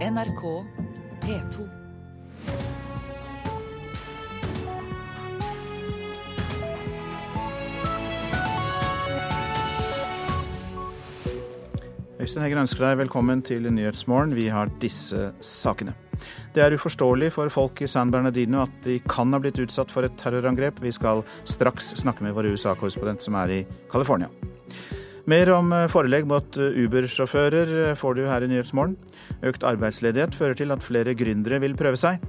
[0.00, 0.64] NRK
[1.20, 1.64] P2.
[12.20, 14.32] Øystein Heggen ønsker deg velkommen til Nyhetsmorgen.
[14.32, 15.92] Vi har disse sakene.
[16.54, 20.08] Det er uforståelig for folk i San Bernardino at de kan ha blitt utsatt for
[20.08, 20.80] et terrorangrep.
[20.80, 23.60] Vi skal straks snakke med vår USA-korrespondent som er i
[23.92, 24.32] California.
[25.30, 28.96] Mer om forelegg mot Uber-sjåfører får du her i Nyhetsmorgen.
[29.46, 32.24] Økt arbeidsledighet fører til at flere gründere vil prøve seg.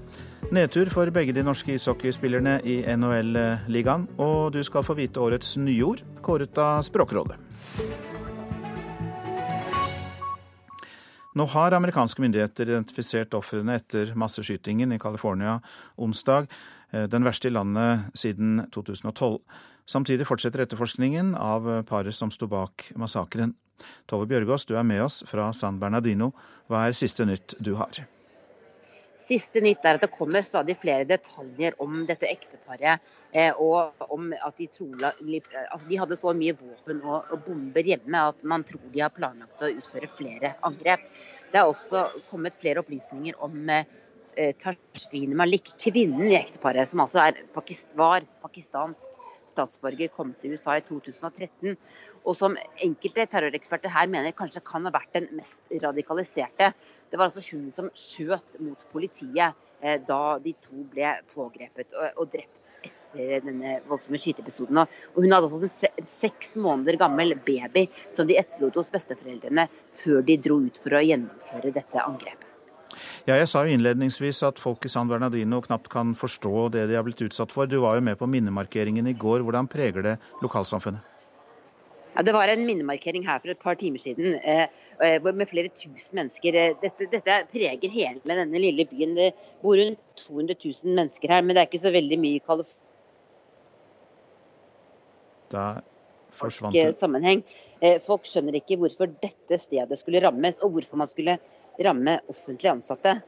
[0.54, 4.06] Nedtur for begge de norske ishockeyspillerne i NHL-ligaen.
[4.22, 7.40] Og du skal få vite årets nyord, kåret av Språkrådet.
[11.34, 15.58] Nå har amerikanske myndigheter identifisert ofrene etter masseskytingen i California
[15.98, 16.52] onsdag,
[16.92, 19.40] den verste i landet siden 2012.
[19.90, 23.56] Samtidig fortsetter etterforskningen av paret som sto bak massakren.
[24.10, 26.32] Tove Bjørgaas, du er med oss fra San Bernardino.
[26.70, 28.04] Hva er siste nytt du har?
[29.22, 33.02] Siste nytt er at det kommer stadig flere detaljer om dette ekteparet.
[33.62, 38.42] Og om at de, trolig, altså de hadde så mye våpen og, bomber hjemme at
[38.48, 41.06] man tror de har planlagt å utføre flere angrep.
[41.54, 47.28] Det er også kommet flere opplysninger om eh, Tashfin Malik, kvinnen i ekteparet, som altså
[47.28, 47.44] er
[48.00, 49.21] var pakistansk
[49.52, 51.76] statsborger kom til USA i 2013,
[52.26, 56.72] og som enkelte terroreksperter her mener kanskje kan ha vært den mest radikaliserte.
[57.12, 62.22] Det var altså hun som skjøt mot politiet eh, da de to ble pågrepet og,
[62.24, 64.84] og drept etter denne voldsomme skyteepisoden.
[64.84, 69.68] Og hun hadde altså en seks måneder gammel baby som de etterlot hos besteforeldrene
[70.04, 72.51] før de dro ut for å gjennomføre dette angrepet.
[73.28, 76.98] Ja, jeg sa jo innledningsvis at folk i San Bernardino knapt kan forstå det de
[76.98, 77.70] har blitt utsatt for.
[77.70, 79.46] Du var jo med på minnemarkeringen i går.
[79.46, 81.08] Hvordan preger det lokalsamfunnet?
[82.16, 84.68] Ja, Det var en minnemarkering her for et par timer siden eh,
[85.24, 86.58] med flere tusen mennesker.
[86.82, 89.16] Dette, dette, preger hele denne lille byen.
[89.16, 92.44] Det bor rundt 200 000 mennesker her, men det er ikke så veldig mye i
[92.44, 92.88] California.
[95.52, 95.64] Da
[96.42, 97.44] forsvant sammenheng.
[98.06, 101.38] Folk skjønner ikke hvorfor dette stedet skulle rammes, og hvorfor man skulle
[101.80, 103.20] ramme offentlig ansatte.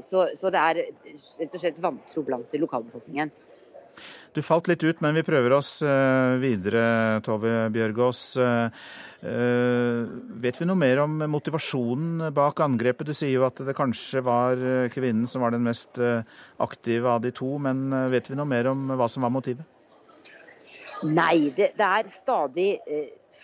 [0.00, 3.32] Så, så det er rett og slett vantro blant lokalbefolkningen.
[4.34, 5.76] Du falt litt ut, men vi prøver oss
[6.40, 8.22] videre, Tove Bjørgaas.
[10.44, 13.06] Vet vi noe mer om motivasjonen bak angrepet?
[13.06, 14.58] Du sier jo at det kanskje var
[14.96, 16.00] kvinnen som var den mest
[16.56, 19.68] aktive av de to, men vet vi noe mer om hva som var motivet?
[21.04, 22.68] Nei, det, det er stadig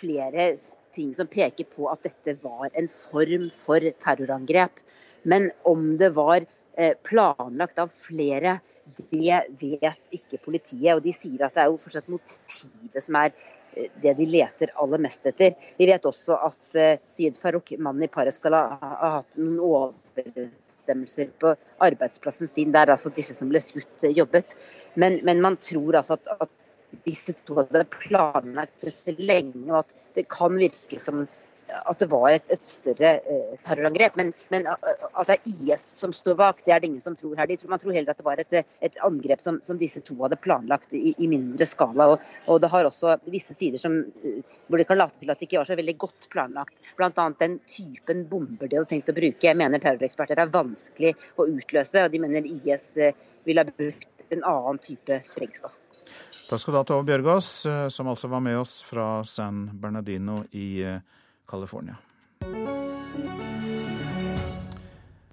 [0.01, 0.55] flere
[0.95, 4.83] ting som peker på at dette var en form for terrorangrep.
[5.23, 6.47] Men om det var
[7.05, 8.59] planlagt av flere,
[9.11, 10.95] det vet ikke politiet.
[10.97, 13.35] Og de sier at det er jo fortsatt motivet som er
[14.03, 15.55] det de leter aller mest etter.
[15.79, 16.79] Vi vet også at
[17.13, 21.53] Syed Farouk, mannen i paret, skal ha hatt noen overenstemmelser på
[21.87, 24.57] arbeidsplassen sin, der altså disse som ble skutt, jobbet.
[24.99, 26.51] Men, men man tror altså at, at
[27.07, 31.25] disse to hadde planlagt dette lenge, og at det kan virke som
[31.71, 34.17] at det var et, et større eh, terrorangrep.
[34.19, 37.37] Men, men, at det er IS som står bak, det er det ingen som tror
[37.39, 37.49] her.
[37.51, 38.57] De tror, man tror heller at det var et,
[38.87, 42.11] et angrep som, som, disse to hadde planlagt i, i mindre skala.
[42.15, 44.01] Og, og, det har også visse sider som,
[44.69, 46.93] hvor det kan late til at det ikke var så veldig godt planlagt.
[46.99, 47.11] Bl.a.
[47.41, 49.57] den typen bomber de hadde tenkt å bruke.
[49.61, 52.93] Mener terroreksperter er vanskelig å utløse, og de mener IS
[53.47, 55.81] ville ha brukt en annen type sprengstoff.
[56.51, 57.49] Takk skal du ha, Tove Bjørgaas,
[57.95, 60.83] som altså var med oss fra San Bernardino i
[61.51, 61.99] California.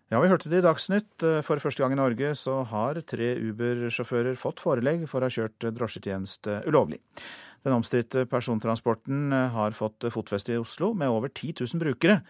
[0.08, 1.26] Ja, vi hørte det i Dagsnytt.
[1.44, 5.68] For første gang i Norge så har tre Uber-sjåfører fått forelegg for å ha kjørt
[5.76, 7.02] drosjetjeneste ulovlig.
[7.68, 12.22] Den omstridte persontransporten har fått fotfeste i Oslo med over 10 000 brukere,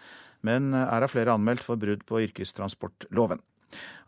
[0.42, 3.38] men er av flere anmeldt for brudd på yrkestransportloven.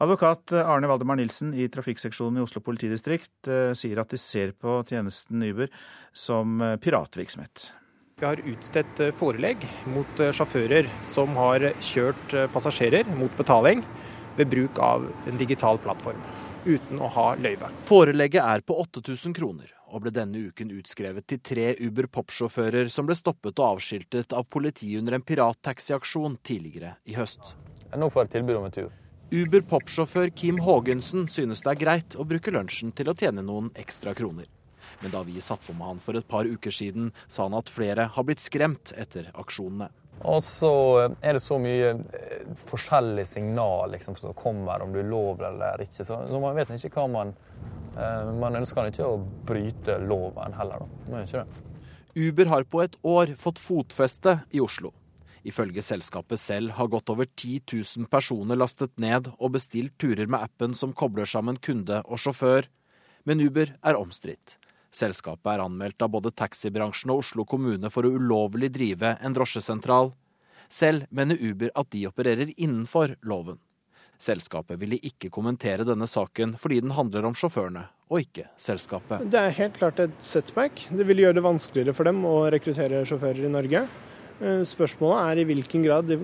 [0.01, 5.43] Advokat Arne Valdemar Nilsen i trafikkseksjonen i Oslo politidistrikt sier at de ser på tjenesten
[5.45, 5.69] Uber
[6.17, 7.67] som piratvirksomhet.
[8.21, 9.63] Vi har utstedt forelegg
[9.93, 13.85] mot sjåfører som har kjørt passasjerer mot betaling
[14.37, 16.21] ved bruk av en digital plattform,
[16.65, 17.69] uten å ha løyve.
[17.89, 23.09] Forelegget er på 8000 kroner, og ble denne uken utskrevet til tre Uber Pop-sjåfører som
[23.09, 27.55] ble stoppet og avskiltet av politiet under en pirattaxiaksjon tidligere i høst.
[27.97, 28.91] Nå får jeg tilbud om en tur.
[29.31, 33.69] Uber Pop-sjåfør Kim Haagensen synes det er greit å bruke lunsjen til å tjene noen
[33.79, 34.49] ekstra kroner.
[35.05, 37.71] Men da vi satt på med han for et par uker siden, sa han at
[37.71, 39.87] flere har blitt skremt etter aksjonene.
[40.27, 40.73] Og så
[41.23, 41.95] er det så mye
[42.67, 46.03] forskjellige signal liksom, som kommer, om du er lovlig eller ikke.
[46.03, 47.35] Så, så man vet ikke hva man
[48.41, 49.17] Man ønsker ikke å
[49.47, 51.07] bryte loven heller, da.
[51.11, 51.65] Man gjør ikke det.
[52.21, 54.93] Uber har på et år fått fotfeste i Oslo.
[55.47, 60.43] Ifølge selskapet selv har godt over 10 000 personer lastet ned og bestilt turer med
[60.45, 62.69] appen som kobler sammen kunde og sjåfør,
[63.25, 64.59] men Uber er omstridt.
[64.93, 70.13] Selskapet er anmeldt av både taxibransjen og Oslo kommune for å ulovlig drive en drosjesentral.
[70.69, 73.61] Selv mener Uber at de opererer innenfor loven.
[74.21, 79.25] Selskapet ville ikke kommentere denne saken fordi den handler om sjåførene, og ikke selskapet.
[79.33, 80.85] Det er helt klart et setback.
[80.93, 83.87] Det vil gjøre det vanskeligere for dem å rekruttere sjåfører i Norge.
[84.41, 86.23] Eh, spørsmålet er i hvilken grad de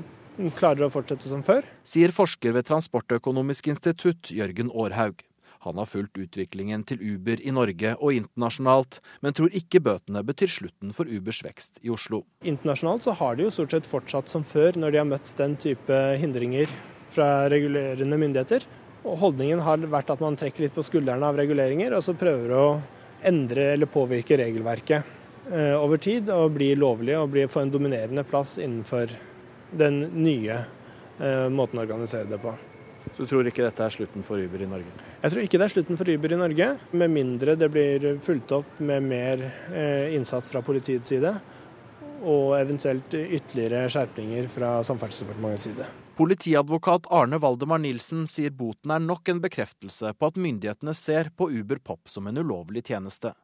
[0.56, 1.66] klarer å fortsette som før.
[1.84, 5.20] Sier forsker ved Transportøkonomisk institutt Jørgen Aarhaug.
[5.66, 10.52] Han har fulgt utviklingen til Uber i Norge og internasjonalt, men tror ikke bøtene betyr
[10.52, 12.22] slutten for Ubers vekst i Oslo.
[12.46, 15.58] Internasjonalt så har de jo stort sett fortsatt som før når de har møtt den
[15.58, 16.70] type hindringer
[17.10, 18.68] fra regulerende myndigheter.
[19.06, 22.54] Og holdningen har vært at man trekker litt på skuldrene av reguleringer, og så prøver
[22.54, 22.64] å
[23.26, 25.15] endre eller påvirke regelverket
[25.46, 29.12] over tid og bli lovlig og bli, få en dominerende plass innenfor
[29.70, 30.56] den nye
[31.20, 32.54] eh, måten å organisere det på.
[33.14, 34.94] Så du tror ikke dette er slutten for Uber i Norge?
[35.22, 38.52] Jeg tror ikke det er slutten for Uber i Norge, med mindre det blir fulgt
[38.56, 41.36] opp med mer eh, innsats fra politiets side.
[42.26, 45.86] Og eventuelt ytterligere skjerpninger fra Samferdselsdepartementets side.
[46.16, 51.50] Politiadvokat Arne Valdemar Nilsen sier boten er nok en bekreftelse på at myndighetene ser på
[51.52, 53.34] Uber Pop som en ulovlig tjeneste.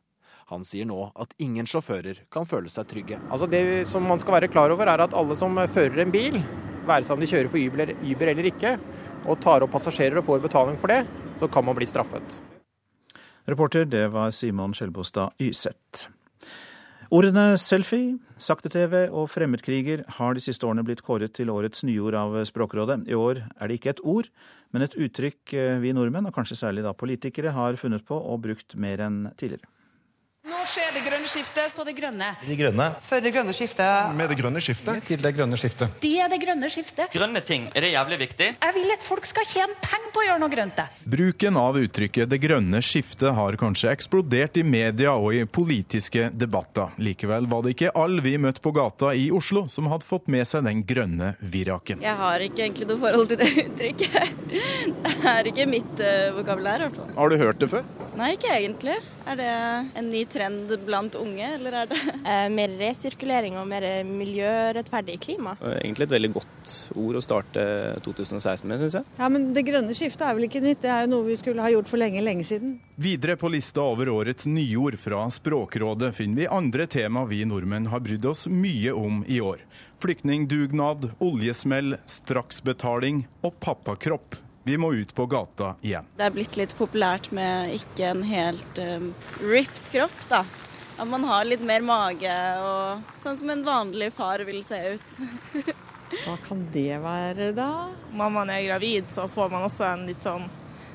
[0.52, 3.16] Han sier nå at ingen sjåfører kan føle seg trygge.
[3.32, 6.36] Altså Det som man skal være klar over, er at alle som fører en bil,
[6.84, 8.76] være seg om de kjører for Uber, Uber eller ikke,
[9.24, 11.04] og tar opp passasjerer og får betaling for det,
[11.40, 12.36] så kan man bli straffet.
[13.48, 16.10] Reporter, det var Simon Skjelbostad Yseth.
[17.12, 22.38] Ordene selfie, sakte-TV og fremmedkriger har de siste årene blitt kåret til årets nyord av
[22.48, 23.02] Språkrådet.
[23.08, 24.30] I år er det ikke et ord,
[24.72, 28.76] men et uttrykk vi nordmenn, og kanskje særlig da politikere, har funnet på og brukt
[28.80, 29.71] mer enn tidligere.
[30.42, 32.32] Nå skjer det grønne skiftet for det grønne.
[32.42, 32.88] De grønne.
[33.06, 34.14] For det grønne skiftet.
[34.18, 35.04] Med det grønne skiftet.
[35.06, 35.92] Til det grønne skiftet.
[36.02, 37.12] Det er det grønne skiftet.
[37.14, 38.48] Grønne ting, er det jævlig viktig?
[38.56, 40.82] Jeg vil at folk skal tjene penger på å gjøre noe grønt.
[41.14, 46.90] Bruken av uttrykket 'det grønne skiftet' har kanskje eksplodert i media og i politiske debatter.
[46.98, 50.42] Likevel var det ikke alle vi møtte på gata i Oslo som hadde fått med
[50.42, 52.02] seg den grønne viraken.
[52.02, 54.42] Jeg har ikke egentlig noe forhold til det uttrykket.
[55.06, 56.90] Det er ikke mitt uh, vokabulær.
[57.14, 57.86] Har du hørt det før?
[58.18, 58.98] Nei, ikke egentlig.
[59.22, 59.50] Er det
[59.96, 65.54] en ny trend blant unge, eller er det eh, Mer resirkulering og mer miljørettferdig klima.
[65.60, 67.64] Egentlig et veldig godt ord å starte
[68.04, 69.08] 2016 med, syns jeg.
[69.18, 71.64] Ja, Men det grønne skiftet er vel ikke nytt, det er jo noe vi skulle
[71.64, 72.76] ha gjort for lenge, lenge siden.
[73.02, 78.02] Videre på lista over årets nyord fra Språkrådet finner vi andre tema vi nordmenn har
[78.04, 79.62] brydd oss mye om i år.
[80.02, 84.40] Flyktningdugnad, oljesmell, straksbetaling og pappakropp.
[84.64, 86.06] Vi må ut på gata igjen.
[86.16, 89.08] Det er blitt litt populært med ikke en helt um,
[89.42, 90.44] ripped kropp, da.
[91.00, 95.16] At man har litt mer mage og sånn som en vanlig far vil se ut.
[96.22, 97.88] Hva kan det være, da?
[98.12, 100.46] Man er gravid, så får man også en litt sånn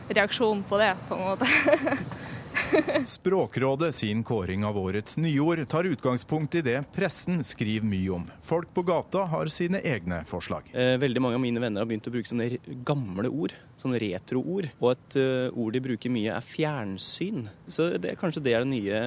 [0.08, 1.50] reaksjon på det, på en måte.
[3.06, 8.26] Språkrådet sin kåring av årets nyord tar utgangspunkt i det pressen skriver mye om.
[8.44, 10.70] Folk på gata har sine egne forslag.
[10.74, 12.50] Eh, veldig mange av mine venner har begynt å bruke sånne
[12.88, 14.70] gamle ord, sånne retroord.
[14.80, 17.48] Og et uh, ord de bruker mye er fjernsyn.
[17.68, 19.04] Så det, kanskje det er det nye,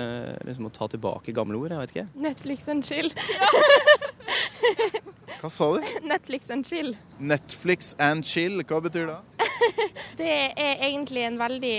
[0.49, 2.09] liksom å ta tilbake gamle ord, jeg vet ikke.
[2.29, 3.13] Netflix and chill.
[5.41, 5.85] Hva sa du?
[6.13, 6.93] Netflix and chill.
[7.19, 9.47] Netflix and chill, hva betyr det?
[10.21, 11.79] det er egentlig en veldig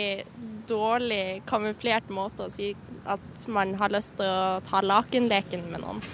[0.69, 2.71] dårlig kamuflert måte å si
[3.09, 6.03] at man har lyst til å ta lakenleken med noen.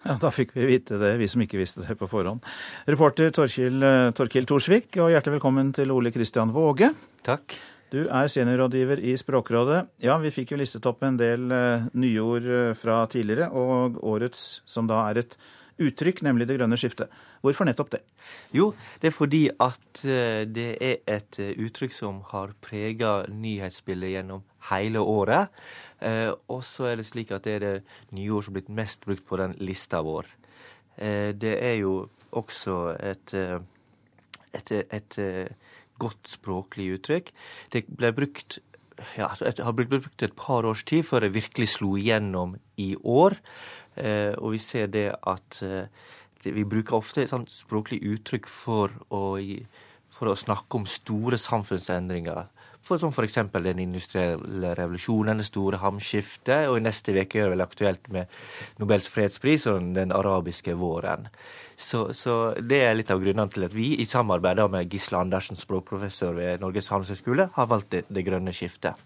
[0.00, 2.40] Ja, Da fikk vi vite det, vi som ikke visste det på forhånd.
[2.88, 3.84] Reporter Torkil,
[4.16, 6.88] Torkil Torsvik, og hjertelig velkommen til Ole Kristian Våge.
[7.20, 7.52] Takk.
[7.92, 9.82] Du er seniorrådgiver i Språkrådet.
[10.00, 12.48] Ja, vi fikk jo listet opp en del uh, nyord
[12.80, 15.36] fra tidligere, og årets, som da er et
[15.80, 17.12] uttrykk, nemlig det grønne skiftet.
[17.44, 18.02] Hvorfor nettopp det?
[18.56, 18.70] Jo,
[19.00, 25.50] det er fordi at det er et uttrykk som har prega nyhetsbildet gjennom hele året.
[26.52, 27.74] Og så er det slik at det er det
[28.16, 30.28] nyord som er blitt mest brukt på den lista vår.
[31.00, 31.94] Det er jo
[32.36, 33.34] også et,
[34.54, 35.20] et, et
[36.00, 37.32] godt språklig uttrykk.
[37.72, 38.60] Det ble brukt
[39.16, 42.92] ja, det har blitt brukt et par års tid før det virkelig slo igjennom i
[43.00, 43.38] år.
[43.96, 45.88] Eh, og vi ser det at eh,
[46.44, 49.36] vi bruker ofte et sånt språklig uttrykk for å,
[50.14, 52.48] for å snakke om store samfunnsendringer.
[52.80, 53.36] For som f.eks.
[53.52, 58.30] den industrielle revolusjonen, det store hamskiftet, og i neste uke er det vel aktuelt med
[58.80, 61.28] Nobels fredspris og den arabiske våren.
[61.76, 65.60] Så, så, det er litt av grunnene til at vi, i samarbeid med Gisle Andersen,
[65.60, 68.96] språkprofessor ved Norges handelshøyskole, har valgt det, det grønne skiftet.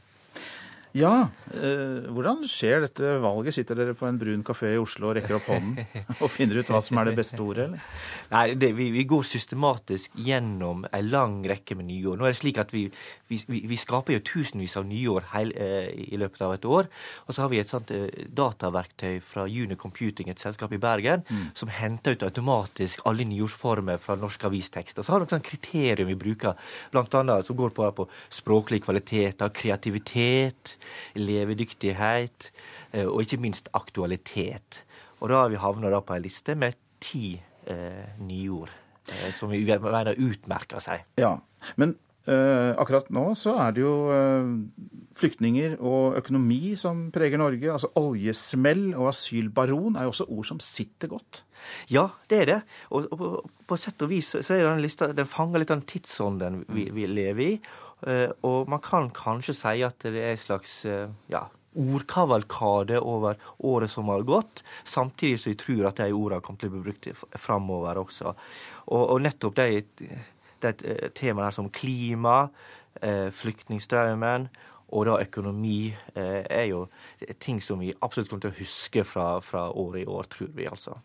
[0.95, 3.57] Ja, eh, hvordan skjer dette valget?
[3.57, 5.81] Sitter dere på en brun kafé i Oslo og rekker opp hånden
[6.23, 7.89] og finner ut hva som er det beste ordet, eller?
[8.31, 12.21] Nei, det, vi, vi, går systematisk gjennom en lang rekke med nyår.
[12.21, 12.85] Nå er det slik at Vi,
[13.27, 16.87] vi, vi skaper jo tusenvis av nyår heil, eh, i løpet av et år.
[17.27, 21.27] Og så har vi et sånt eh, dataverktøy fra Juni Computing, et selskap i Bergen,
[21.27, 21.43] mm.
[21.59, 25.03] som henter ut automatisk alle nyårsformer fra norsk avistekst.
[25.03, 26.55] Og så har vi et sånt kriterium vi bruker,
[26.95, 30.77] blant annet som går på, på språklige kvaliteter, kreativitet
[31.19, 32.51] levedyktighet
[32.93, 34.83] eh, og ikke minst aktualitet.
[35.21, 37.35] Og da har vi havna på ei liste med ti
[37.71, 38.73] eh, nyord
[39.11, 41.07] eh, som vi mener utmerker seg.
[41.21, 41.37] Ja,
[41.81, 44.53] men akkurat nå så er det jo uh,
[45.19, 47.69] flyktninger og økonomi som preger Norge.
[47.69, 51.43] Altså Oljesmell og asylbaron er jo også ord som sitter godt.
[51.93, 52.61] Ja, det er det.
[52.91, 53.31] Og, og på,
[53.69, 56.89] på, sett og vis så er den lista den fanger litt av den tidsånden vi,
[56.97, 57.59] vi lever i.
[58.07, 60.81] Uh, og man kan kanskje si at det er en slags
[61.33, 66.61] ja, ordkavalkade over året som har gått, samtidig som vi tror at de ordene kommer
[66.61, 67.09] til å bli brukt
[67.41, 68.35] framover også.
[68.87, 69.83] Og, og nettopp de
[70.65, 72.49] det er et eh, tema der som klima,
[73.03, 74.49] eh, flyktningstrømmen
[74.95, 76.85] og da økonomi eh, er jo
[77.43, 80.69] ting som vi absolutt kommer til å huske fra, fra året i år, tror vi
[80.71, 80.99] altså.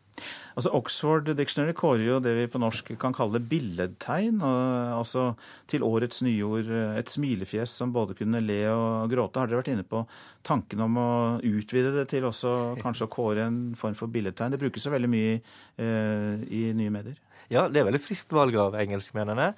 [0.60, 4.42] Altså Oxford Dictionary kårer jo det vi på norsk kan kalle billedtegn.
[4.44, 5.30] Altså
[5.72, 6.68] til årets nyord
[7.00, 9.40] et smilefjes som både kunne le og gråte.
[9.40, 10.04] Har dere vært inne på
[10.44, 14.52] tanken om å utvide det til også kanskje å kåre en form for billedtegn?
[14.52, 17.16] Det brukes så veldig mye eh, i nye medier.
[17.50, 19.52] Ja, det er veldig friskt valg av engelskmennene.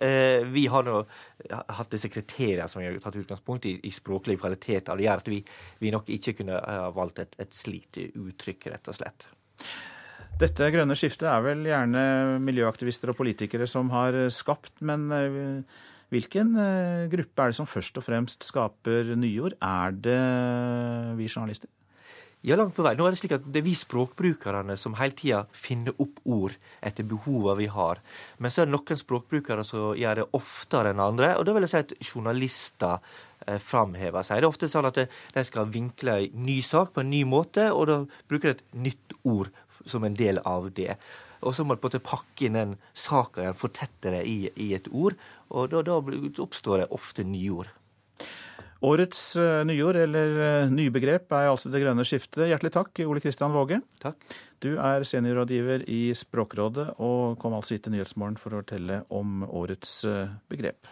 [0.00, 1.02] Eh, vi har nå
[1.76, 4.96] hatt disse kriteriene som vi har tatt utgangspunkt i, i språklige kvaliteter.
[4.96, 5.40] Det gjør at vi,
[5.82, 9.28] vi, nok ikke kunne ha valgt et, et slikt uttrykk, rett og slett.
[10.40, 12.04] Dette grønne skiftet er vel gjerne
[12.42, 15.84] miljøaktivister og politikere som har skapt, men eh,
[16.14, 19.60] hvilken eh, gruppe er det som først og fremst skaper nyord?
[19.60, 20.20] Er det
[21.20, 21.68] vi journalister?
[22.44, 22.90] Ja, langt på vei.
[22.92, 26.52] Nå er Det slik at det er vi språkbrukerne som hele tida finner opp ord
[26.84, 28.02] etter behovene vi har.
[28.36, 31.30] Men så er det noen språkbrukere som gjør det oftere enn andre.
[31.38, 32.98] Og da vil jeg si at journalister
[33.46, 34.42] eh, framhever seg.
[34.42, 37.70] Det er ofte sånn at de skal vinkle en ny sak på en ny måte,
[37.72, 37.96] og da
[38.28, 39.48] bruker de et nytt ord
[39.88, 40.98] som en del av det.
[41.40, 44.74] Og så må du på en måte pakke inn den saka, fortette det i, i,
[44.76, 45.16] et ord.
[45.48, 47.72] Og da, da oppstår det ofte nye ord.
[48.84, 52.48] Årets uh, nyord, eller uh, nybegrep, er altså det grønne skiftet.
[52.50, 53.80] Hjertelig takk, Ole Kristian Våge.
[54.02, 54.18] Takk.
[54.60, 59.44] Du er seniorrådgiver i Språkrådet, og kom altså hit til Nyhetsmorgen for å fortelle om
[59.46, 60.90] årets uh, begrep.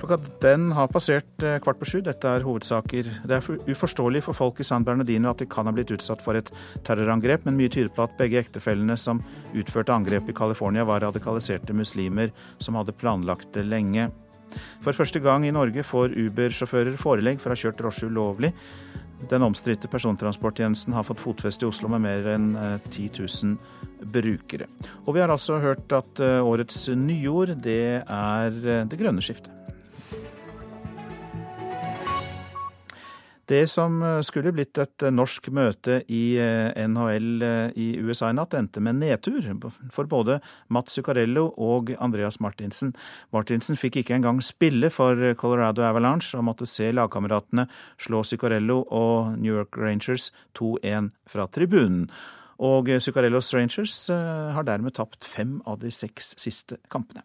[0.00, 1.98] Klokka den har passert kvart på sju.
[2.06, 3.10] Dette er hovedsaker.
[3.28, 6.38] Det er uforståelig for folk i San Bernardino at de kan ha blitt utsatt for
[6.38, 6.48] et
[6.86, 9.20] terrorangrep, men mye tyder på at begge ektefellene som
[9.52, 12.32] utførte angrepet i California, var radikaliserte muslimer
[12.62, 14.08] som hadde planlagt det lenge.
[14.84, 18.52] For første gang i Norge får Uber-sjåfører forelegg for å ha kjørt drosje ulovlig.
[19.28, 22.50] Den omstridte persontransporttjenesten har fått fotfeste i Oslo med mer enn
[22.88, 23.56] 10 eh, 000
[24.00, 24.70] brukere.
[25.04, 29.59] Og vi har altså hørt at eh, årets nyord, det er eh, det grønne skiftet.
[33.50, 37.42] Det som eh, skulle blitt et eh, norsk møte i eh, NHL
[37.74, 39.42] i USA i natt, endte med nedtur
[39.90, 40.38] for både
[40.70, 42.92] Mats Zuccarello og Andreas Martinsen.
[43.34, 47.66] Martinsen fikk ikke engang spille for Colorado Avalanche og måtte se lagkameratene
[47.98, 52.06] slå Zuccarello og New York Rangers 2-1 fra tribunen.
[52.60, 57.24] Og Zuccarellos Rangers har dermed tapt fem av de seks siste kampene.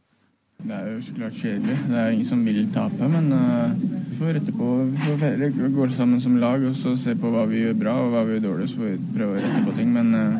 [0.63, 1.75] Det er jo så klart kjedelig.
[1.89, 3.27] Det er ingen som vil tape, men
[4.15, 4.73] uh, vi får rette på.
[4.95, 8.13] Vi får gå sammen som lag og så se på hva vi gjør bra og
[8.13, 9.91] hva vi gjør dårlig, så får vi prøve å rette på ting.
[9.93, 10.39] Men uh,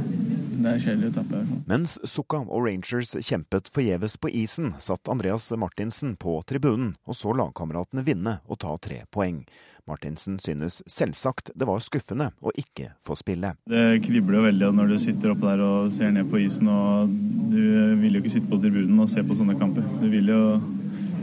[0.56, 1.44] det er kjedelig å tape.
[1.70, 7.36] Mens Sukka og Rangers kjempet forgjeves på isen, satt Andreas Martinsen på tribunen og så
[7.36, 9.44] lagkameratene vinne og ta tre poeng.
[9.86, 13.52] Martinsen synes selvsagt det var skuffende å ikke få spille.
[13.70, 16.72] Det kribler veldig når du sitter oppe der og ser ned på isen.
[16.72, 17.12] og
[17.52, 17.62] Du
[18.02, 19.86] vil jo ikke sitte på tribunen og se på sånne kamper.
[20.02, 20.42] Du vil jo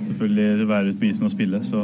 [0.07, 1.65] selvfølgelig være ute på isen og spille.
[1.67, 1.83] så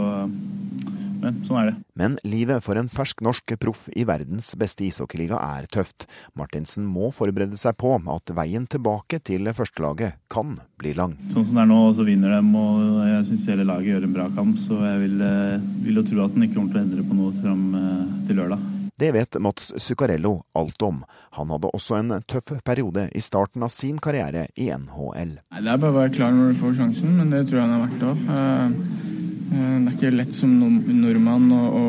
[1.22, 1.74] men sånn er det.
[1.98, 6.06] Men livet for en fersk norsk proff i verdens beste ishockeyliga er tøft.
[6.38, 11.16] Martinsen må forberede seg på at veien tilbake til førstelaget kan bli lang.
[11.32, 14.16] Sånn som det er nå, så vinner dem, og jeg syns hele laget gjør en
[14.16, 14.58] bra kamp.
[14.62, 17.18] Så jeg vil, eh, vil jo tro at den ikke kommer til å endre på
[17.18, 18.66] noe fram eh, til lørdag.
[18.98, 21.04] Det vet Mats Zuccarello alt om.
[21.38, 25.36] Han hadde også en tøff periode i starten av sin karriere i NHL.
[25.54, 27.76] Det er bare å være klar når du får sjansen, men det tror jeg han
[27.76, 29.14] har vært òg.
[29.48, 31.84] Eh, det er ikke lett som nordmann å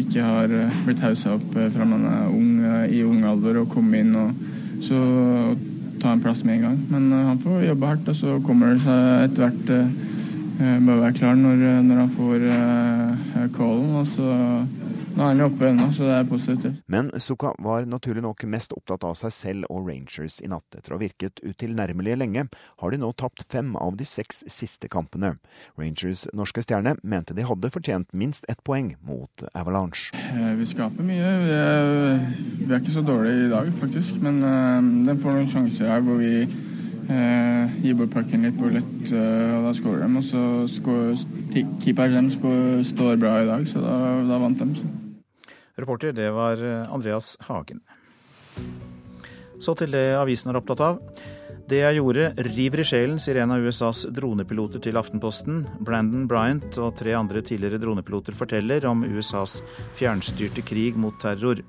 [0.00, 3.70] ikke har eh, blitt haussa opp eh, fra man er ung i ung alder og
[3.70, 4.48] komme inn og
[4.82, 4.98] så
[6.00, 6.78] ta en plass med en gang.
[6.90, 11.16] Men han får jobbe hardt, og så kommer det seg etter hvert eh, bare være
[11.20, 13.94] klar når, når han får uh, callen.
[14.00, 14.30] Og så
[15.16, 16.80] nå er han oppe ennå, så det er positivt.
[16.90, 20.66] Men Suka var naturlig nok mest opptatt av seg selv og Rangers i natt.
[20.76, 22.46] Etter å ha virket utilnærmelige lenge,
[22.80, 25.34] har de nå tapt fem av de seks siste kampene.
[25.80, 30.14] Rangers norske stjerne mente de hadde fortjent minst ett poeng mot Avalanche.
[30.14, 31.36] Eh, Vi skaper mye.
[31.44, 32.26] Vi er,
[32.64, 34.20] vi er ikke så dårlige i dag, faktisk.
[34.22, 36.44] Men uh, den får noen sjanser her hvor vi
[37.10, 40.20] eh, gir bort pucken litt på lett, eh, og da skårer de.
[40.20, 41.26] Og så skår,
[41.82, 42.30] keeper dem
[42.86, 43.96] står bra i dag, så da,
[44.30, 44.72] da vant de.
[44.78, 44.90] Så.
[45.82, 47.82] Reporter, det var eh, Andreas Hagen.
[49.60, 51.00] Så til det avisen er opptatt av.
[51.70, 55.60] Det jeg gjorde, river i sjelen, sier en av USAs dronepiloter til Aftenposten.
[55.86, 59.60] Brandon Bryant og tre andre tidligere dronepiloter forteller om USAs
[60.00, 61.62] fjernstyrte krig mot terror.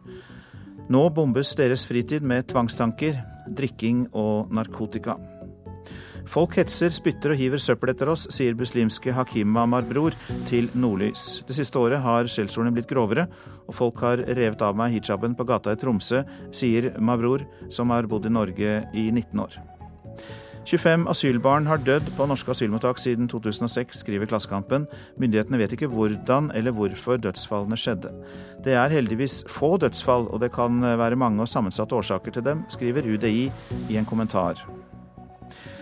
[0.91, 3.19] Nå bombes deres fritid med tvangstanker,
[3.53, 5.19] drikking og narkotika.
[6.31, 10.15] Folk hetser, spytter og hiver søppel etter oss, sier muslimske Hakim Hakima Marbror
[10.49, 11.41] til Nordlys.
[11.47, 13.25] Det siste året har skjellsordene blitt grovere,
[13.71, 18.09] og folk har revet av meg hijaben på gata i Tromsø, sier Marbror, som har
[18.11, 19.61] bodd i Norge i 19 år.
[20.65, 24.85] 25 asylbarn har dødd på norske asylmottak siden 2006, skriver Klassekampen.
[25.17, 28.11] Myndighetene vet ikke hvordan eller hvorfor dødsfallene skjedde.
[28.61, 32.65] Det er heldigvis få dødsfall, og det kan være mange og sammensatte årsaker til dem,
[32.69, 33.49] skriver UDI
[33.89, 34.61] i en kommentar.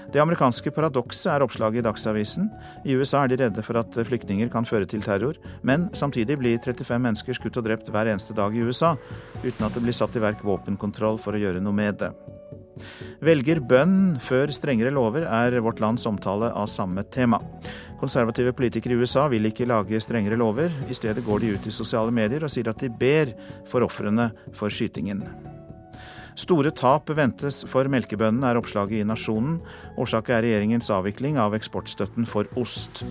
[0.09, 2.47] Det amerikanske paradokset er oppslaget i Dagsavisen.
[2.81, 6.57] I USA er de redde for at flyktninger kan føre til terror, men samtidig blir
[6.57, 8.95] 35 mennesker skutt og drept hver eneste dag i USA,
[9.43, 12.09] uten at det blir satt i verk våpenkontroll for å gjøre noe med det.
[13.21, 17.41] Velger bønn før strengere lover, er vårt lands omtale av samme tema.
[17.99, 20.73] Konservative politikere i USA vil ikke lage strengere lover.
[20.89, 23.35] I stedet går de ut i sosiale medier og sier at de ber
[23.69, 25.25] for ofrene for skytingen.
[26.39, 29.57] Store tap ventes for melkebøndene, er oppslaget i Nasjonen.
[29.99, 33.03] Årsaken er regjeringens avvikling av eksportstøtten for ost.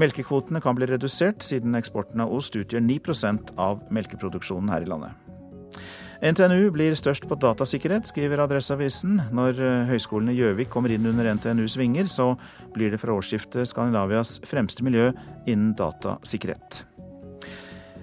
[0.00, 5.12] Melkekvotene kan bli redusert, siden eksporten av ost utgjør 9% av melkeproduksjonen her i landet.
[6.20, 9.20] NTNU blir størst på datasikkerhet, skriver Adresseavisen.
[9.32, 12.34] Når høyskolen i Gjøvik kommer inn under NTNUs vinger, så
[12.74, 15.10] blir det fra årsskiftet Skandinavias fremste miljø
[15.48, 16.84] innen datasikkerhet.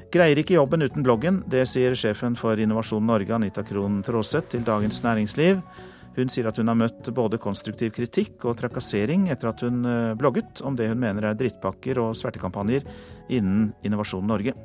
[0.08, 4.63] Greier ikke jobben uten bloggen, det sier sjefen for Innovasjon Norge, Anita Krohn Traaseth, til
[4.63, 5.60] Dagens Næringsliv.
[6.15, 9.84] Hun sier at hun har møtt både konstruktiv kritikk og trakassering etter at hun
[10.17, 12.88] blogget om det hun mener er drittpakker og svertekampanjer
[13.28, 14.56] innen Innovasjon Norge.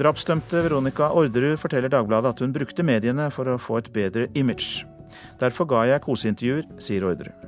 [0.00, 4.82] Drapsdømte Veronica Orderud forteller Dagbladet at hun brukte mediene for å få et bedre image.
[5.40, 7.45] Derfor ga jeg koseintervjuer, sier Orderud.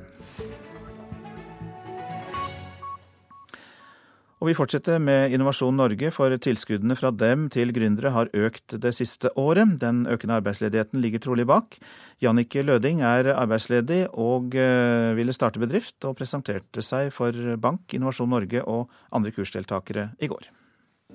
[4.38, 8.92] Og vi fortsetter med Innovasjon Norge, for tilskuddene fra dem til gründere har økt det
[8.94, 9.72] siste året.
[9.82, 11.74] Den økende arbeidsledigheten ligger trolig bak.
[12.22, 14.54] Jannicke Løding er arbeidsledig og
[15.18, 20.46] ville starte bedrift, og presenterte seg for bank, Innovasjon Norge og andre kursdeltakere i går.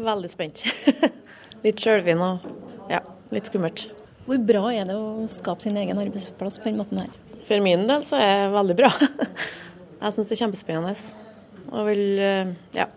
[0.03, 0.65] Veldig spent.
[1.63, 2.43] litt sjølvin og
[2.91, 2.99] ja,
[3.31, 3.85] litt skummelt.
[4.27, 7.15] Hvor bra er det å skape sin egen arbeidsplass på den måten her?
[7.47, 8.91] For min del så er det veldig bra.
[10.03, 10.95] Jeg syns det er kjempespennende.
[11.73, 12.03] Og vil
[12.75, 12.89] ja,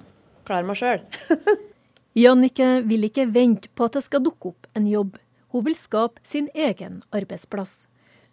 [0.46, 1.02] klare meg sjøl.
[2.22, 5.18] Jannicke vil ikke vente på at det skal dukke opp en jobb.
[5.52, 7.86] Hun vil skape sin egen arbeidsplass.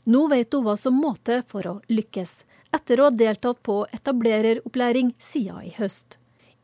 [0.08, 2.34] Nå vet hun hva som må til for å lykkes,
[2.76, 6.18] etter å ha deltatt på etablereropplæring siden i høst.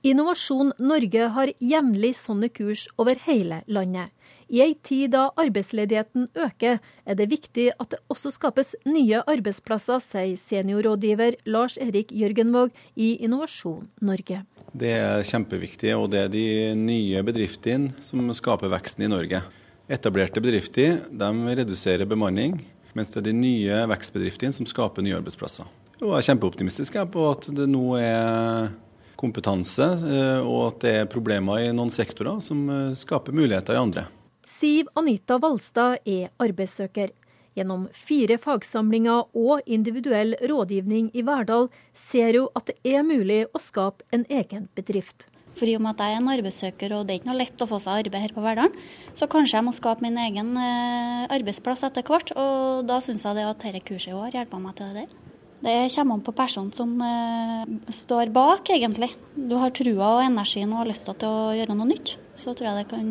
[0.07, 4.13] Innovasjon Norge har jevnlig sånne kurs over hele landet.
[4.49, 10.01] I ei tid da arbeidsledigheten øker, er det viktig at det også skapes nye arbeidsplasser,
[10.01, 14.41] sier seniorrådgiver Lars Erik Jørgenvåg i Innovasjon Norge.
[14.73, 16.47] Det er kjempeviktig, og det er de
[16.81, 19.43] nye bedriftene som skaper veksten i Norge.
[19.85, 21.31] Etablerte bedrifter de
[21.62, 22.57] reduserer bemanning,
[22.97, 25.69] mens det er de nye vekstbedriftene som skaper nye arbeidsplasser.
[26.01, 28.73] Jeg er kjempeoptimistisk på at det nå er
[29.19, 29.93] kompetanse,
[30.41, 32.65] og at det er problemer i noen sektorer som
[32.97, 34.09] skaper muligheter i andre.
[34.49, 37.12] Siv Anita Valstad er arbeidssøker.
[37.57, 41.67] Gjennom fire fagsamlinger og individuell rådgivning i Verdal
[42.09, 45.27] ser hun at det er mulig å skape en egen bedrift.
[45.59, 47.63] For i og med at jeg er en arbeidssøker og det er ikke noe lett
[47.63, 48.75] å få seg arbeid her på Verdalen,
[49.17, 52.31] så kanskje jeg må skape min egen arbeidsplass etter hvert.
[52.39, 55.17] Og da syns jeg det at dette kurset har hjelper meg til det der.
[55.59, 59.12] Det kommer an på personen som uh, står bak, egentlig.
[59.35, 62.15] Du har trua og energien og har lyst til å gjøre noe nytt.
[62.39, 63.10] Så tror jeg det kan,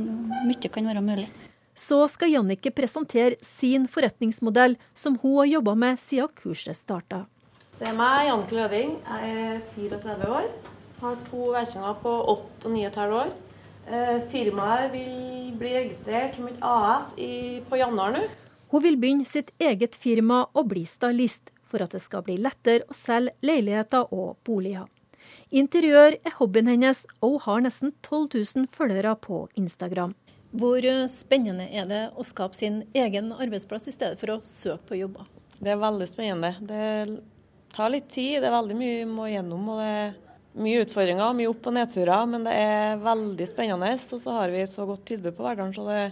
[0.49, 1.29] mye kan være mulig.
[1.79, 7.27] Så skal Jannicke presentere sin forretningsmodell, som hun har jobba med siden kurset starta.
[7.79, 8.97] Det er meg, Jannicke Løding.
[9.05, 10.49] Jeg er 34 år.
[10.99, 13.31] Har to versjoner på 8 og 9,5 år.
[14.33, 17.33] Firmaet vil bli registrert som et AS i,
[17.69, 18.27] på januar nå.
[18.69, 22.85] Hun vil begynne sitt eget firma og bli stylist for at det skal bli lettere
[22.89, 24.89] å selge leiligheter og boliger.
[25.49, 30.13] Interiør er hobbyen hennes, og hun har nesten 12 000 følgere på Instagram.
[30.53, 34.99] Hvor spennende er det å skape sin egen arbeidsplass i stedet for å søke på
[35.01, 35.25] jobber?
[35.57, 36.53] Det er veldig spennende.
[36.61, 36.85] Det
[37.73, 39.73] tar litt tid, det er veldig mye vi må gjennom.
[39.73, 40.15] og det er
[40.59, 43.93] mye utfordringer, mye opp- og nedturer, men det er veldig spennende.
[43.97, 46.03] Og så har vi så godt tilbud på Verdalen, så det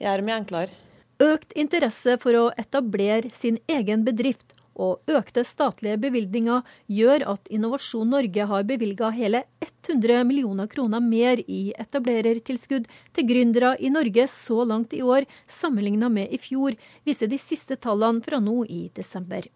[0.00, 0.82] gjør det mye enklere.
[1.20, 6.62] Økt interesse for å etablere sin egen bedrift og økte statlige bevilgninger
[6.92, 13.74] gjør at Innovasjon Norge har bevilga hele 100 millioner kroner mer i etablerertilskudd til gründere
[13.80, 18.40] i Norge så langt i år, sammenligna med i fjor, viser de siste tallene fra
[18.42, 19.46] nå i desember.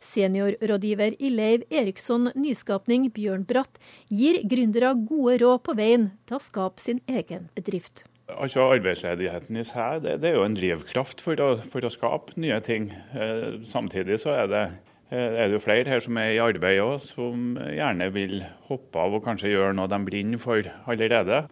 [0.00, 3.76] Seniorrådgiver i Leiv Eriksson Nyskapning, Bjørn Bratt,
[4.08, 8.06] gir gründere gode råd på veien til å skape sin egen bedrift.
[8.38, 12.36] Altså Arbeidsledigheten i seg det, det er jo en drivkraft for å, for å skape
[12.40, 12.90] nye ting.
[13.16, 14.62] Eh, samtidig så er det,
[15.10, 19.02] eh, er det jo flere her som er i arbeid òg, som gjerne vil hoppe
[19.02, 21.44] av og kanskje gjøre noe de brenner for allerede.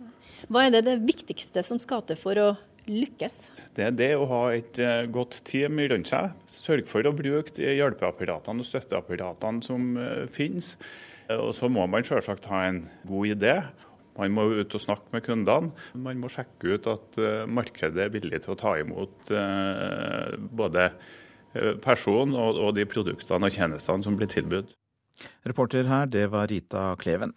[0.48, 2.48] Hva er det det viktigste som skal til for å
[2.88, 3.40] lykkes?
[3.76, 6.32] Det er det å ha et eh, godt team rundt seg.
[6.58, 9.92] Sørge for å bruke de hjelpeapparatene og støtteapparatene som
[10.32, 10.74] finnes.
[11.28, 13.58] Og så må man selvsagt ha en god idé.
[14.18, 15.72] Man må ut og snakke med kundene.
[15.94, 20.90] Man må sjekke ut at uh, markedet er villig til å ta imot uh, både
[21.82, 24.74] personen og, og, de produktene og tjenestene som blir tilbudt.
[25.48, 27.32] Reporter her, det var Rita Kleven.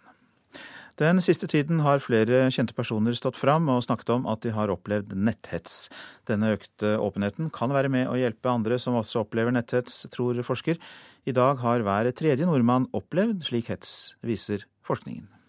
[1.00, 4.70] Den siste tiden har flere kjente personer stått fram og snakket om at de har
[4.70, 5.88] opplevd netthets.
[6.28, 10.76] Denne økte åpenheten kan være med å hjelpe andre som også opplever netthets, tror forsker.
[11.24, 15.41] I dag har hver tredje nordmann opplevd slik hets, viser forskningen.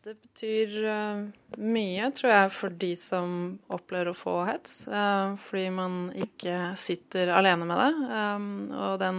[0.00, 1.24] Det betyr uh,
[1.60, 3.32] mye, tror jeg, for de som
[3.68, 4.86] opplever å få hets.
[4.88, 7.90] Uh, fordi man ikke sitter alene med det.
[8.08, 9.18] Um, og den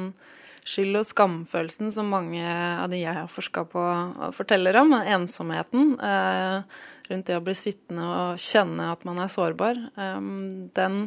[0.65, 3.83] skyld- og skamfølelsen som mange av de jeg har forska på,
[4.33, 9.81] forteller om, ensomheten rundt det å bli sittende og kjenne at man er sårbar,
[10.77, 11.01] den,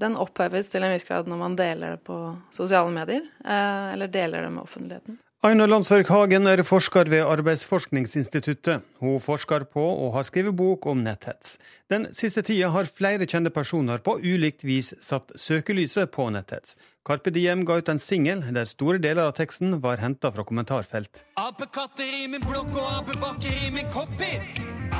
[0.00, 2.18] den oppheves til en viss grad når man deler det på
[2.56, 5.20] sosiale medier, eller deler det med offentligheten.
[5.38, 8.82] Aina Landsverk Hagen er forsker ved Arbeidsforskningsinstituttet.
[8.98, 11.60] Hun forsker på og har skrevet bok om netthets.
[11.86, 16.74] Den siste tida har flere kjente personer på ulikt vis satt søkelyset på netthets.
[17.06, 21.22] Carpe Diem ga ut en singel der store deler av teksten var henta fra kommentarfelt.
[21.38, 24.58] Apekatter i min blokk og apebakker i min cockpit.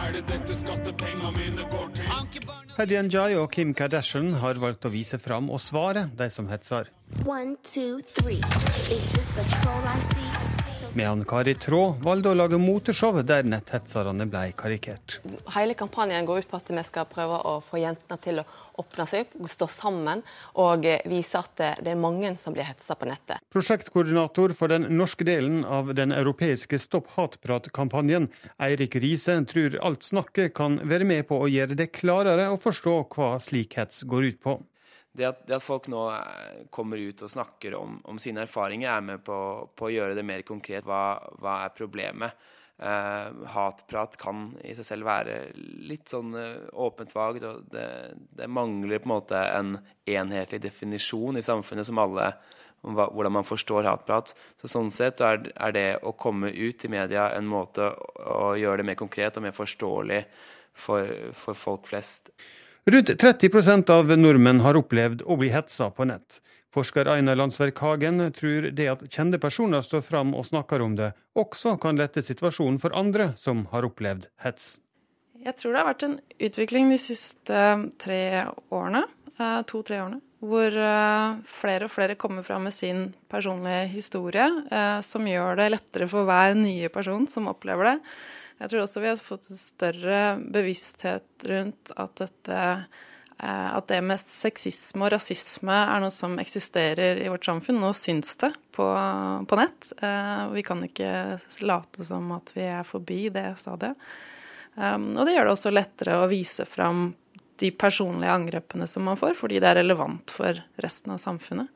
[0.08, 2.46] Er det dette skattepengene mine går til?
[2.78, 6.88] Paddy Njay og Kim Kardashian har valgt å vise fram og svare de som hetser.
[7.26, 8.40] One, two, three.
[8.88, 10.37] Is this a troll I see?
[10.98, 15.20] Medan Kari Traa valgte å lage moteshow der netthetserne ble karikert.
[15.54, 18.44] Hele kampanjen går ut på at vi skal prøve å få jentene til å
[18.82, 20.24] åpne seg stå sammen
[20.58, 23.38] og vise at det er mange som blir hetsa på nettet.
[23.54, 28.26] Prosjektkoordinator for den norske delen av den europeiske Stopp hatprat-kampanjen,
[28.58, 32.96] Eirik Riise, tror alt snakket kan være med på å gjøre det klarere å forstå
[33.14, 34.58] hva slik hets går ut på.
[35.18, 36.02] Det at, det at, folk nå
[36.74, 39.38] kommer ut og snakker om, om sine erfaringer, er med på,
[39.74, 40.86] på, å gjøre det mer konkret.
[40.86, 42.46] Hva, hva er problemet?
[42.78, 47.42] Eh, hatprat kan i seg selv være litt sånn eh, åpent vagt.
[47.42, 47.88] og det,
[48.38, 49.72] det, mangler på en måte en
[50.06, 52.28] enhetlig definisjon i samfunnet som alle
[52.86, 54.30] om hva, hvordan man forstår hatprat.
[54.60, 58.12] Så Sånn sett er, er, det å komme ut i media en måte å,
[58.54, 60.22] å gjøre det mer konkret og mer forståelig
[60.78, 62.30] for, for folk flest.
[62.88, 66.38] Rundt 30% av nordmenn har opplevd å bli hetsa på nett.
[66.72, 71.10] Forsker Aina Landsverk Hagen tror det at kjente personer står fram og snakker om det,
[71.36, 74.78] også kan lette situasjonen for andre som har opplevd hets.
[75.44, 76.16] Jeg tror det har vært en
[76.48, 77.66] utvikling de siste
[78.00, 78.22] tre
[78.72, 79.04] årene,
[79.36, 85.04] eh, to-tre årene, hvor eh, flere og flere kommer fram med sin personlige historie, eh,
[85.04, 87.96] som gjør det lettere for hver nye person som opplever det
[88.58, 94.00] jeg tror også vi har fått en større bevissthet rundt at dette eh, at det
[94.02, 97.78] med sexisme og rasisme er noe som eksisterer i vårt samfunn.
[97.82, 98.88] Nå syns det på,
[99.48, 99.92] på nett.
[100.02, 104.10] Eh, vi kan ikke late som at vi er forbi det stadiet.
[104.78, 107.08] Um, og det gjør det også lettere å vise fram
[107.58, 111.66] de personlige angrepene som man får, fordi det er relevant for resten av samfunnet.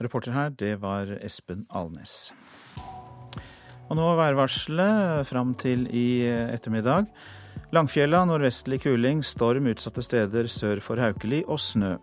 [0.00, 2.32] Reporter her, det var Espen Alnes.
[3.90, 7.08] Og nå værvarselet fram til i ettermiddag.
[7.74, 11.96] Langfjella nordvestlig kuling, storm utsatte steder sør for Haukeli og snø.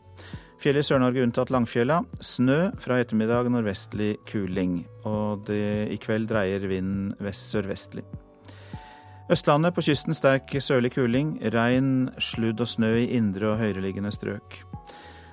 [0.61, 2.01] Fjellet i Sør-Norge unntatt Langfjella.
[2.21, 4.83] Snø fra ettermiddag nordvestlig kuling.
[5.09, 8.05] Og det, i kveld dreier vinden vest-sørvestlig.
[9.31, 11.37] Østlandet på kysten sterk sørlig kuling.
[11.55, 14.59] Regn, sludd og snø i indre og høyereliggende strøk.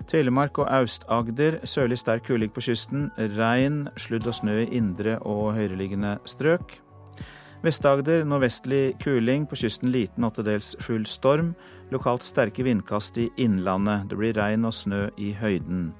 [0.09, 3.11] Telemark og Aust-Agder sørlig sterk kuling på kysten.
[3.37, 6.79] Regn, sludd og snø i indre og høyereliggende strøk.
[7.61, 11.53] Vest-Agder nordvestlig kuling, på kysten liten og til dels full storm.
[11.93, 14.09] Lokalt sterke vindkast i innlandet.
[14.09, 15.91] Det blir regn og snø i høyden.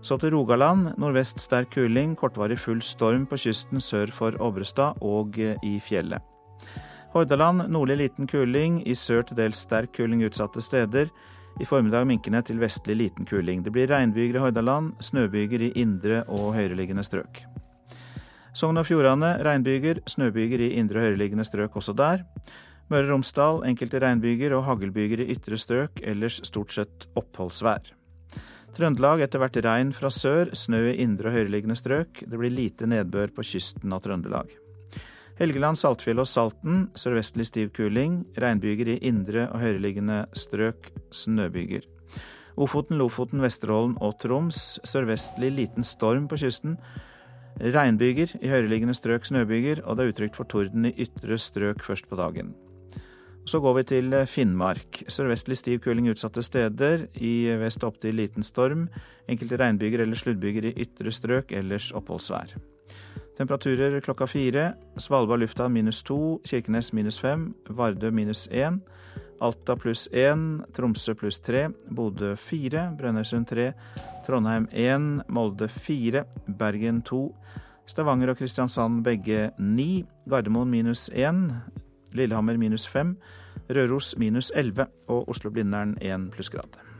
[0.00, 0.94] Så til Rogaland.
[0.96, 6.24] Nordvest sterk kuling, kortvarig full storm på kysten sør for Obrestad og i fjellet.
[7.14, 11.12] Hordaland nordlig liten kuling, i sør til dels sterk kuling utsatte steder.
[11.60, 13.60] I formiddag minkende til vestlig liten kuling.
[13.62, 17.44] Det blir regnbyger i Hordaland, snøbyger i indre og høyereliggende strøk.
[18.58, 22.24] Sogn og Fjordane regnbyger, snøbyger i indre og høyereliggende strøk også der.
[22.90, 27.94] Møre og Romsdal enkelte regnbyger og haglbyger i ytre strøk, ellers stort sett oppholdsvær.
[28.74, 32.26] Trøndelag etter hvert regn fra sør, snø i indre og høyereliggende strøk.
[32.26, 34.50] Det blir lite nedbør på kysten av Trøndelag.
[35.34, 38.20] Helgeland, Saltfjell og Salten sørvestlig stiv kuling.
[38.38, 40.92] Regnbyger i indre og høyereliggende strøk.
[41.10, 41.88] Snøbyger.
[42.54, 46.76] Ofoten, Lofoten, Vesterålen og Troms sørvestlig liten storm på kysten.
[47.58, 52.06] Regnbyger i høyereliggende strøk snøbyger, og det er utrygt for torden i ytre strøk først
[52.10, 52.54] på dagen.
[53.44, 55.02] Så går vi til Finnmark.
[55.10, 57.08] Sørvestlig stiv kuling utsatte steder.
[57.14, 58.86] I vest opp til liten storm.
[59.28, 62.54] Enkelte regnbyger eller sluddbyger i ytre strøk, ellers oppholdsvær.
[63.34, 64.74] Temperaturer klokka fire.
[64.96, 66.40] Svalbard lufthavn minus to.
[66.46, 67.54] Kirkenes minus fem.
[67.68, 68.78] Vardø minus én.
[69.42, 70.62] Alta pluss én.
[70.72, 71.66] Tromsø pluss tre.
[71.90, 72.92] Bodø fire.
[72.98, 73.72] Brønnøysund tre.
[74.26, 75.22] Trondheim én.
[75.28, 76.24] Molde fire.
[76.46, 77.34] Bergen to.
[77.86, 80.04] Stavanger og Kristiansand begge ni.
[80.30, 81.50] Gardermoen minus én.
[82.14, 83.16] Lillehammer minus fem.
[83.68, 84.86] Røros minus elleve.
[85.08, 86.93] Og Oslo-Blindern én plussgrad.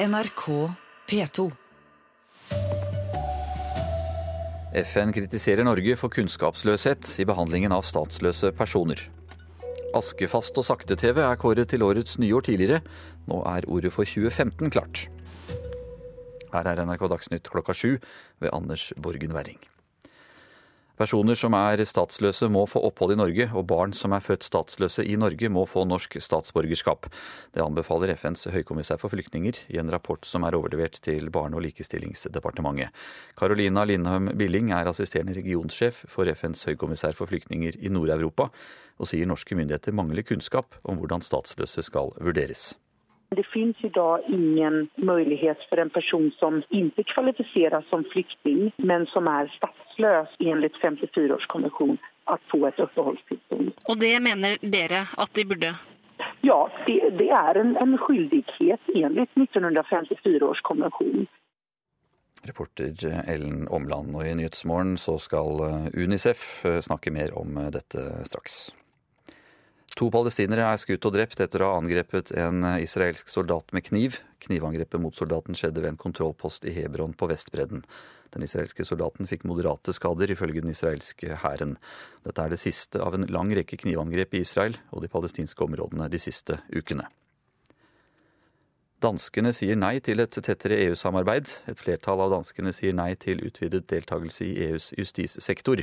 [0.00, 0.72] NRK
[1.10, 1.50] P2.
[4.72, 9.02] FN kritiserer Norge for kunnskapsløshet i behandlingen av statsløse personer.
[9.98, 12.80] Askefast og sakte-TV er kåret til årets nyår tidligere.
[13.28, 15.02] Nå er ordet for 2015 klart.
[16.54, 17.98] Her er NRK Dagsnytt klokka sju
[18.40, 19.60] ved Anders Borgen Werring.
[21.00, 25.00] Personer som er statsløse må få opphold i Norge, og barn som er født statsløse
[25.08, 27.08] i Norge må få norsk statsborgerskap.
[27.56, 31.64] Det anbefaler FNs høykommissær for flyktninger i en rapport som er overlevert til Barne- og
[31.64, 32.92] likestillingsdepartementet.
[33.32, 38.50] Carolina Lindhøm Billing er assisterende regionsjef for FNs høykommissær for flyktninger i Nord-Europa,
[39.00, 42.74] og sier norske myndigheter mangler kunnskap om hvordan statsløse skal vurderes.
[43.36, 49.28] Det finns idag ingen möjlighet för en person som inte kvalificeras som flykting men som
[49.28, 53.72] är statslös enligt 54 års konvention att få ett uppehållstillstånd.
[53.84, 55.74] Og det mener dere at de burde?
[56.40, 61.26] Ja, det, det är en, en skyldighet enligt 1954 års konvention.
[62.42, 64.16] Reporter Ellen Omland.
[64.16, 65.60] Og i Nyhetsmorgen så skal
[65.94, 68.70] Unicef snakke mer om dette straks.
[70.00, 74.16] To palestinere er skutt og drept etter å ha angrepet en israelsk soldat med kniv.
[74.40, 77.82] Knivangrepet mot soldaten skjedde ved en kontrollpost i Hebron på Vestbredden.
[78.32, 81.76] Den israelske soldaten fikk moderate skader, ifølge den israelske hæren.
[82.24, 86.08] Dette er det siste av en lang rekke knivangrep i Israel og de palestinske områdene
[86.08, 87.04] de siste ukene.
[89.00, 91.48] Danskene sier nei til et tettere EU-samarbeid.
[91.72, 95.80] Et flertall av danskene sier nei til utvidet deltakelse i EUs justissektor,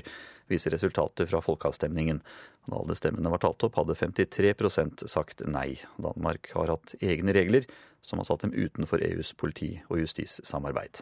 [0.51, 2.21] viser resultatet fra folkeavstemningen.
[2.69, 5.79] Da alle stemmene var talt opp, hadde 53% sagt nei.
[5.97, 7.65] Danmark har hatt egne regler
[8.05, 11.01] som har satt dem utenfor EUs politi- og justissamarbeid.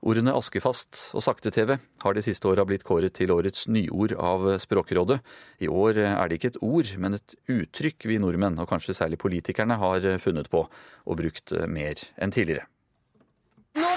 [0.00, 5.18] Ordene askefast og sakte-TV har de siste åra blitt kåret til årets nyord av Språkrådet.
[5.60, 9.20] I år er det ikke et ord, men et uttrykk vi nordmenn, og kanskje særlig
[9.20, 12.64] politikerne, har funnet på og brukt mer enn tidligere.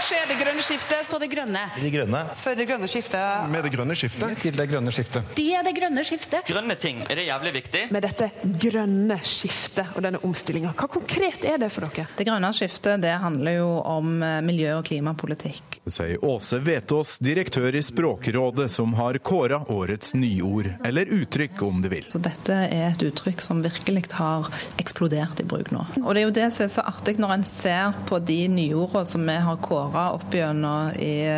[0.04, 1.62] Skjer det grønne skiftet på det grønne.
[1.80, 2.20] De grønne.
[2.36, 3.46] For det grønne skiftet.
[3.54, 4.34] Med det grønne skiftet.
[4.42, 5.30] Til det grønne skiftet.
[5.38, 6.44] Det er det grønne skiftet.
[6.50, 7.84] Grønne ting, er det jævlig viktig?
[7.96, 8.28] Med dette
[8.66, 12.10] grønne skiftet og denne omstillinga, hva konkret er det for dere?
[12.18, 15.80] Det grønne skiftet det handler jo om miljø- og klimapolitikk.
[15.88, 21.88] Sier Åse Vetås, direktør i Språkrådet, som har kåra årets nyord, eller uttrykk om du
[21.92, 22.08] vil.
[22.12, 24.52] Så dette er et uttrykk som virkelig har
[24.84, 25.88] eksplodert i bruk nå.
[26.04, 29.08] Og det er jo det som er så artig når en ser på de nyordene
[29.08, 29.60] som vi har
[29.94, 31.30] kåra opp gjennom i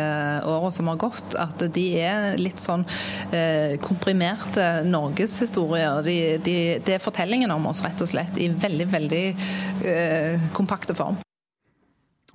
[0.44, 2.86] åra som har gått, at de er litt sånn
[3.32, 6.02] eh, komprimerte norgeshistorier.
[6.06, 9.24] De, de, det er fortellingen om oss, rett og slett, i veldig, veldig
[9.84, 11.20] eh, kompakte form.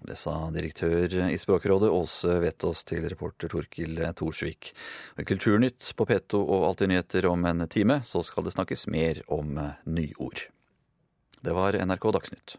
[0.02, 4.72] Det sa direktør i Språkrådet Åse Vetås til reporter Torkil Thorsvik.
[5.22, 9.22] I Kulturnytt på P2 og Alltid nyheter om en time, så skal det snakkes mer
[9.30, 10.48] om nyord.
[11.42, 12.58] Det var NRK Dagsnytt.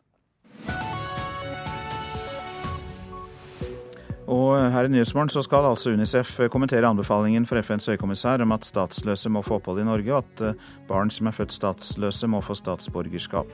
[4.30, 8.66] Og her i Nyhetsmorgen så skal altså Unicef kommentere anbefalingen for FNs høykommissær om at
[8.68, 12.40] statsløse må få opphold i Norge, og at eh, barn som er født statsløse må
[12.44, 13.50] få statsborgerskap.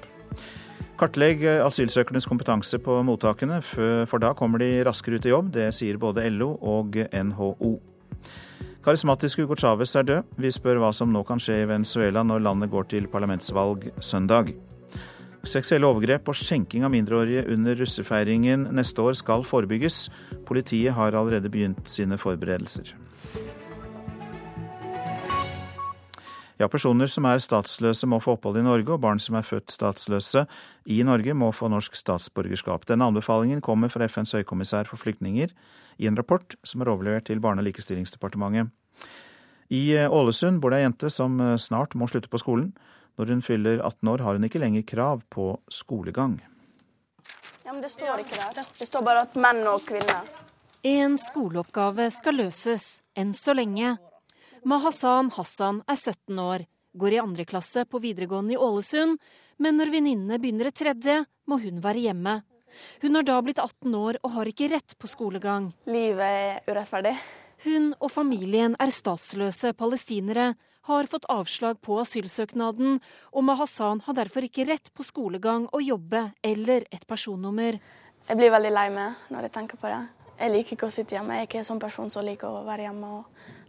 [0.99, 5.53] Kartlegg asylsøkernes kompetanse på mottakene, for da kommer de raskere ut i jobb.
[5.55, 7.77] Det sier både LO og NHO.
[8.85, 10.35] Karismatiske Hugo Chávez er død.
[10.43, 14.55] Vi spør hva som nå kan skje i Venezuela når landet går til parlamentsvalg søndag.
[15.49, 20.09] Seksuelle overgrep og skjenking av mindreårige under russefeiringen neste år skal forebygges.
[20.45, 22.91] Politiet har allerede begynt sine forberedelser.
[26.59, 29.71] Ja, Personer som er statsløse må få opphold i Norge, og barn som er født
[29.73, 30.43] statsløse
[30.91, 32.85] i Norge må få norsk statsborgerskap.
[32.91, 35.55] Denne anbefalingen kommer fra FNs høykommissær for flyktninger
[36.03, 38.69] i en rapport som er overlevert til Barne- og likestillingsdepartementet.
[39.71, 42.73] I Ålesund bor det ei jente som snart må slutte på skolen.
[43.19, 46.39] Når hun fyller 18 år, har hun ikke lenger krav på skolegang.
[47.65, 48.65] Ja, men Det står ikke der.
[48.79, 50.29] Det står bare at menn og kvinner.
[50.87, 53.97] En skoleoppgave skal løses, enn så lenge.
[54.65, 59.19] Mahasan Hassan er 17 år, går i andre klasse på videregående i Ålesund,
[59.59, 62.39] men når venninnene begynner i tredje, må hun være hjemme.
[63.03, 65.73] Hun har da blitt 18 år og har ikke rett på skolegang.
[65.91, 67.17] Livet er urettferdig.
[67.67, 70.53] Hun og familien er statsløse palestinere,
[70.89, 72.99] har fått avslag på asylsøknaden,
[73.33, 77.79] og Mahasan har derfor ikke rett på skolegang og jobbe eller et personnummer.
[78.29, 80.03] Jeg blir veldig lei meg når jeg tenker på det.
[80.39, 81.35] Jeg liker ikke å sitte hjemme.
[81.35, 83.23] Jeg er ikke en sånn person som liker å være hjemme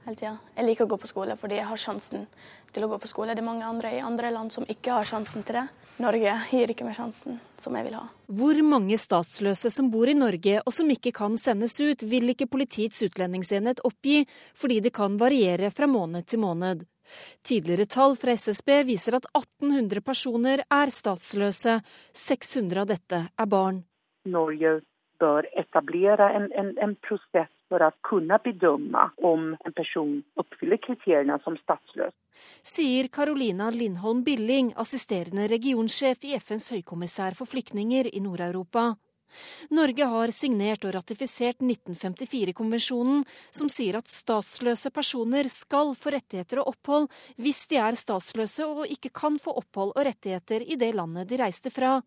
[0.06, 0.34] hele tida.
[0.56, 2.26] Jeg liker å gå på skole fordi jeg har sjansen
[2.74, 3.34] til å gå på skole.
[3.34, 5.66] Det er mange andre i andre land som ikke har sjansen til det.
[6.00, 8.06] Norge gir ikke meg sjansen som jeg vil ha.
[8.40, 12.48] Hvor mange statsløse som bor i Norge og som ikke kan sendes ut, vil ikke
[12.50, 14.24] Politiets utlendingsenhet oppgi,
[14.56, 16.86] fordi det kan variere fra måned til måned.
[17.44, 21.80] Tidligere tall fra SSB viser at 1800 personer er statsløse.
[22.14, 23.84] 600 av dette er barn.
[24.30, 24.80] Norge
[25.20, 31.38] bør etablere en, en, en prosess for å kunne bedømme om en person oppfyller kriteriene
[31.44, 32.16] som statsløs.
[32.64, 38.94] Sier Carolina Lindholm Billing, assisterende regionsjef i FNs høykommissær for flyktninger i Nord-Europa.
[39.76, 46.74] Norge har signert og ratifisert 1954-konvensjonen, som sier at statsløse personer skal få rettigheter og
[46.76, 47.10] opphold
[47.42, 51.42] hvis de er statsløse og ikke kan få opphold og rettigheter i det landet de
[51.42, 52.00] reiste fra.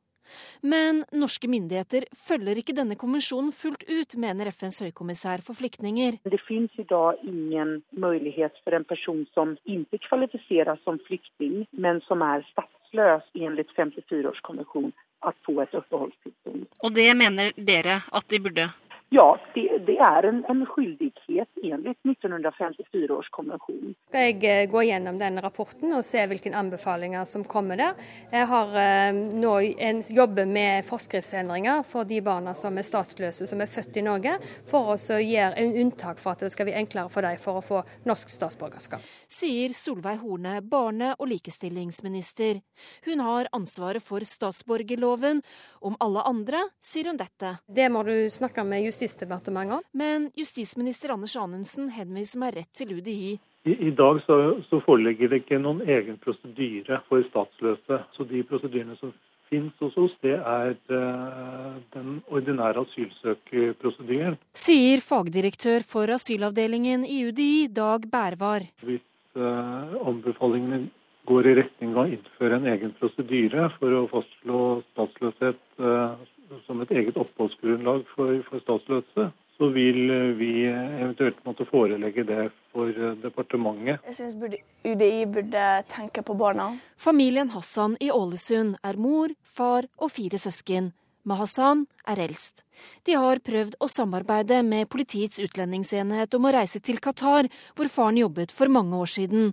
[0.63, 6.21] Men norske myndigheter følger ikke denne konvensjonen fullt ut, mener FNs høykommissær for flyktninger.
[6.23, 12.01] Det finnes i dag ingen mulighet for en person som ikke kvalifiseres som flyktning, men
[12.09, 16.67] som er statsløs ifølge 54-årskonvensjonen, å få et oppholdstilstand.
[16.83, 18.69] Og det mener dere at de burde?
[19.13, 20.63] Ja, det, det er en, en
[21.33, 23.95] skyldighet enligt 1954 års konvensjon.
[24.09, 27.95] Skal jeg eh, gå gjennom den rapporten og se hvilke anbefalinger som kommer der.
[28.33, 33.61] Jeg har eh, nå en, jobber med forskriftsendringer for de barna som er statsløse som
[33.61, 34.37] er født i Norge,
[34.69, 37.65] for å gjøre en unntak for at det skal bli enklere for dem for å
[37.65, 39.03] få norsk statsborgerskap.
[39.29, 42.61] Sier Solveig Horne, barne- og likestillingsminister.
[43.07, 45.43] Hun har ansvaret for statsborgerloven.
[45.83, 47.57] Om alle andre sier hun dette.
[47.67, 49.87] Det må du snakke med Justisdepartementet om.
[49.99, 53.37] Men justisminister Anders Anundsen henviser meg rett til UDI.
[53.63, 57.99] I, i dag så, så, foreligger det ikke noen egen prosedyre for statsløse.
[58.17, 59.13] Så de prosedyrene som
[59.47, 64.35] finnes hos oss, det er uh, den ordinære asylsøkerprosedyren.
[64.65, 68.67] Sier fagdirektør for asylavdelingen i UDI, Dag Bærvar.
[68.83, 69.07] Hvis
[69.39, 70.89] uh, anbefalingene
[71.31, 76.19] går i retning av å innføre en egen prosedyre for å fastslå statsløshet uh,
[76.67, 79.31] som et eget oppholdsgrunnlag for, for statsløse,
[79.63, 82.91] så vil vi eventuelt måtte forelegge det for
[83.23, 84.01] departementet.
[84.09, 86.73] Jeg syns UDI burde tenke på barna.
[86.99, 90.89] Familien Hassan i Ålesund er mor, far og fire søsken.
[91.23, 92.65] Mahasan er eldst.
[93.07, 97.47] De har prøvd å samarbeide med Politiets utlendingsenhet om å reise til Qatar,
[97.79, 99.53] hvor faren jobbet for mange år siden.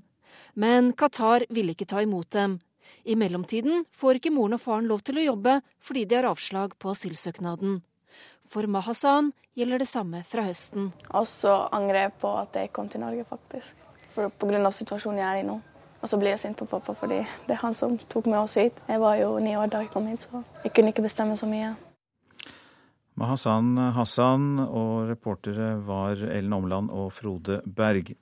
[0.57, 2.57] Men Qatar ville ikke ta imot dem.
[3.05, 6.73] I mellomtiden får ikke moren og faren lov til å jobbe fordi de har avslag
[6.81, 7.83] på asylsøknaden.
[8.49, 10.87] For Mahasan gjelder det samme fra høsten.
[11.13, 13.75] Og så angrer jeg på at jeg kom til Norge, faktisk.
[14.15, 14.71] For Pga.
[14.73, 15.59] situasjonen jeg er i nå.
[16.01, 18.55] Og så blir jeg sint på pappa fordi det er han som tok med oss
[18.57, 18.73] hit.
[18.87, 21.45] Jeg var jo ni år da jeg kom hit, så jeg kunne ikke bestemme så
[21.45, 21.75] mye.
[23.19, 28.15] Mahasan Hassan og reportere var Ellen Omland og Frode Berg.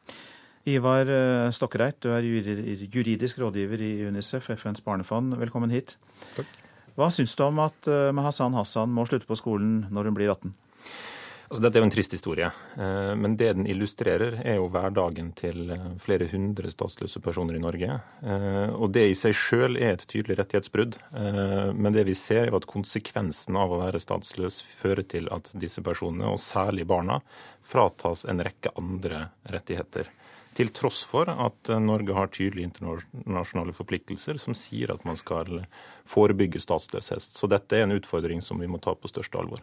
[0.68, 5.38] Ivar eh, Stokkereit, du er juridisk rådgiver i UNICEF, FNs barnefond.
[5.40, 5.96] Velkommen hit.
[6.36, 6.67] Takk.
[6.98, 10.34] Hva syns du om at Mahasan Mahassan Hassan må slutte på skolen når hun blir
[10.34, 10.56] 18?
[11.48, 15.30] Altså, dette er jo en trist historie, eh, men det den illustrerer, er jo hverdagen
[15.38, 18.00] til eh, flere hundre statsløse personer i Norge.
[18.20, 20.98] Eh, og Det i seg sjøl er et tydelig rettighetsbrudd,
[21.78, 25.84] men det vi ser er at konsekvensen av å være statsløs fører til at disse
[25.86, 27.22] personene, og særlig barna,
[27.64, 30.12] fratas en rekke andre rettigheter.
[30.58, 35.62] Til tross for at Norge har tydelige internasjonale forpliktelser som sier at man skal
[36.10, 37.22] forebygge statsløshet.
[37.22, 39.62] Så dette er en utfordring som vi må ta på største alvor.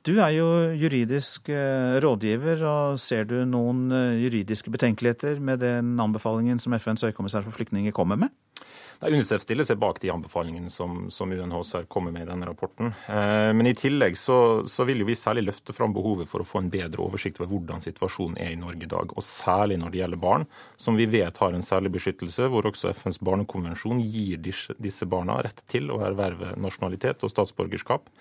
[0.00, 0.46] Du er jo
[0.80, 7.04] juridisk eh, rådgiver, og ser du noen eh, juridiske betenkeligheter med den anbefalingen som FNs
[7.04, 8.32] høykommissær for flyktninger kommer med?
[9.00, 12.90] Nei, UNICEF stiller seg bak de anbefalingene som, som UNHCR kommer med i denne rapporten.
[13.08, 16.46] Eh, men i tillegg så, så, vil jo vi særlig løfte fram behovet for å
[16.48, 19.14] få en bedre oversikt over hvordan situasjonen er i Norge i dag.
[19.16, 20.44] Og særlig når det gjelder barn,
[20.76, 25.38] som vi vet har en særlig beskyttelse, hvor også FNs barnekonvensjon gir disse, disse barna
[25.48, 28.12] rett til å erverve nasjonalitet og statsborgerskap.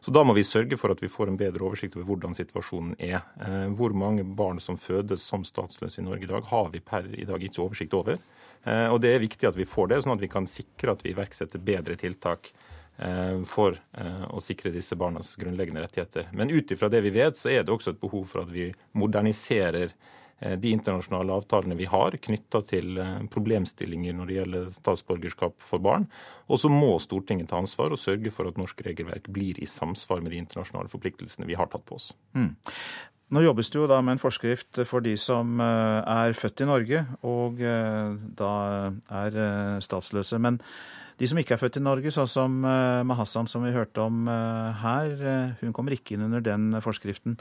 [0.00, 2.96] Så da må vi sørge for at vi får en bedre oversikt over hvordan situasjonen
[2.96, 3.20] er.
[3.36, 7.12] Eh, hvor mange barn som fødes som statsløse i Norge i dag, har vi per
[7.12, 8.16] i dag ikke oversikt over.
[8.64, 11.04] Eh, og det er viktig at vi får det, sånn at vi kan sikre at
[11.04, 12.52] vi iverksetter bedre tiltak
[12.98, 13.78] eh, for
[14.30, 16.30] å sikre disse barnas grunnleggende rettigheter.
[16.32, 18.70] Men ut ifra det vi vet, så er det også et behov for at vi
[18.98, 20.21] moderniserer Eh,
[20.58, 26.08] de internasjonale avtalene vi har knytta til eh, problemstillinger når det gjelder statsborgerskap for barn.
[26.50, 30.22] Og så må Stortinget ta ansvar og sørge for at norsk regelverk blir i samsvar
[30.22, 32.10] med de internasjonale forpliktelsene vi har tatt på oss.
[32.38, 32.54] Mm.
[33.32, 36.68] Nå jobbes det jo da med en forskrift for de som eh, er født i
[36.68, 37.62] Norge og
[38.38, 38.54] da
[39.22, 39.38] er
[39.84, 40.40] statsløse.
[40.42, 40.58] Men
[41.20, 42.54] de som ikke er født i Norge, sånn som
[43.06, 45.12] Mahassan som vi hørte om her,
[45.60, 47.36] hun kommer ikke inn under den forskriften.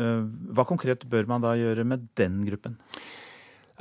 [0.00, 0.22] Eh,
[0.56, 2.78] hva konkret bør man da gjøre med den gruppen?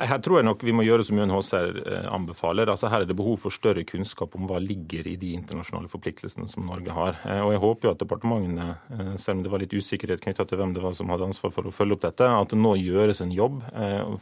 [0.01, 2.71] Her tror jeg nok vi må gjøre som UNHCR eh, anbefaler.
[2.71, 6.47] Altså Her er det behov for større kunnskap om hva ligger i de internasjonale forpliktelsene
[6.49, 7.19] som Norge har.
[7.27, 10.61] Eh, og Jeg håper jo at departementene, selv om det var litt usikkerhet knytta til
[10.61, 13.21] hvem det var som hadde ansvar for å følge opp dette, at det nå gjøres
[13.21, 13.61] en jobb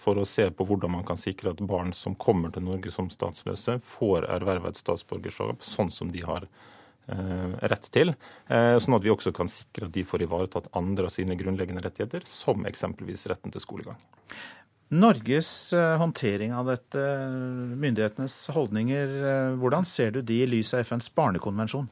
[0.01, 3.07] for å se på hvordan man kan sikre at barn som kommer til Norge som
[3.13, 6.49] statsløse, får erverva et statsborgerskap sånn som de har
[7.09, 8.13] rett til,
[8.47, 11.83] eh, sånn at vi også kan sikre at de får ivaretatt andre av sine grunnleggende
[11.85, 13.99] rettigheter, som eksempelvis retten til skolegang.
[14.89, 17.03] Norges eh, håndtering av dette,
[17.77, 21.89] myndighetenes holdninger, hvordan ser du de i lys av FNs barnekonvensjon?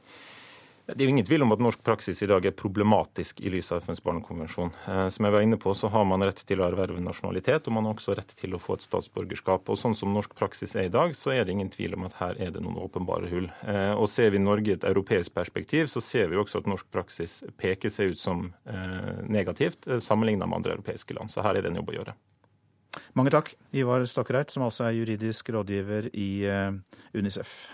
[0.88, 3.66] Det er jo ingen tvil om at norsk praksis i dag er problematisk i lys
[3.74, 4.70] av FNs barnekonvensjon.
[4.88, 7.74] Eh, som jeg var inne på, så har man rett til å erverve nasjonalitet, og
[7.76, 9.68] man har også rett til å få et statsborgerskap.
[9.68, 12.16] Og Sånn som norsk praksis er i dag, så er det ingen tvil om at
[12.22, 13.50] her er det noen åpenbare hull.
[13.68, 16.88] Eh, og Ser vi Norge i et europeisk perspektiv, så ser vi også at norsk
[16.94, 21.28] praksis peker seg ut som eh, negativt sammenlignet med andre europeiske land.
[21.28, 22.16] Så her er det en jobb å gjøre.
[23.12, 26.30] Mange takk, Ivar Stokkereit, som altså er juridisk rådgiver i
[27.12, 27.68] Unicef.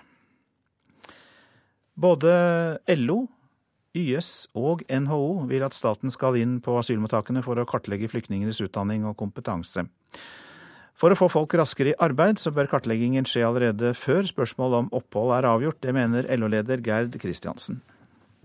[1.94, 2.30] Både
[2.90, 3.28] LO,
[3.94, 9.06] YS og NHO vil at staten skal inn på asylmottakene for å kartlegge flyktningenes utdanning
[9.06, 9.86] og kompetanse.
[10.98, 14.90] For å få folk raskere i arbeid, så bør kartleggingen skje allerede før spørsmål om
[14.94, 15.80] opphold er avgjort.
[15.82, 17.80] Det mener LO-leder Gerd Kristiansen.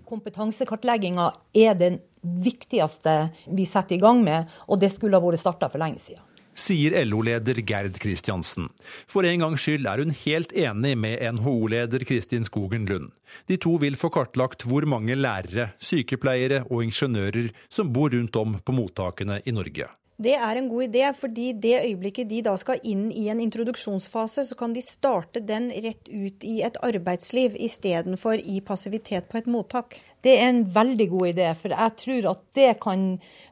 [0.10, 5.70] Kompetansekartlegginga er den viktigste vi setter i gang med, og det skulle ha vært starta
[5.70, 6.29] for lenge siden
[6.60, 8.68] sier LO-leder Gerd Kristiansen.
[9.08, 13.14] For en gangs skyld er hun helt enig med NHO-leder Kristin Skogen Lund.
[13.48, 18.60] De to vil få kartlagt hvor mange lærere, sykepleiere og ingeniører som bor rundt om
[18.60, 19.88] på mottakene i Norge.
[20.20, 24.44] Det er en god idé, fordi det øyeblikket de da skal inn i en introduksjonsfase,
[24.50, 29.48] så kan de starte den rett ut i et arbeidsliv istedenfor i passivitet på et
[29.48, 29.96] mottak.
[30.22, 33.06] Det er en veldig god idé, for jeg tror at det kan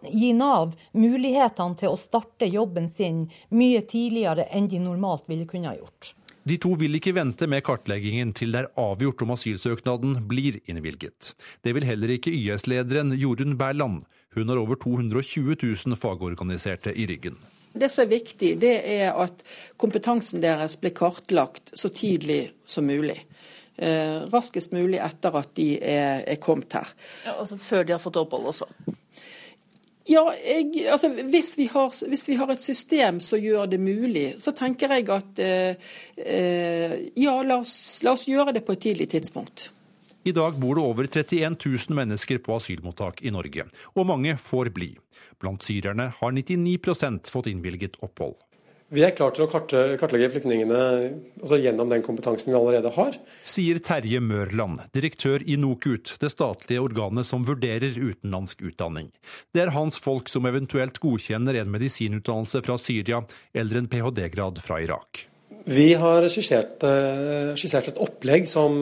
[0.03, 3.23] gi Nav mulighetene til å starte jobben sin
[3.55, 6.13] mye tidligere enn de normalt ville kunne ha gjort.
[6.47, 11.33] De to vil ikke vente med kartleggingen til det er avgjort om asylsøknaden blir innvilget.
[11.63, 14.05] Det vil heller ikke YS-lederen Jorunn Berland.
[14.35, 17.35] Hun har over 220 000 fagorganiserte i ryggen.
[17.77, 19.43] Det som er viktig, det er at
[19.81, 23.19] kompetansen deres blir kartlagt så tidlig som mulig.
[23.77, 26.89] Eh, raskest mulig etter at de er, er kommet her.
[27.27, 28.65] Ja, altså Før de har fått opphold også?
[30.07, 34.27] Ja, jeg, altså, hvis, vi har, hvis, vi har, et system som gjør det mulig,
[34.39, 37.75] så tenker jeg at eh, eh, ja, la oss,
[38.07, 39.67] la oss gjøre det på et tidlig tidspunkt.
[40.27, 44.71] I dag bor det over 31 000 mennesker på asylmottak i Norge, og mange får
[44.75, 44.93] bli.
[45.43, 48.39] Blant syrerne har 99% fått innvilget opphold.
[48.93, 50.81] Vi er klare til å kartlegge flyktningene
[51.41, 53.17] altså gjennom den kompetansen vi allerede har.
[53.43, 59.09] Sier Terje Mørland, direktør i NOKUT, det statlige organet som vurderer utenlandsk utdanning.
[59.51, 64.79] Det er hans folk som eventuelt godkjenner en medisinutdannelse fra Syria eller en ph.d.-grad fra
[64.85, 65.27] Irak.
[65.67, 68.79] Vi har skissert, eh, skissert et opplegg som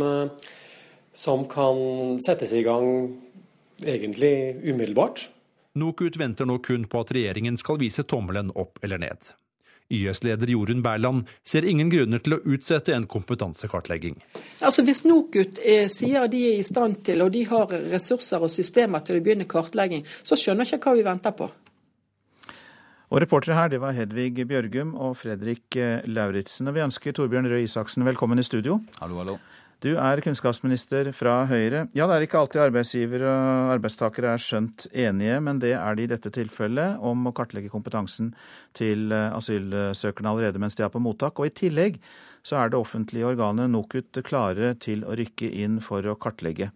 [1.15, 1.77] som kan
[2.19, 3.15] settes i gang
[3.83, 5.29] egentlig umiddelbart.
[5.75, 9.31] NOKUT venter nå kun på at regjeringen skal vise tommelen opp eller ned.
[9.89, 14.17] YS-leder Jorunn Berland ser ingen grunner til å utsette en kompetansekartlegging.
[14.65, 18.53] Altså Hvis NOKUT er, sier de er i stand til, og de har ressurser og
[18.53, 21.49] systemer til å begynne kartlegging, så skjønner jeg ikke hva vi venter på.
[23.13, 26.67] Og Reportere her det var Hedvig Bjørgum og Fredrik eh, Lauritzen.
[26.67, 28.79] Og vi ønsker Torbjørn Røe Isaksen velkommen i studio.
[28.99, 29.37] Hallo, hallo.
[29.85, 31.83] Du er kunnskapsminister fra Høyre.
[31.93, 36.07] Ja, det er ikke alltid arbeidsgiver og arbeidstakere er skjønt enige, men det er de
[36.07, 38.31] i dette tilfellet om å kartlegge kompetansen
[38.73, 41.37] til eh, asylsøkerne allerede mens de er på mottak.
[41.37, 41.99] Og i tillegg
[42.41, 46.71] så er det offentlige organet NOKUT klare til å rykke inn for å kartlegge.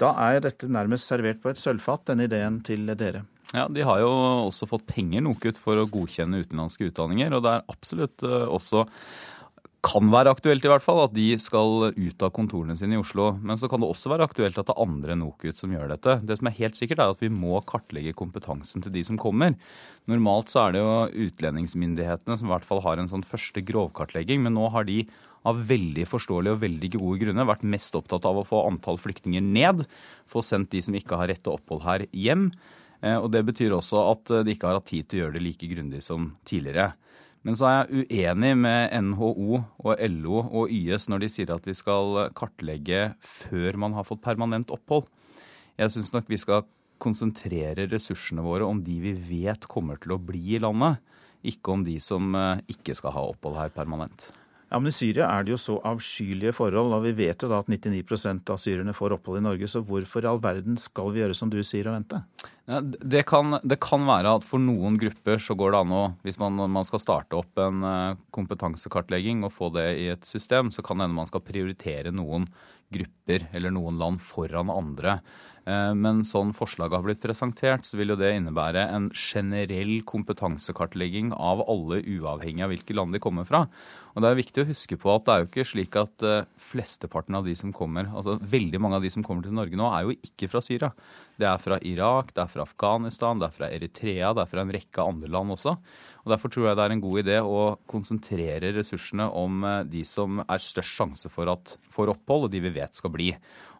[0.00, 3.26] Da er dette nærmest servert på et sølvfat, denne ideen til dere.
[3.52, 4.08] Ja, De har jo
[4.48, 7.36] også fått penger NOKUT for å godkjenne utenlandske utdanninger.
[7.36, 8.88] Og det er absolutt eh, også
[9.84, 13.30] kan være aktuelt i hvert fall at de skal ut av kontorene sine i Oslo.
[13.38, 16.16] Men så kan det også være aktuelt at det er andre NOKUT som gjør dette.
[16.26, 19.54] Det som er helt sikkert er at vi må kartlegge kompetansen til de som kommer.
[20.10, 24.42] Normalt så er det jo utlendingsmyndighetene som i hvert fall har en sånn første grovkartlegging,
[24.42, 25.04] men nå har de
[25.46, 29.44] av veldig forståelige og veldig gode grunner vært mest opptatt av å få antall flyktninger
[29.44, 29.86] ned,
[30.28, 32.48] få sendt de som ikke har rett til opphold her, hjem.
[32.98, 35.46] Eh, og Det betyr også at de ikke har hatt tid til å gjøre det
[35.46, 36.96] like grundig som tidligere.
[37.46, 41.68] Men så er jeg uenig med NHO og LO og YS når de sier at
[41.68, 45.06] vi skal kartlegge før man har fått permanent opphold.
[45.78, 46.66] Jeg syns nok vi skal
[46.98, 50.98] konsentrere ressursene våre om de vi vet kommer til å bli i landet,
[51.46, 54.32] ikke om de som eh, ikke skal ha opphold her permanent.
[54.68, 57.62] Ja, men I Syria er det jo så avskyelige forhold, og vi vet jo da
[57.62, 59.68] at 99% av syrerne får opphold i Norge.
[59.70, 62.20] Så hvorfor i all verden skal vi gjøre som du sier og vente?
[62.68, 66.02] Ja, det, kan, det, kan, være at for noen grupper så går det an å
[66.20, 70.68] Hvis man, man skal starte opp en eh, kompetansekartlegging og få det i et system,
[70.74, 72.44] så kan det hende man skal prioritere noen
[72.92, 75.22] grupper eller noen land foran andre.
[75.68, 81.34] Eh, men sånn forslaget har blitt presentert, så vil jo det innebære en generell kompetansekartlegging
[81.36, 83.66] av alle, uavhengig av hvilke land de kommer fra.
[84.14, 86.46] Og det er viktig å huske på at det er jo ikke slik at eh,
[86.70, 89.90] flesteparten av de som kommer, altså veldig mange av de som kommer til Norge nå,
[89.92, 90.92] er jo ikke fra Syria.
[91.38, 94.64] Det er fra Irak, det er fra Afghanistan, det er fra Eritrea, det er fra
[94.64, 95.76] en rekke andre land også.
[96.28, 100.02] Og Derfor tror jeg det er en god idé å konsentrere ressursene om eh, de
[100.04, 103.30] som er størst sjanse for at får opphold, og de vi vet skal bli.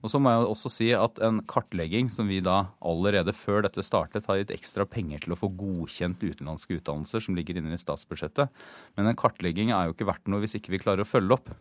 [0.01, 3.85] Og så må jeg også si at En kartlegging som vi da allerede før dette
[3.85, 7.83] startet har gitt ekstra penger til å få godkjent utenlandske utdannelser som ligger inne i
[7.83, 8.49] statsbudsjettet.
[8.97, 11.53] Men en kartlegging er jo ikke verdt noe hvis ikke vi klarer å følge opp.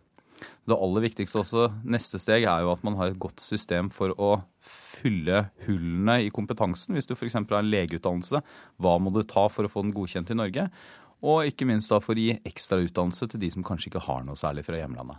[0.68, 4.14] Det aller viktigste også, neste steg er jo at man har et godt system for
[4.20, 6.98] å fylle hullene i kompetansen.
[6.98, 7.38] Hvis du f.eks.
[7.40, 8.44] har en legeutdannelse,
[8.84, 10.68] hva må du ta for å få den godkjent i Norge?
[11.26, 14.26] Og ikke minst da for å gi ekstra utdannelse til de som kanskje ikke har
[14.26, 15.18] noe særlig fra hjemlandet.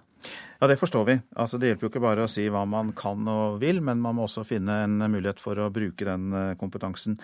[0.61, 1.17] Ja, det forstår vi.
[1.35, 4.15] Altså, det hjelper jo ikke bare å si hva man kan og vil, men man
[4.19, 7.19] må også finne en mulighet for å bruke den eh, kompetansen.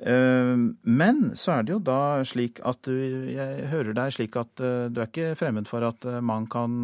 [0.00, 2.96] Eh, men så er det jo da slik at du
[3.30, 6.82] Jeg hører deg slik at eh, du er ikke fremmed for at man kan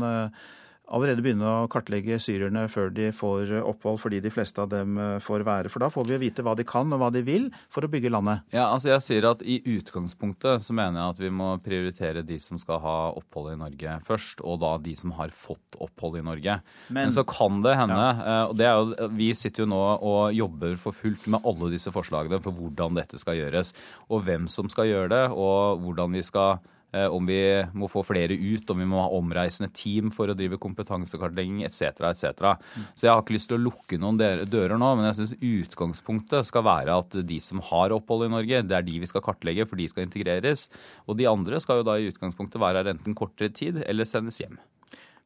[0.91, 5.18] allerede begynne å kartlegge syrerne før de får opphold, fordi de fleste av dem eh,
[5.22, 5.70] får være.
[5.72, 8.12] For da får vi vite hva de kan og hva de vil for å bygge
[8.12, 8.45] landet.
[8.55, 12.41] Ja, altså jeg sier at I utgangspunktet så mener jeg at vi må prioritere de
[12.43, 16.24] som skal ha opphold i Norge først, og da de som har fått opphold i
[16.26, 16.59] Norge.
[16.88, 18.26] Men, Men så kan det hende, ja.
[18.30, 21.70] Eh, og det er jo, vi sitter jo nå og jobber for fullt med alle
[21.72, 23.72] disse forslagene på hvordan dette skal gjøres,
[24.11, 27.38] og hvem som skal gjøre det, og hvordan vi skal Eh, om vi
[27.76, 32.03] må få flere ut, om vi må ha omreisende team for å drive kompetansekartlegging etc.
[32.11, 32.57] etc.
[32.95, 36.49] Så jeg har ikke lyst til å lukke noen dører nå, men jeg syns utgangspunktet
[36.49, 39.68] skal være at de som har opphold i Norge, det er de vi skal kartlegge,
[39.70, 40.66] for de skal integreres.
[41.07, 44.41] Og de andre skal jo da i utgangspunktet være her enten kortere tid eller sendes
[44.43, 44.59] hjem.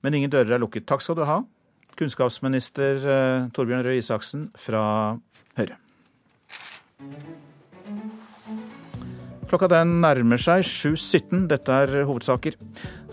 [0.05, 0.87] Men ingen dører er lukket.
[0.89, 1.41] Takk skal du ha,
[1.97, 4.85] kunnskapsminister eh, Torbjørn Røe Isaksen fra
[5.57, 5.81] Høyre.
[9.55, 11.45] Klokka den nærmer seg 7.17.
[11.47, 12.57] Dette er hovedsaker.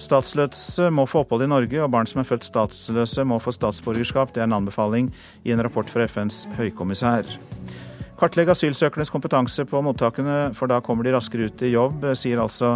[0.02, 4.32] Statsløse må få opphold i Norge, og barn som er født statsløse må få statsborgerskap.
[4.34, 5.12] Det er en anbefaling
[5.46, 7.30] i en rapport fra FNs høykommissær.
[8.18, 12.74] Kartlegg asylsøkernes kompetanse på mottakene, for da kommer de raskere ut i jobb, sier altså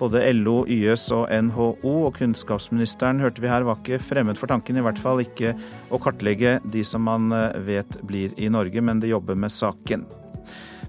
[0.00, 1.70] både LO, YS og NHO.
[1.86, 5.54] Og kunnskapsministeren hørte vi her var ikke fremmed for tanken, i hvert fall ikke
[5.94, 7.30] å kartlegge de som man
[7.62, 10.02] vet blir i Norge, men de jobber med saken.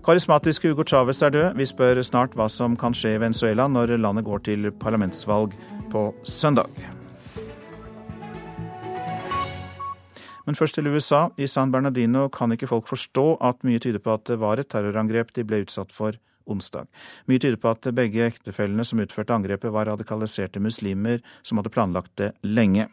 [0.06, 1.56] Karismatiske Hugo Chávez er død.
[1.58, 5.56] Vi spør snart hva som kan skje i Venezuela når landet går til parlamentsvalg
[5.90, 6.70] på søndag.
[10.46, 11.32] Men først til USA.
[11.42, 14.70] I San Bernardino kan ikke folk forstå at mye tyder på at det var et
[14.70, 16.86] terrorangrep de ble utsatt for onsdag.
[17.26, 22.14] Mye tyder på at begge ektefellene som utførte angrepet, var radikaliserte muslimer som hadde planlagt
[22.22, 22.92] det lenge.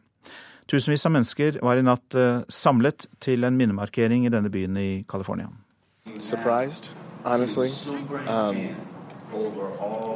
[0.65, 5.05] Tusenvis av mennesker var i natt eh, samlet til en minnemarkering i denne byen i
[5.05, 5.53] California.
[6.19, 6.91] Surprised,
[7.25, 7.73] honestly.
[8.27, 8.77] Um,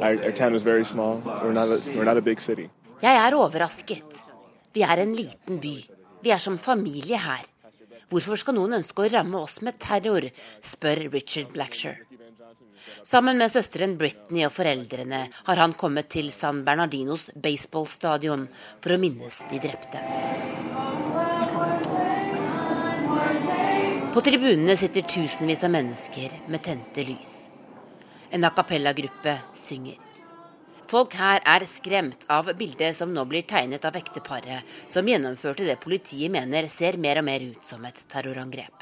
[0.01, 1.21] our, our town is very small.
[1.25, 2.69] We're not a, we're not a big city.
[3.01, 4.17] Jeg er overrasket.
[4.73, 5.75] Vi er en liten by.
[6.23, 7.45] Vi er som familie her.
[8.09, 10.27] Hvorfor skal noen ønske å ramme oss med terror,
[10.63, 12.03] spør Richard Blackshire.
[13.03, 18.47] Sammen med søsteren Britney og foreldrene har han kommet til San Bernardinos baseballstadion
[18.83, 20.03] for å minnes de drepte.
[24.17, 27.33] På tribunene sitter tusenvis av mennesker med tente lys.
[28.33, 29.99] En a cappella-gruppe synger.
[30.89, 35.75] Folk her er skremt av bildet som nå blir tegnet av ekteparet som gjennomførte det
[35.83, 38.81] politiet mener ser mer og mer ut som et terrorangrep.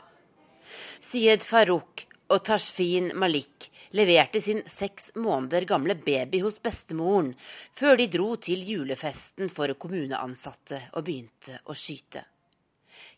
[1.04, 7.34] Syed Farouk og Tashfin Malik leverte sin seks måneder gamle baby hos bestemoren
[7.76, 12.24] før de dro til julefesten for kommuneansatte og begynte å skyte.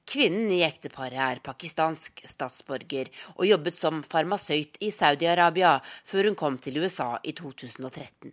[0.08, 6.60] Kvinnen i ekteparet er pakistansk statsborger og jobbet som farmasøyt i Saudi-Arabia før hun kom
[6.64, 8.32] til USA i 2013.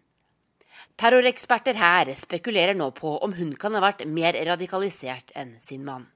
[1.01, 6.07] Terroreksperter her spekulerer nå på om hun kan ha vært mer radikalisert enn sin mann.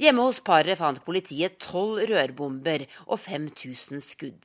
[0.00, 4.40] Hjemme hos paret fant politiet tolv rørbomber og 5000 skudd.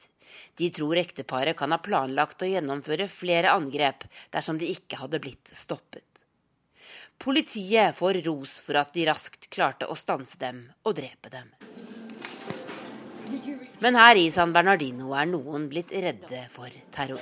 [0.59, 4.03] De tror ekteparet kan ha planlagt å gjennomføre flere angrep
[4.35, 6.06] dersom de ikke hadde blitt stoppet.
[7.17, 11.49] Politiet får ros for at de raskt klarte å stanse dem og drepe dem.
[13.79, 17.21] Men her i San Bernardino er noen blitt redde for terror.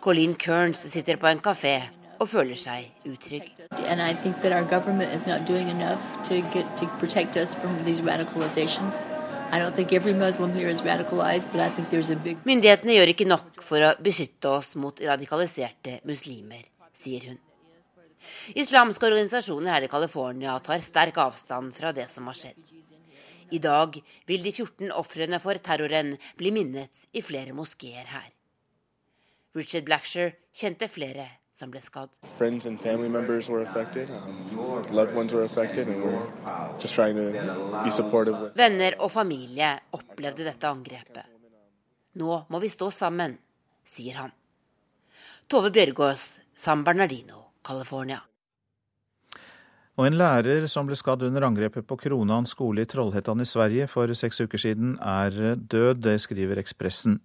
[0.00, 1.76] Colleen Kearns sitter på en kafé
[2.20, 3.48] og føler seg utrygg.
[12.46, 16.62] Myndighetene gjør ikke nok for å beskytte oss mot radikaliserte muslimer,
[16.94, 17.38] sier hun.
[18.54, 22.60] Islamske organisasjoner her i California tar sterk avstand fra det som har skjedd.
[23.50, 23.96] I dag
[24.30, 28.28] vil de 14 ofrene for terroren bli minnet i flere moskeer her.
[29.58, 31.26] Richard Blackshire kjente flere
[31.60, 32.12] som ble skadd.
[32.38, 34.10] Friends and family members were affected.
[34.10, 36.26] Um, loved ones were affected, and we're
[36.80, 37.28] just trying to
[37.84, 38.52] be supportive.
[38.56, 41.36] Venner og familie opplevde dette angrepet.
[42.20, 43.36] Nå må vi stå sammen,
[43.86, 44.34] sier han.
[45.50, 48.20] Tove Bjørgaas, San Bernardino, California.
[49.98, 53.88] Og en lærer som ble skadd under angrepet på Kronan skole i Trollhättan i Sverige
[53.90, 56.00] for seks uker siden, er død.
[56.06, 57.18] Det skriver Ekspressen.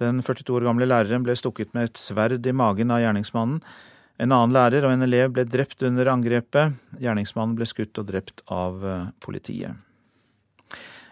[0.00, 3.60] Den 42 år gamle læreren ble stukket med et sverd i magen av gjerningsmannen.
[4.22, 6.76] En annen lærer og en elev ble drept under angrepet.
[7.02, 9.80] Gjerningsmannen ble skutt og drept av eh, politiet.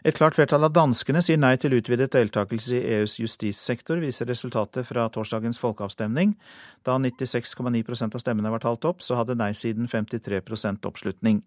[0.01, 4.89] Et klart flertall av danskene sier nei til utvidet deltakelse i EUs justissektor, viser resultatet
[4.89, 6.33] fra torsdagens folkeavstemning.
[6.89, 11.43] Da 96,9% av stemmene var talt opp, så hadde nei-siden 53% oppslutning.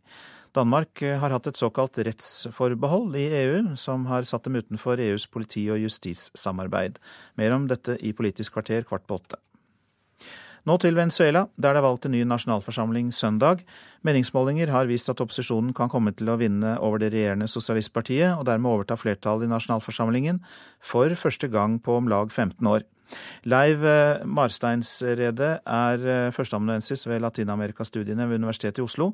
[0.54, 5.26] Danmark eh, har hatt et såkalt rettsforbehold i EU, som har satt dem utenfor EUs
[5.28, 7.00] politi- og justissamarbeid.
[7.42, 9.42] Mer om dette i Politisk kvarter kvart på åtte.
[10.64, 13.66] Nå til Venezuela, der det er valgt en ny nasjonalforsamling søndag.
[14.08, 18.46] Meningsmålinger har vist at opposisjonen kan komme til å vinne over det regjerende sosialistpartiet, og
[18.48, 20.40] dermed overta flertallet i nasjonalforsamlingen
[20.80, 22.88] for første gang på om lag 15 år.
[23.44, 29.12] Leiv eh, Marsteinsrede er eh, førsteamanuensis ved Latin-Amerikastudiene ved Universitetet i Oslo,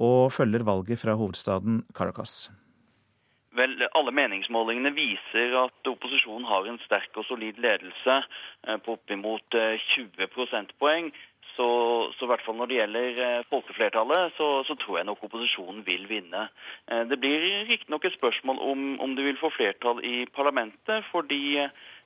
[0.00, 2.50] og følger valget fra hovedstaden Caracas.
[3.54, 8.16] Vel, Alle meningsmålingene viser at opposisjonen har en sterk og solid ledelse
[8.66, 11.12] eh, på oppimot 20 eh, prosentpoeng.
[11.54, 11.66] Så,
[12.18, 16.08] så, hvert fall når det gjelder eh, folkeflertallet, så, så, tror jeg nok opposisjonen vil
[16.10, 16.48] vinne.
[17.10, 21.62] Det blir riktignok et spørsmål om, om de vil få flertall i parlamentet, fordi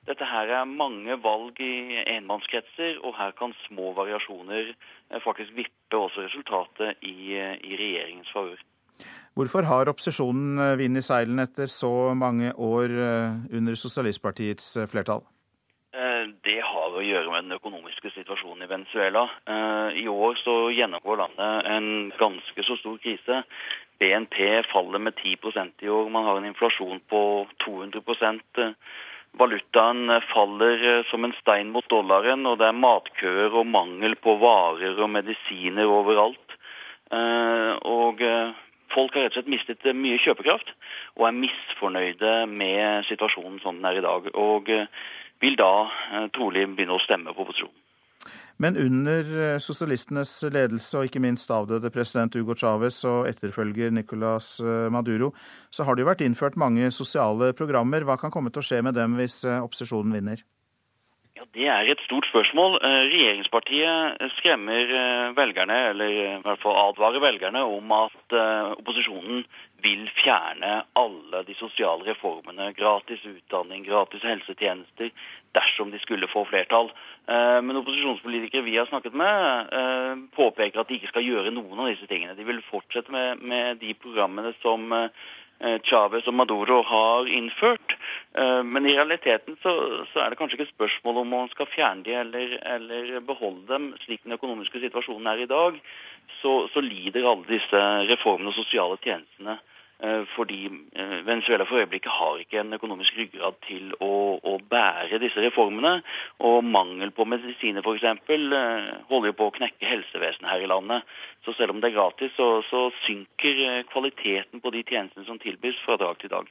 [0.07, 4.73] dette her er mange valg i enmannskretser, og her kan små variasjoner
[5.23, 8.61] faktisk vippe også resultatet i, i regjeringens favør.
[9.39, 14.89] Hvorfor har opposisjonen eh, vind i seilene etter så mange år eh, under sosialistpartiets eh,
[14.89, 15.23] flertall?
[16.43, 19.23] Det har å gjøre med den økonomiske situasjonen i Venezuela.
[19.97, 21.87] I år så gjennomgår landet en
[22.19, 23.39] ganske så stor krise.
[23.99, 24.37] BNP
[24.69, 26.11] faller med 10% i år.
[26.13, 27.21] Man har en inflasjon på
[27.65, 28.03] 200
[29.37, 34.97] Valutaen faller som en stein mot dollaren, og det er matkøer og mangel på varer
[34.99, 36.57] og medisiner overalt.
[37.85, 38.23] Og
[38.93, 40.71] Folk har rett og slett mistet eh, mye kjøpekraft
[41.19, 44.29] og er misfornøyde med situasjonen som den er i dag.
[44.33, 44.89] Og eh,
[45.43, 47.77] vil da eh, trolig begynne å stemme på opposisjonen.
[48.59, 54.57] Men under sosialistenes ledelse og ikke minst avdøde president Hugo Chávez og etterfølger Nicolas
[54.91, 55.31] Maduro,
[55.71, 58.03] så har det jo vært innført mange sosiale programmer.
[58.03, 60.43] Hva kan komme til å skje med dem hvis opposisjonen vinner?
[61.39, 62.73] Ja, Det er et stort spørsmål.
[62.83, 69.45] Eh, regjeringspartiet skremmer eh, velgerne, eller i hvert fall advarer velgerne om at eh, opposisjonen
[69.81, 75.11] vil fjerne alle de sosiale reformene, gratis utdanning, gratis helsetjenester,
[75.57, 76.91] dersom de skulle få flertall.
[77.27, 81.79] Eh, men opposisjonspolitikere vi har snakket med, eh, påpeker at de ikke skal gjøre noen
[81.79, 82.35] av disse tingene.
[82.35, 85.09] De vil fortsette med, med de programmene som eh,
[85.83, 87.95] Chávez og Maduro har innført.
[88.63, 89.73] Men i realiteten så,
[90.13, 93.89] så, er det kanskje ikke spørsmål om man skal fjerne de eller, eller beholde dem.
[94.05, 95.81] Slik den økonomiske situasjonen er i dag,
[96.39, 97.81] så, så lider alle disse
[98.13, 99.57] reformene og sosiale tjenestene
[100.35, 105.43] fordi eh, Venezuela for øyeblikket har ikke en økonomisk ryggrad til å, å bære disse
[105.43, 105.99] reformene.
[106.47, 108.05] Og mangel på medisiner f.eks.
[108.31, 111.03] Eh, holder jo på å knekke helsevesenet her i landet.
[111.43, 115.83] Så selv om det er gratis, så, så synker kvaliteten på de tjenestene som tilbys
[115.83, 116.47] fra dag til dag.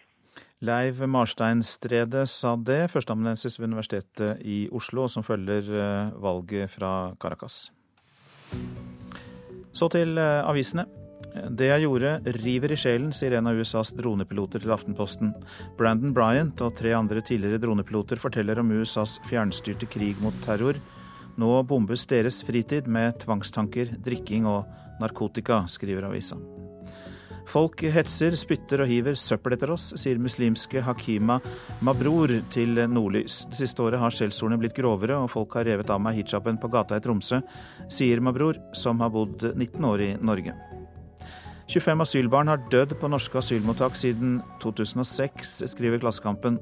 [0.69, 5.71] Leiv Marsteinstredet sa det, førsteamanuensis ved Universitetet i Oslo, som følger
[6.19, 7.69] valget fra Caracas.
[9.73, 10.89] Så til avisene.
[11.35, 15.35] Det jeg gjorde, river i sjelen, sier en av USAs dronepiloter til Aftenposten.
[15.79, 20.81] Brandon Bryant og tre andre tidligere dronepiloter forteller om USAs fjernstyrte krig mot terror.
[21.39, 24.65] Nå bombes deres fritid med tvangstanker, drikking og
[25.03, 26.39] narkotika, skriver avisa.
[27.49, 31.39] Folk hetser, spytter og hiver søppel etter oss, sier muslimske Hakima
[31.81, 33.47] Mabror til Nordlys.
[33.49, 36.69] Det siste året har skjellsordene blitt grovere, og folk har revet av meg hijaben på
[36.73, 37.41] gata i Tromsø,
[37.89, 40.59] sier Mabror, som har bodd 19 år i Norge.
[41.69, 46.57] 25 asylbarn har dødd på norske asylmottak siden 2006, skriver Klassekampen.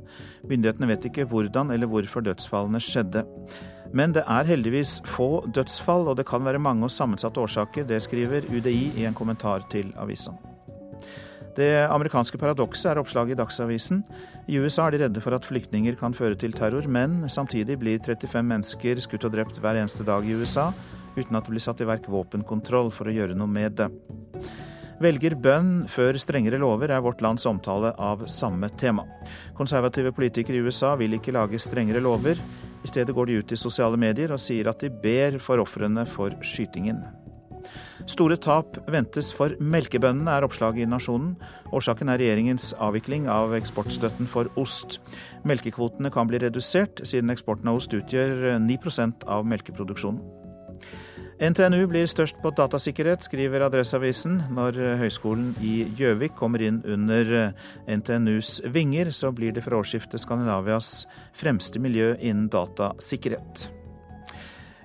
[0.51, 3.23] Myndighetene vet ikke hvordan eller hvorfor dødsfallene skjedde.
[3.95, 7.87] Men det er heldigvis få dødsfall, og det kan være mange og sammensatte årsaker.
[7.87, 10.35] Det skriver UDI i en kommentar til avisa.
[11.57, 14.03] Det amerikanske paradokset er oppslaget i Dagsavisen.
[14.51, 18.03] I USA er de redde for at flyktninger kan føre til terror, men samtidig blir
[18.03, 20.73] 35 mennesker skutt og drept hver eneste dag i USA,
[21.17, 23.93] uten at det blir satt i verk våpenkontroll for å gjøre noe med det.
[24.97, 29.05] Velger bønn før strengere lover, er vårt lands omtale av samme tema.
[29.59, 32.41] Konservative politikere i USA vil ikke lage strengere lover.
[32.81, 36.07] I stedet går de ut i sosiale medier og sier at de ber for ofrene
[36.09, 37.03] for skytingen.
[38.07, 41.35] Store tap ventes for melkebøndene, er oppslaget i Nasjonen.
[41.75, 45.01] Årsaken er regjeringens avvikling av eksportstøtten for ost.
[45.45, 50.46] Melkekvotene kan bli redusert, siden eksporten av ost utgjør 9% av melkeproduksjonen.
[51.37, 54.39] NTNU blir størst på datasikkerhet, skriver Adresseavisen.
[54.57, 57.51] Når Høgskolen i Gjøvik kommer inn under
[57.85, 61.05] NTNUs vinger, så blir det fra årsskiftet Skandinavias
[61.37, 63.67] fremste miljø innen datasikkerhet.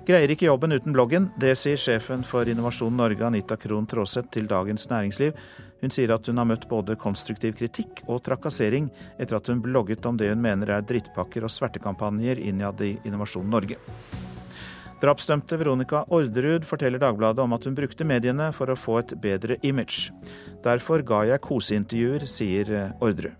[0.03, 1.29] Greier ikke jobben uten bloggen.
[1.39, 5.37] Det sier sjefen for Innovasjon Norge, Anita Krohn Traaseth, til Dagens Næringsliv.
[5.79, 10.03] Hun sier at hun har møtt både konstruktiv kritikk og trakassering etter at hun blogget
[10.09, 13.79] om det hun mener er drittpakker og svertekampanjer innad i Innovasjon Norge.
[15.01, 19.57] Drapsdømte Veronica Orderud forteller Dagbladet om at hun brukte mediene for å få et bedre
[19.65, 20.11] image.
[20.61, 23.33] Derfor ga jeg koseintervjuer, sier Orderud.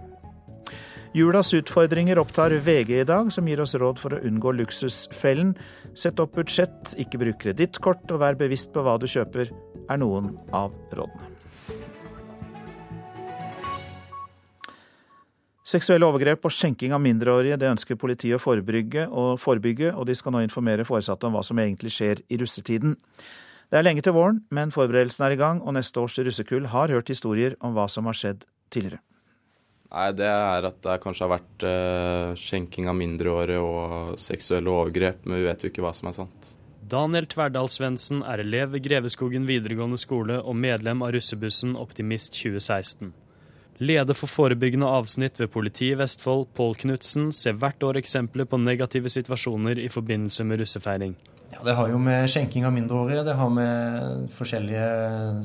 [1.13, 5.51] Julas utfordringer opptar VG i dag, som gir oss råd for å unngå luksusfellen.
[5.91, 9.51] Sett opp budsjett, ikke bruk kredittkort og vær bevisst på hva du kjøper,
[9.91, 11.30] er noen av rådene.
[15.61, 20.15] Seksuelle overgrep og skjenking av mindreårige det ønsker politiet å forebygge og, forebygge, og de
[20.17, 22.95] skal nå informere foresatte om hva som egentlig skjer i russetiden.
[23.69, 26.91] Det er lenge til våren, men forberedelsene er i gang, og neste års russekull har
[26.91, 28.43] hørt historier om hva som har skjedd
[28.73, 29.03] tidligere.
[29.91, 35.25] Nei, Det er at det kanskje har vært uh, skjenking av mindreårige og seksuelle overgrep,
[35.27, 36.53] men vi vet jo ikke hva som er sant.
[36.91, 43.13] Daniel Tverdal Svendsen er elev ved Greveskogen videregående skole og medlem av russebussen Optimist 2016.
[43.81, 48.59] Leder for forebyggende avsnitt ved politiet i Vestfold, Pål Knutsen, ser hvert år eksempler på
[48.61, 51.15] negative situasjoner i forbindelse med russefeiring.
[51.51, 54.85] Ja, Det har jo med skjenking av mindreårige, det har med forskjellige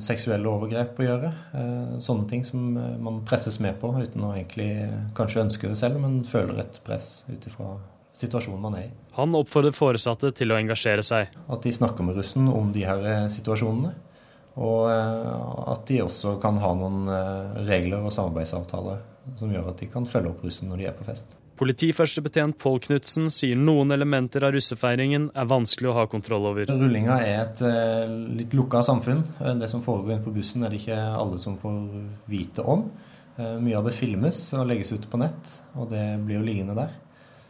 [0.05, 1.33] seksuelle overgrep å gjøre.
[1.57, 4.71] Eh, sånne ting som eh, man presses med på uten å egentlig
[5.17, 7.79] kanskje ønske det selv, men føler et press ut ifra
[8.17, 8.95] situasjonen man er i.
[9.17, 11.33] Han oppfordrer foresatte til å engasjere seg.
[11.49, 13.97] At de snakker med russen om de her eh, situasjonene.
[14.57, 19.03] Og eh, at de også kan ha noen eh, regler og samarbeidsavtaler
[19.37, 21.35] som gjør at de kan følge opp russen når de er på fest.
[21.57, 26.69] Politiførstebetjent Pål Knutsen sier noen elementer av russefeiringen er vanskelig å ha kontroll over.
[26.69, 29.25] Rullinga er et eh, litt lukka samfunn.
[29.61, 31.81] Det som foregår inne på bussen er det ikke alle som får
[32.31, 32.89] vite om.
[33.37, 36.95] Mye av det filmes og legges ut på nett, og det blir jo liggende der.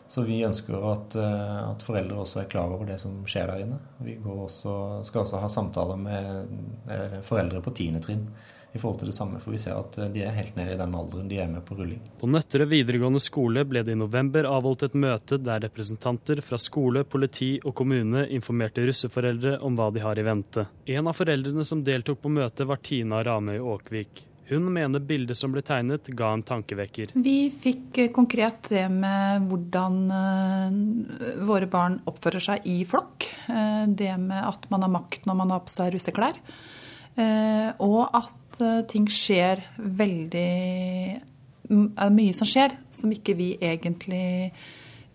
[0.09, 3.65] Så vi ønsker at, eh, at, foreldre også er klar over det som skjer der
[3.65, 3.79] inne.
[4.03, 6.53] Vi også, skal også ha samtaler med
[6.91, 8.29] eh, foreldre på tiende trinn
[8.77, 10.79] i forhold til det samme, for vi ser at eh, de er helt nede i
[10.79, 12.03] den alderen de er med på rulling.
[12.21, 17.03] På Nøtterøy videregående skole ble det i november avholdt et møte der representanter fra skole,
[17.09, 20.69] politi og kommune informerte russeforeldre om hva de har i vente.
[20.87, 24.27] En av foreldrene som deltok på møtet var Tina Ramøy Åkvik.
[24.49, 27.17] Hun mener bildet som ble tegnet ga en tankevekker.
[27.19, 33.27] Vi fikk eh, konkret se med hvordan eh, våre barn oppfører seg i flokk.
[33.51, 36.39] Eh, det med at man har makt når man har på seg russeklær.
[37.81, 38.59] Og at
[38.93, 40.51] ting skjer veldig
[41.73, 44.51] er mye som skjer som ikke vi egentlig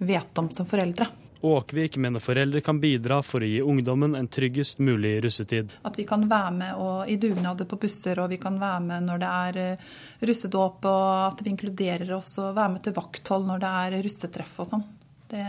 [0.01, 1.05] vet om som foreldre.
[1.41, 5.73] Åkvik mener foreldre kan bidra for å gi ungdommen en tryggest mulig russetid.
[5.87, 9.07] At vi kan være med og, i dugnader på busser, og vi kan være med
[9.09, 9.93] når det er uh,
[10.29, 14.59] russedåp, og at vi inkluderer oss og være med til vakthold når det er russetreff
[14.61, 14.89] og sånn.
[15.31, 15.47] Det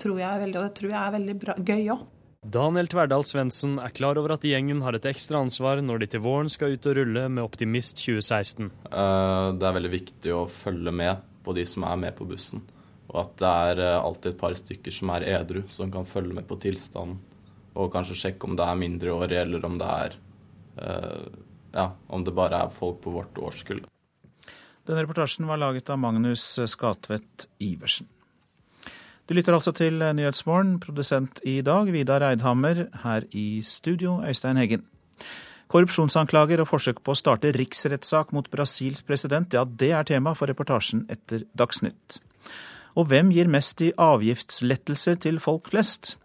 [0.00, 2.08] tror jeg er veldig, og det tror jeg er veldig bra, gøy òg.
[2.40, 6.22] Daniel Tverdal Svendsen er klar over at gjengen har et ekstra ansvar når de til
[6.24, 8.70] våren skal ut og rulle med Optimist 2016.
[8.88, 12.64] Eh, det er veldig viktig å følge med på de som er med på bussen.
[13.10, 16.36] Og at det er eh, alltid et par stykker som er edru, som kan følge
[16.36, 17.18] med på tilstanden.
[17.78, 20.16] Og kanskje sjekke om det er mindreårige, eller om det er
[20.82, 21.26] uh,
[21.70, 23.84] Ja, om det bare er folk på vårt årskull.
[24.88, 28.08] Denne reportasjen var laget av Magnus Skatvedt Iversen.
[29.30, 34.82] Du lytter altså til Nyhetsmorgen, produsent i dag Vidar Eidhammer, her i studio Øystein Heggen.
[35.70, 40.50] Korrupsjonsanklager og forsøk på å starte riksrettssak mot Brasils president, ja det er tema for
[40.50, 42.18] reportasjen etter Dagsnytt.
[43.00, 46.18] Og hvem gir mest i avgiftslettelser til folk flest?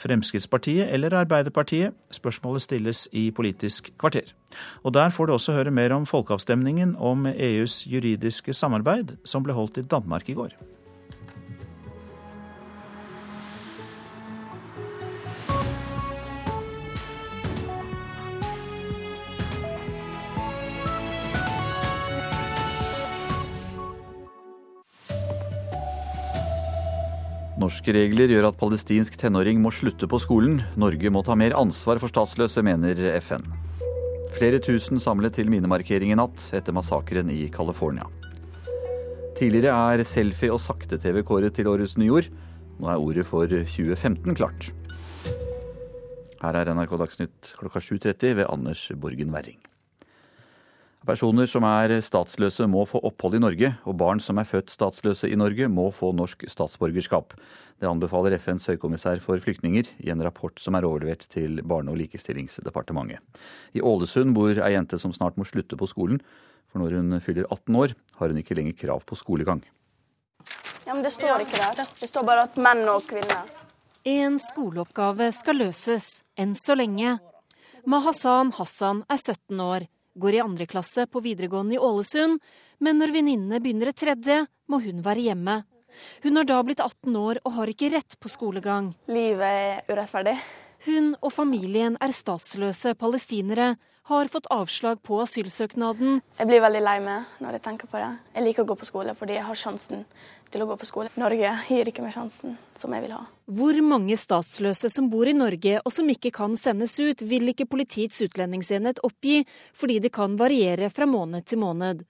[0.00, 1.92] Fremskrittspartiet eller Arbeiderpartiet?
[2.10, 4.32] Spørsmålet stilles i Politisk kvarter.
[4.82, 9.52] Og der får du også høre mer om folkeavstemningen om EUs juridiske samarbeid, som ble
[9.52, 10.56] holdt i Danmark i går.
[27.54, 30.56] Norske regler gjør at palestinsk tenåring må slutte på skolen.
[30.80, 33.44] Norge må ta mer ansvar for statsløse, mener FN.
[34.34, 38.08] Flere tusen samlet til minnemarkering i natt etter massakren i California.
[39.38, 42.26] Tidligere er selfie og sakte-TV kåret til årets nyord.
[42.82, 44.72] Nå er ordet for 2015 klart.
[46.42, 49.62] Her er NRK Dagsnytt klokka 7.30 ved Anders Borgen Werring.
[51.04, 55.28] Personer som er statsløse må få opphold i Norge, og barn som er født statsløse
[55.28, 57.34] i Norge må få norsk statsborgerskap.
[57.76, 62.00] Det anbefaler FNs høykommissær for flyktninger i en rapport som er overlevert til Barne- og
[62.00, 63.20] likestillingsdepartementet.
[63.76, 66.22] I Ålesund bor ei jente som snart må slutte på skolen,
[66.72, 69.60] for når hun fyller 18 år, har hun ikke lenger krav på skolegang.
[70.86, 71.84] Ja, men Det står ikke der.
[72.00, 73.44] Det står bare at menn og kvinner.
[74.08, 77.18] En skoleoppgave skal løses, enn så lenge.
[77.84, 79.84] Mahasan Hassan er 17 år
[80.14, 82.40] går i andre klasse på videregående i Ålesund,
[82.78, 85.62] men når venninnene begynner i tredje, må hun være hjemme.
[86.24, 88.92] Hun har da blitt 18 år og har ikke rett på skolegang.
[89.06, 90.36] Livet er urettferdig.
[90.84, 93.74] Hun og familien er statsløse palestinere,
[94.10, 96.20] har fått avslag på asylsøknaden.
[96.38, 98.10] Jeg blir veldig lei meg når jeg tenker på det.
[98.34, 100.04] Jeg liker å gå på skole fordi jeg har sjansen
[100.52, 101.12] til å gå på skole.
[101.20, 103.22] Norge gir ikke meg sjansen som jeg vil ha.
[103.48, 107.68] Hvor mange statsløse som bor i Norge og som ikke kan sendes ut, vil ikke
[107.74, 109.40] Politiets utlendingsenhet oppgi,
[109.74, 112.04] fordi det kan variere fra måned til måned.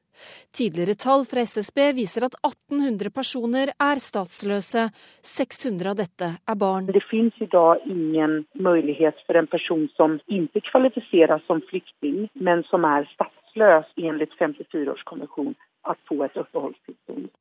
[0.54, 4.88] Tidligere tall fra SSB viser at 1800 personer er statsløse.
[5.34, 6.90] 600 av dette er barn.
[6.90, 12.66] Det finnes i dag ingen mulighet for en person som ikke kvalifiseres som flyktning, men
[12.70, 17.32] som er statsløs ifølge 54-årskonvensjonen, å få et oppholdstilstand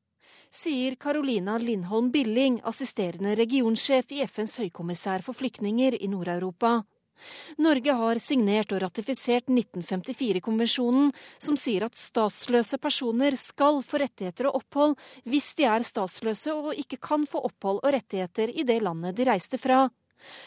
[0.54, 6.84] sier Carolina Lindholm Billing, assisterende regionsjef i FNs høykommissær for flyktninger i Nord-Europa.
[7.62, 14.60] Norge har signert og ratifisert 1954-konvensjonen, som sier at statsløse personer skal få rettigheter og
[14.62, 14.96] opphold
[15.28, 19.28] hvis de er statsløse og ikke kan få opphold og rettigheter i det landet de
[19.28, 19.86] reiste fra.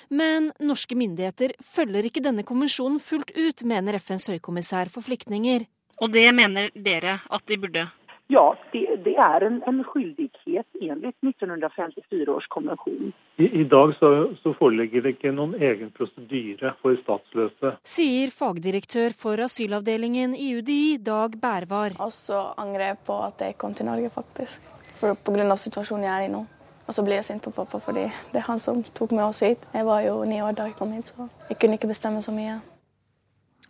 [0.09, 5.68] Men norske myndigheter følger ikke denne konvensjonen fullt ut, mener FNs høykommissær for flyktninger.
[6.01, 7.88] Og det mener dere at de burde?
[8.28, 13.13] Ja, det, det er en, en skyldighet enligt 1954 års konvensjon.
[13.38, 14.09] I, I, dag så,
[14.43, 17.71] så, foreligger det ikke noen egen prosedyre for statsløse.
[17.88, 21.95] Sier fagdirektør for asylavdelingen i UDI, Dag Bærvar.
[22.03, 24.75] Og så angrer jeg på at jeg kom til Norge, faktisk.
[24.99, 25.55] For Pga.
[25.55, 26.43] situasjonen jeg er i nå.
[26.88, 29.43] Og så blir jeg sint på pappa fordi det er han som tok med oss
[29.43, 29.63] hit.
[29.75, 32.36] Jeg var jo ni år da jeg kom hit, så jeg kunne ikke bestemme så
[32.36, 32.59] mye.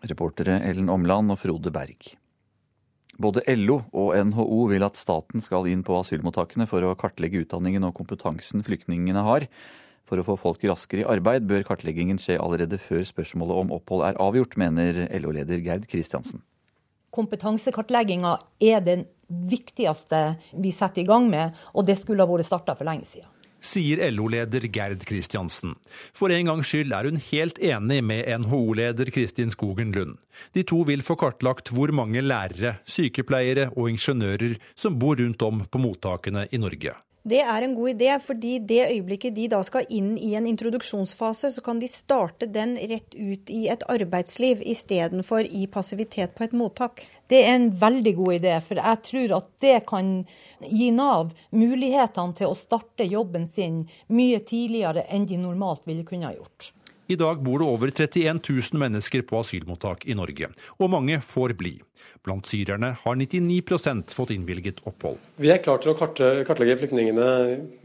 [0.05, 2.15] Reportere Ellen Omland og Frode Berg.
[3.17, 7.87] Både LO og NHO vil at staten skal inn på asylmottakene for å kartlegge utdanningen
[7.87, 9.47] og kompetansen flyktningene har.
[10.07, 14.05] For å få folk raskere i arbeid bør kartleggingen skje allerede før spørsmålet om opphold
[14.07, 16.43] er avgjort, mener LO-leder Gerd Kristiansen.
[17.17, 22.77] Kompetansekartlegginga er den viktigste vi setter i gang med, og det skulle ha vært starta
[22.77, 23.27] for lenge siden.
[23.67, 25.75] Sier LO-leder Gerd Kristiansen.
[26.15, 30.15] For en gangs skyld er hun helt enig med NHO-leder Kristin Skogen Lund.
[30.55, 35.65] De to vil få kartlagt hvor mange lærere, sykepleiere og ingeniører som bor rundt om
[35.67, 36.95] på mottakene i Norge.
[37.27, 41.49] Det er en god idé, fordi det øyeblikket de da skal inn i en introduksjonsfase,
[41.51, 46.55] så kan de starte den rett ut i et arbeidsliv istedenfor i passivitet på et
[46.55, 47.03] mottak.
[47.27, 50.13] Det er en veldig god idé, for jeg tror at det kan
[50.63, 56.29] gi Nav mulighetene til å starte jobben sin mye tidligere enn de normalt ville kunne
[56.29, 56.71] ha gjort.
[57.07, 61.55] I dag bor det over 31 000 mennesker på asylmottak i Norge, og mange får
[61.59, 61.77] bli.
[62.23, 65.19] Blant syrerne har 99% fått innvilget opphold.
[65.39, 67.27] Vi er klare til å kartlegge flyktningene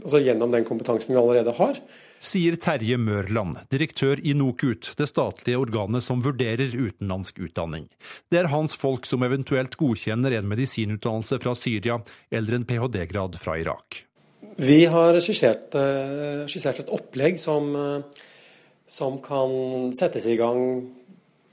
[0.02, 1.78] altså gjennom den kompetansen vi allerede har.
[2.22, 7.88] Sier Terje Mørland, direktør i NOKUT, det statlige organet som vurderer utenlandsk utdanning.
[8.30, 11.96] Det er hans folk som eventuelt godkjenner en medisinutdannelse fra Syria
[12.30, 14.04] eller en ph.d.-grad fra Irak.
[14.54, 18.22] Vi har skissert, eh, skissert et opplegg som, eh,
[18.86, 20.62] som kan settes i gang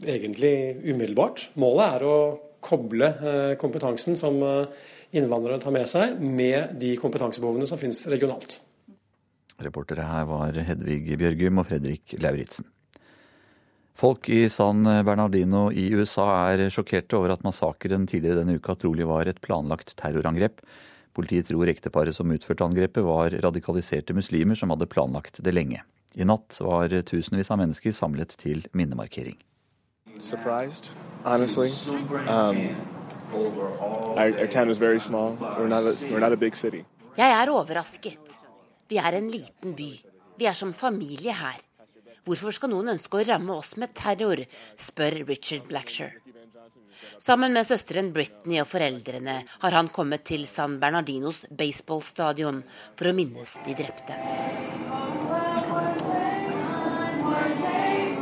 [0.06, 1.50] egentlig umiddelbart.
[1.56, 4.38] Målet er å koble eh, kompetansen som
[5.10, 8.60] innvandrere tar med seg, med de kompetansebehovene som finnes regionalt.
[9.64, 12.68] Reportere her var Hedvig Bjørgum og Fredrik Lauritzen.
[14.00, 19.08] Folk i San Bernardino i USA er sjokkerte over at massakren tidligere denne uka trolig
[19.10, 20.64] var et planlagt terrorangrep.
[21.18, 25.84] Politiet tror ekteparet som utførte angrepet var radikaliserte muslimer som hadde planlagt det lenge.
[26.16, 29.36] I natt var tusenvis av mennesker samlet til minnemarkering.
[30.20, 30.90] surprised,
[31.24, 31.72] honestly.
[32.28, 32.76] Um,
[34.18, 35.38] our, our town is very small.
[35.40, 36.86] We're not a, we're not a big city.
[37.18, 38.40] Jeg er overrasket.
[38.90, 39.90] Vi er en liten by.
[40.40, 41.60] Vi er som familie her.
[42.26, 44.42] Hvorfor skal noen ønske å ramme oss med terror,
[44.82, 46.16] spør Richard Blacksher.
[47.22, 52.64] Sammen med søsteren Britney og foreldrene har han kommet til San Bernardinos baseballstadion
[52.98, 54.18] for å minnes de drepte.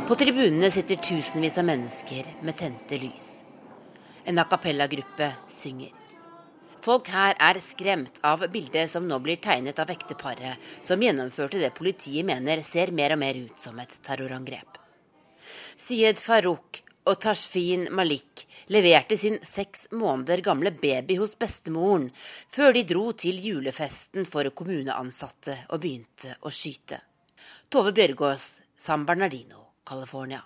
[0.08, 3.38] På tribunene sitter tusenvis av mennesker med tente lys.
[4.28, 5.97] En a cappella-gruppe synger.
[6.80, 11.72] Folk her er skremt av bildet som nå blir tegnet av ekteparet som gjennomførte det
[11.76, 14.78] politiet mener ser mer og mer ut som et terrorangrep.
[15.78, 22.84] Syed Farouk og Tashfin Malik leverte sin seks måneder gamle baby hos bestemoren før de
[22.88, 27.00] dro til julefesten for kommuneansatte og begynte å skyte.
[27.68, 29.68] Tove Bjørgaas, San Bernardino.
[29.88, 30.42] California.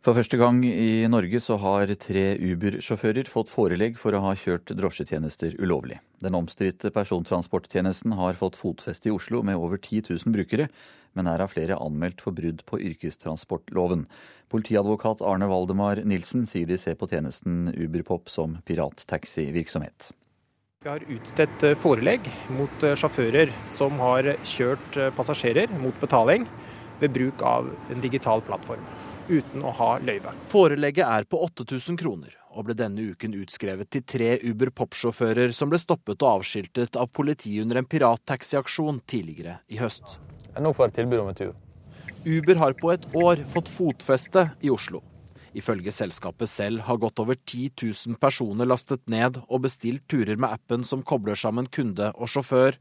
[0.00, 4.70] For første gang i Norge så har tre Uber-sjåfører fått forelegg for å ha kjørt
[4.72, 5.98] drosjetjenester ulovlig.
[6.24, 10.70] Den omstridte persontransporttjenesten har fått fotfeste i Oslo med over 10 000 brukere,
[11.12, 14.06] men er av flere anmeldt for brudd på yrkestransportloven.
[14.48, 20.14] Politiadvokat Arne Valdemar Nilsen sier de ser på tjenesten Uberpop som pirattaxivirksomhet.
[20.80, 22.24] Vi har utstedt forelegg
[22.56, 26.48] mot sjåfører som har kjørt passasjerer mot betaling
[27.04, 28.80] ved bruk av en digital plattform,
[29.30, 30.34] uten å ha løyve.
[30.50, 35.70] Forelegget er på 8000 kroner, og ble denne uken utskrevet til tre Uber Pop-sjåfører som
[35.70, 40.18] ble stoppet og avskiltet av politiet under en pirattaxiaksjon tidligere i høst.
[40.58, 41.54] Nå får jeg tilbud om en tur.
[42.26, 45.00] Uber har på et år fått fotfeste i Oslo.
[45.56, 50.52] Ifølge selskapet selv har godt over 10 000 personer lastet ned og bestilt turer med
[50.52, 52.76] appen som kobler sammen kunde og sjåfør.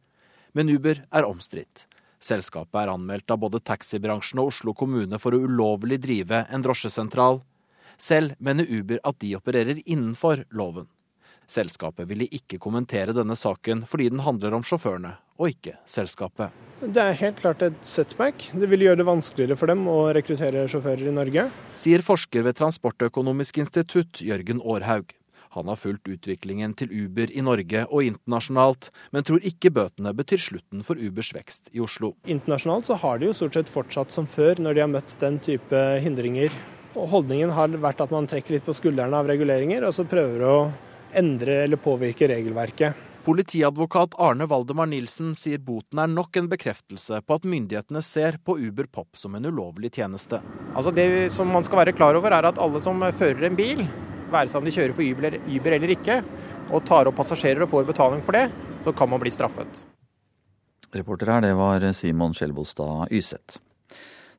[0.54, 1.88] Men Uber er omstridt.
[2.20, 7.40] Selskapet er anmeldt av både taxibransjen og Oslo kommune for å ulovlig drive en drosjesentral.
[8.00, 10.88] Selv mener Uber at de opererer innenfor loven.
[11.50, 16.54] Selskapet ville ikke kommentere denne saken fordi den handler om sjåførene, og ikke selskapet.
[16.80, 18.46] Det er helt klart et setback.
[18.54, 21.48] Det vil gjøre det vanskeligere for dem å rekruttere sjåfører i Norge.
[21.80, 25.16] Sier forsker ved Transportøkonomisk institutt Jørgen Aarhaug.
[25.56, 30.42] Han har fulgt utviklingen til Uber i Norge og internasjonalt, men tror ikke bøtene betyr
[30.44, 32.12] slutten for Ubers vekst i Oslo.
[32.30, 35.40] Internasjonalt så har de jo stort sett fortsatt som før når de har møtt den
[35.42, 36.54] type hindringer.
[36.94, 40.46] Og holdningen har vært at man trekker litt på skuldrene av reguleringer, og så prøver
[40.46, 40.56] å
[41.18, 43.06] endre eller påvirke regelverket.
[43.26, 48.56] Politiadvokat Arne Valdemar Nilsen sier boten er nok en bekreftelse på at myndighetene ser på
[48.58, 50.40] Uber Pop som en ulovlig tjeneste.
[50.74, 53.84] Altså Det som man skal være klar over, er at alle som fører en bil,
[54.34, 56.20] være seg om de kjører for Uber, Uber eller ikke,
[56.70, 58.48] og tar opp passasjerer og får betaling for det,
[58.86, 59.82] så kan man bli straffet.
[60.96, 63.60] Reporter her, det var Simon Skjelbostad Yseth.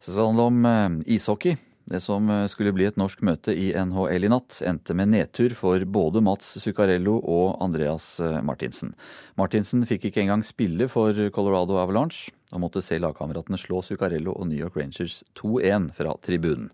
[0.00, 1.58] Så skal det handle om eh, ishockey.
[1.90, 5.52] Det som eh, skulle bli et norsk møte i NHL i natt, endte med nedtur
[5.58, 8.94] for både Mats Zuccarello og Andreas eh, Martinsen.
[9.38, 14.48] Martinsen fikk ikke engang spille for Colorado Avalanche, og måtte se lagkameratene slå Zuccarello og
[14.48, 16.70] New York Rangers 2-1 fra tribunen.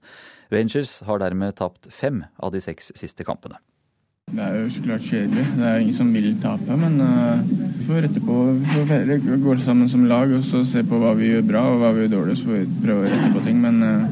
[0.53, 3.59] Rangers har dermed tapt fem av de seks siste kampene.
[4.26, 5.42] Det er jo så klart kjedelig.
[5.55, 7.42] Det er ingen som vil tape, men uh,
[7.86, 11.28] får rette på Vi får gå sammen som lag og så se på hva vi
[11.30, 12.34] gjør bra og hva vi gjør dårlig.
[12.40, 13.61] Så får vi prøve å rette på ting.
[13.62, 14.09] Men uh,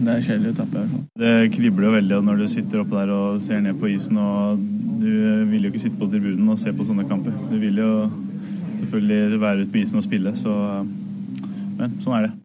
[0.00, 0.72] det er kjedelig å tape.
[0.72, 1.04] i hvert fall.
[1.20, 4.16] Det kribler jo veldig når du sitter oppe der og ser ned på isen.
[4.16, 4.64] og
[5.04, 5.12] Du
[5.52, 7.36] vil jo ikke sitte på tribunen og se på sånne kamper.
[7.52, 7.92] Du vil jo
[8.78, 10.32] selvfølgelig være ute på isen og spille.
[10.40, 10.56] Så,
[11.76, 12.38] men sånn er det.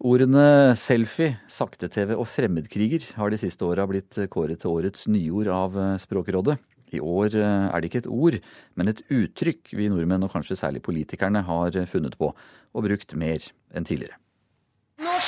[0.00, 5.76] Ordene selfie, sakte-TV og fremmedkriger har de siste åra blitt kåret til årets nyord av
[6.00, 6.54] Språkrådet.
[6.96, 8.38] I år er det ikke et ord,
[8.80, 13.44] men et uttrykk vi nordmenn, og kanskje særlig politikerne, har funnet på og brukt mer
[13.76, 14.16] enn tidligere.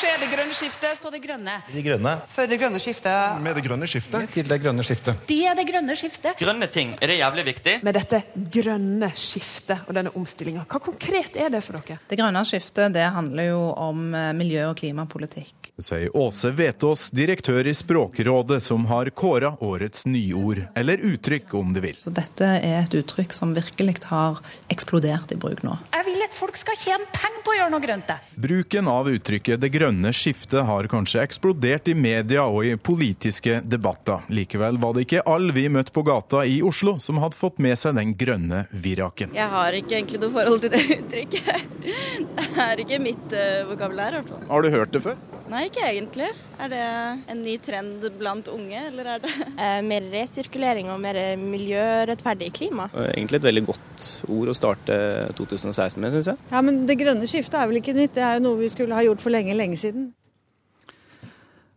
[0.02, 1.52] Nå skjer det grønne skiftet på det grønne.
[1.70, 2.12] De grønne.
[2.26, 3.36] For det grønne skiftet.
[3.38, 4.24] Med det grønne skiftet.
[4.34, 5.20] Til det grønne skiftet.
[5.28, 6.40] Det er det grønne skiftet.
[6.40, 7.74] Grønne ting, er det jævlig viktig?
[7.86, 8.18] Med dette
[8.56, 12.00] grønne skiftet og denne omstillinga, hva konkret er det for dere?
[12.10, 15.70] Det grønne skiftet det handler jo om eh, miljø- og klimapolitikk.
[15.78, 21.78] Sier Åse Vetås, direktør i Språkrådet, som har kåra årets nyord, eller uttrykk om du
[21.84, 22.02] vil.
[22.02, 24.42] Så dette er et uttrykk som virkelig har
[24.72, 25.78] eksplodert i bruk nå.
[25.94, 28.12] Jeg vil at folk skal tjene penger på å gjøre noe grønt.
[28.36, 34.22] Bruken av uttrykket 'det grønne skiftet' har kanskje eksplodert i media og i politiske debatter.
[34.28, 37.78] Likevel var det ikke alle vi møtte på gata i Oslo som hadde fått med
[37.78, 39.34] seg den grønne viraken.
[39.34, 41.62] Jeg har ikke egentlig noe forhold til det uttrykket.
[41.82, 44.42] Det er ikke mitt hvert fall.
[44.48, 45.16] Har du hørt det før?
[45.52, 46.30] Nei, ikke egentlig.
[46.64, 46.84] Er det
[47.32, 49.32] en ny trend blant unge, eller er det
[49.64, 52.88] eh, Mer resirkulering og mer miljørettferdig klima.
[53.02, 54.96] Egentlig et veldig godt ord å starte
[55.36, 56.40] 2016 med, syns jeg.
[56.54, 58.96] Ja, Men det grønne skiftet er vel ikke nytt, det er jo noe vi skulle
[58.96, 60.10] ha gjort for lenge, lenge siden.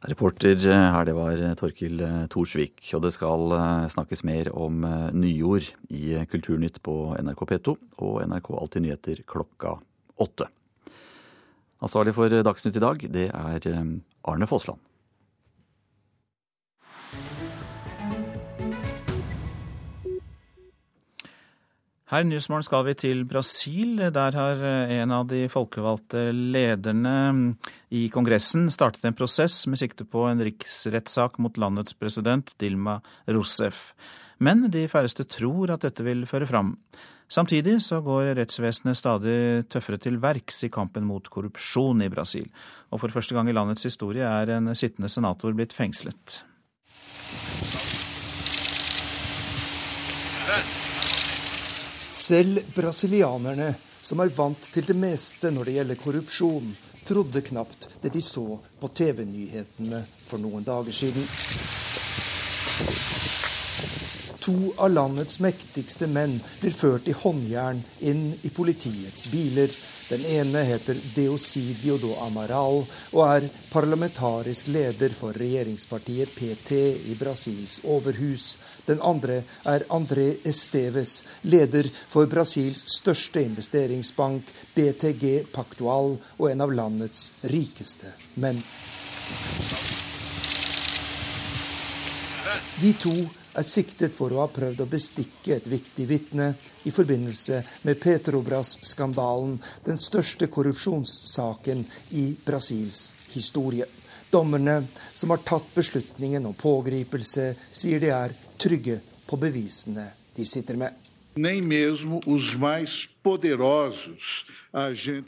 [0.06, 2.78] Reporter her, det var Torkil Thorsvik.
[2.94, 3.56] Og det skal
[3.92, 4.86] snakkes mer om
[5.18, 7.74] nyord i Kulturnytt på NRK P2
[8.06, 9.80] og NRK Alltid nyheter klokka
[10.22, 10.48] åtte.
[11.86, 13.72] Ansvarlig for Dagsnytt i dag, det er
[14.26, 14.82] Arne Fossland.
[22.06, 23.98] Her i Nyhetsmorgen skal vi til Brasil.
[24.14, 24.60] Der har
[24.94, 27.16] en av de folkevalgte lederne
[27.90, 33.92] i Kongressen startet en prosess med sikte på en riksrettssak mot landets president Dilma Rousef.
[34.38, 36.76] Men de færreste tror at dette vil føre fram.
[37.28, 39.38] Samtidig så går rettsvesenet stadig
[39.74, 42.46] tøffere til verks i kampen mot korrupsjon i Brasil.
[42.94, 46.44] Og for første gang i landets historie er en sittende senator blitt fengslet.
[52.16, 56.70] Selv brasilianerne, som er vant til det meste når det gjelder korrupsjon,
[57.06, 58.46] trodde knapt det de så
[58.82, 61.28] på TV-nyhetene for noen dager siden.
[64.46, 69.72] To av landets mektigste menn blir ført i håndjern inn i politiets biler.
[70.06, 76.78] Den ene heter Deosidio do Amaral og er parlamentarisk leder for regjeringspartiet PT
[77.10, 78.60] i Brasils overhus.
[78.86, 86.76] Den andre er André Esteves, leder for Brasils største investeringsbank, BTG Pactual, og en av
[86.82, 88.62] landets rikeste menn.
[92.78, 93.16] De to
[93.56, 96.52] er siktet for å ha prøvd å bestikke et viktig vitne
[96.86, 101.86] i forbindelse med Petrobras-skandalen, den største korrupsjonssaken
[102.20, 103.88] i Brasils historie.
[104.32, 104.82] Dommerne
[105.14, 111.02] som har tatt beslutningen om pågripelse, sier de er trygge på bevisene de sitter med.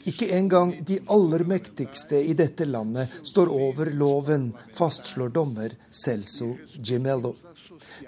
[0.08, 7.34] Ikke engang de aller mektigste i dette landet står over loven, fastslår dommer Celso Gimello.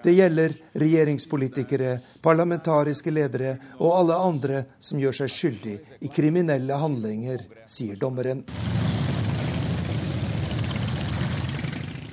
[0.02, 7.46] Det gjelder regjeringspolitikere, parlamentariske ledere og alle andre som gjør seg skyldig i kriminelle handlinger,
[7.66, 8.44] sier dommeren.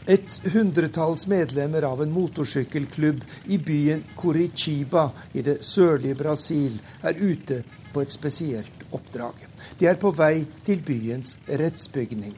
[0.07, 7.57] Et hundretalls medlemmer av en motorsykkelklubb i byen Curitiba i det sørlige Brasil er ute
[7.91, 9.35] på et spesielt oppdrag.
[9.79, 12.31] De er på vei til byens rettsbygning.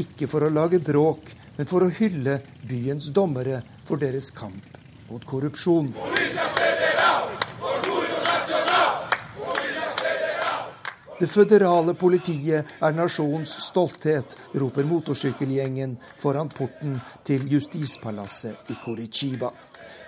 [0.00, 1.28] Ikke for å lage bråk,
[1.58, 3.60] men for å hylle byens dommere
[3.90, 4.76] for deres kamp
[5.10, 5.90] mot korrupsjon.
[11.20, 16.94] Det føderale politiet er nasjonens stolthet, roper motorsykkelgjengen foran porten
[17.26, 19.50] til justispalasset i Curitiba.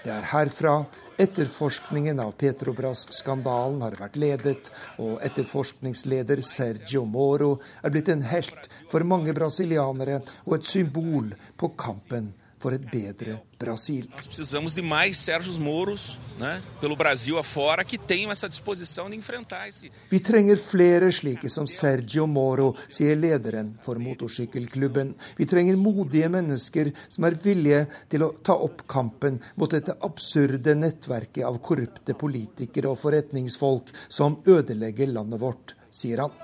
[0.02, 0.76] Det er herfra
[1.20, 4.70] etterforskningen av Petrobras-skandalen har vært ledet,
[5.02, 11.74] og etterforskningsleder Sergio Moro er blitt en helt for mange brasilianere og et symbol på
[11.78, 12.32] kampen
[12.62, 14.06] for et bedre Brasil.
[14.14, 19.16] Nós precisamos de mais Sérgio Moros né, pelo Brasil afora que tenham essa disposição de
[19.16, 25.14] enfrentar esse Vi trenger flere slike som Sergio Moro, sier lederen for motorsykkelklubben.
[25.36, 30.76] Vi trenger modige mennesker som er villige til å ta opp kampen mot dette absurde
[30.78, 36.41] nettverket av korrupte politikere og forretningsfolk som ødelegger landet vårt, sier han.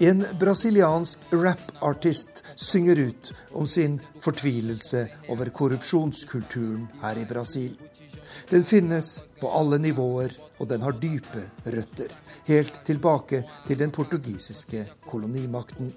[0.00, 7.76] En brasiliansk rap-artist synger ut om sin fortvilelse over korrupsjonskulturen her i Brasil.
[8.48, 12.08] Den finnes på alle nivåer, og den har dype røtter.
[12.48, 15.92] Helt tilbake til den portugisiske kolonimakten.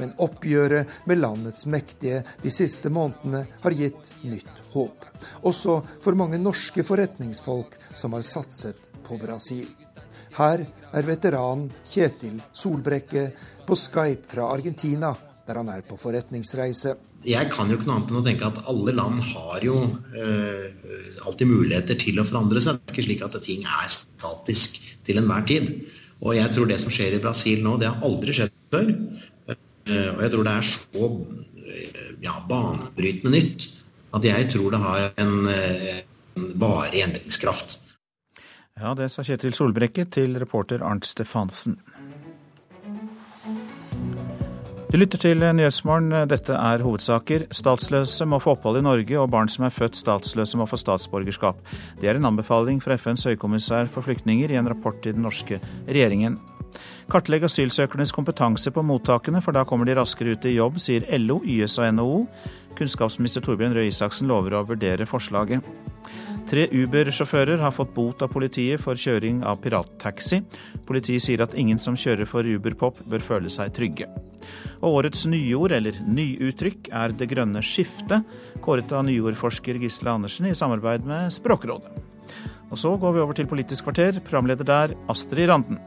[0.00, 5.06] Men oppgjøret med landets mektige de siste månedene har gitt nytt håp.
[5.46, 9.68] Også for mange norske forretningsfolk som har satset på Brasil.
[10.34, 10.64] Her
[10.94, 13.28] er veteranen Kjetil Solbrekke
[13.66, 15.12] på Skype fra Argentina,
[15.46, 16.96] der han er på forretningsreise.
[17.24, 19.76] Jeg kan jo ikke noe annet enn å tenke at alle land har jo
[20.18, 20.66] eh,
[21.24, 22.80] alltid muligheter til å forandre seg.
[22.80, 24.76] Det er ikke slik at ting er statisk
[25.06, 25.70] til enhver tid.
[26.24, 28.92] Og jeg tror det som skjer i Brasil nå, det har aldri skjedd før.
[29.86, 31.08] Eh, og jeg tror det er så
[31.68, 33.66] eh, ja, banebrytende nytt
[34.14, 36.04] at jeg tror det har en, eh,
[36.38, 37.80] en varig endringskraft.
[38.80, 41.76] Ja, det sa Kjetil Solbrekke til reporter Arnt Stefansen.
[44.94, 46.12] Du lytter til Nyhetsmorgen.
[46.30, 47.48] Dette er hovedsaker.
[47.50, 51.58] Statsløse må få opphold i Norge, og barn som er født statsløse må få statsborgerskap.
[51.98, 55.58] Det er en anbefaling fra FNs høykommissær for flyktninger i en rapport til den norske
[55.88, 56.38] regjeringen.
[57.12, 61.40] Kartlegg asylsøkernes kompetanse på mottakene, for da kommer de raskere ut i jobb, sier LO,
[61.44, 62.20] YS og NHO.
[62.78, 65.66] Kunnskapsminister Torbjørn Røe Isaksen lover å vurdere forslaget.
[66.44, 70.42] Tre Uber-sjåfører har fått bot av politiet for kjøring av pirattaxi.
[70.84, 74.10] Politiet sier at ingen som kjører for Uberpop bør føle seg trygge.
[74.82, 78.28] Og årets nyord, eller nyuttrykk, er det grønne skiftet,
[78.64, 81.94] kåret av nyordforsker Gisle Andersen i samarbeid med Språkrådet.
[82.68, 85.80] Og så går vi over til Politisk kvarter, programleder der Astrid Randen.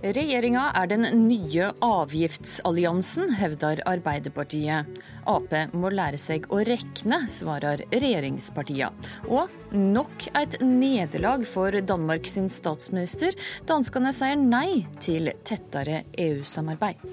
[0.00, 4.88] Regjeringa er den nye avgiftsalliansen, hevder Arbeiderpartiet.
[5.28, 8.88] Ap må lære seg å rekne, svarer regjeringspartia.
[9.28, 13.36] Og nok et nederlag for Danmark sin statsminister.
[13.68, 17.04] Danskene sier nei til tettere EU-samarbeid.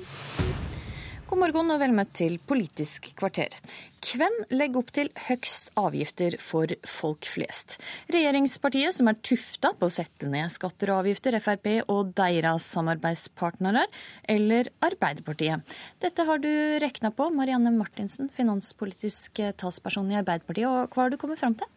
[1.28, 3.52] God morgen og vel møtt til Politisk kvarter.
[4.00, 7.76] Hvem legger opp til høgst avgifter for folk flest?
[8.16, 13.84] Regjeringspartiet, som er tufta på å sette ned skatter og avgifter, Frp og deres samarbeidspartnere,
[14.32, 15.78] eller Arbeiderpartiet?
[16.00, 21.20] Dette har du rekna på, Marianne Martinsen, finanspolitisk talsperson i Arbeiderpartiet, og hva har du
[21.20, 21.68] kommet fram til?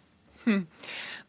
[0.46, 0.62] Hmm.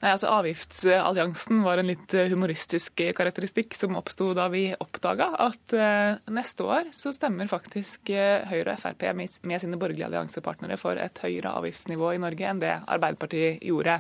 [0.02, 5.76] Nei, altså Avgiftsalliansen var en litt eh, humoristisk karakteristikk som oppsto da vi oppdaga at
[5.78, 9.30] eh, neste år så stemmer faktisk eh, Høyre og Frp med,
[9.62, 14.00] sine borgerlige alliansepartnere for et høyere avgiftsnivå i Norge enn det Arbeiderpartiet gjorde.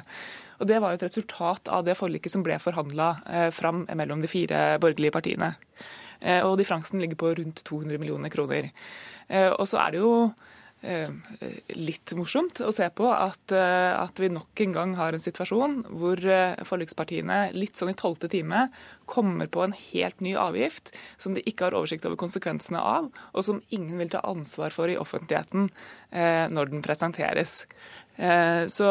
[0.61, 3.09] Og Det var jo et resultat av det forliket som ble forhandla
[3.53, 5.55] fram mellom de fire borgerlige partiene.
[6.45, 8.67] Og differansen ligger på rundt 200 millioner kroner.
[9.57, 10.11] Og så er det jo
[10.81, 15.75] litt morsomt å se på at, eh, at, vi nok en gang har en situasjon
[15.93, 18.63] hvor eh, forlikspartiene litt sånn i tolvte time
[19.05, 20.89] kommer på en helt ny avgift
[21.21, 24.89] som de ikke har oversikt over konsekvensene av, og som ingen vil ta ansvar for
[24.89, 25.69] i offentligheten
[26.11, 27.61] når den presenteres.
[28.67, 28.87] Så,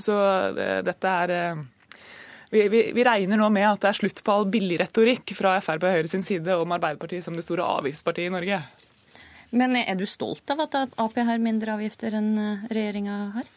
[0.00, 0.16] så
[0.86, 1.32] dette er
[2.50, 5.56] vi, vi, vi, regner nå med at det er slutt på all billig retorikk fra
[5.64, 8.60] Frp og Høyre sin side om Arbeiderpartiet som det store avgiftspartiet i Norge.
[9.50, 13.52] Men er du stolt av at Ap har mindre avgifter enn eh, regjeringa har?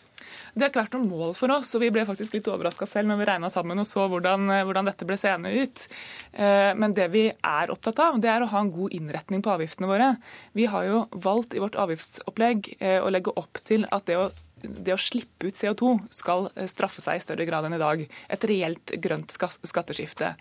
[0.54, 3.10] Det har ikke vært noe mål for oss, og vi ble faktisk litt overraska selv
[3.10, 5.86] når vi regna sammen og så hvordan, eh, hvordan, dette ble seende ut.
[6.34, 9.54] Eh, men det vi er opptatt av, det er å ha en god innretning på
[9.56, 10.12] avgiftene våre.
[10.58, 14.30] Vi har jo valgt i vårt avgiftsopplegg å legge opp til at det å
[14.60, 18.02] det å slippe ut CO2 skal straffe seg i større grad enn i dag.
[18.04, 20.34] Et reelt grønt skatteskifte.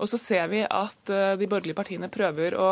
[0.00, 2.70] Og så ser vi at de borgerlige partiene prøver å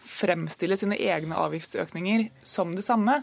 [0.00, 3.20] fremstille sine egne avgiftsøkninger som det samme.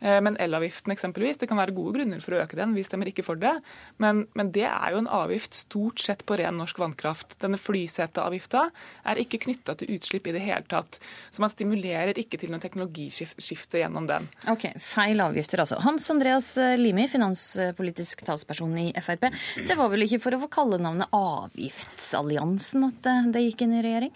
[0.00, 3.08] Eh, men elavgiften eksempelvis, det kan være gode grunner for å øke den, vi stemmer
[3.08, 3.54] ikke for det.
[4.02, 7.38] Men, men det er jo en avgift stort sett på ren norsk vannkraft.
[7.42, 8.66] Denne flyseteavgifta
[9.08, 11.00] er ikke knytta til utslipp i det hele tatt.
[11.30, 14.28] Så man stimulerer ikke til noen teknologiskifte gjennom den.
[14.52, 15.80] Ok, Feil avgifter altså.
[15.84, 19.30] Hans Andreas Limi, finanspolitisk talsperson i Frp.
[19.68, 23.84] Det var vel ikke for å få kalle navnet Avgiftsalliansen at det gikk inn i
[23.86, 24.14] regjering?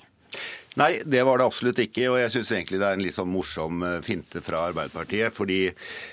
[0.79, 2.05] Nei, det var det absolutt ikke.
[2.13, 5.35] Og jeg syns egentlig det er en litt sånn morsom eh, finte fra Arbeiderpartiet.
[5.35, 5.59] Fordi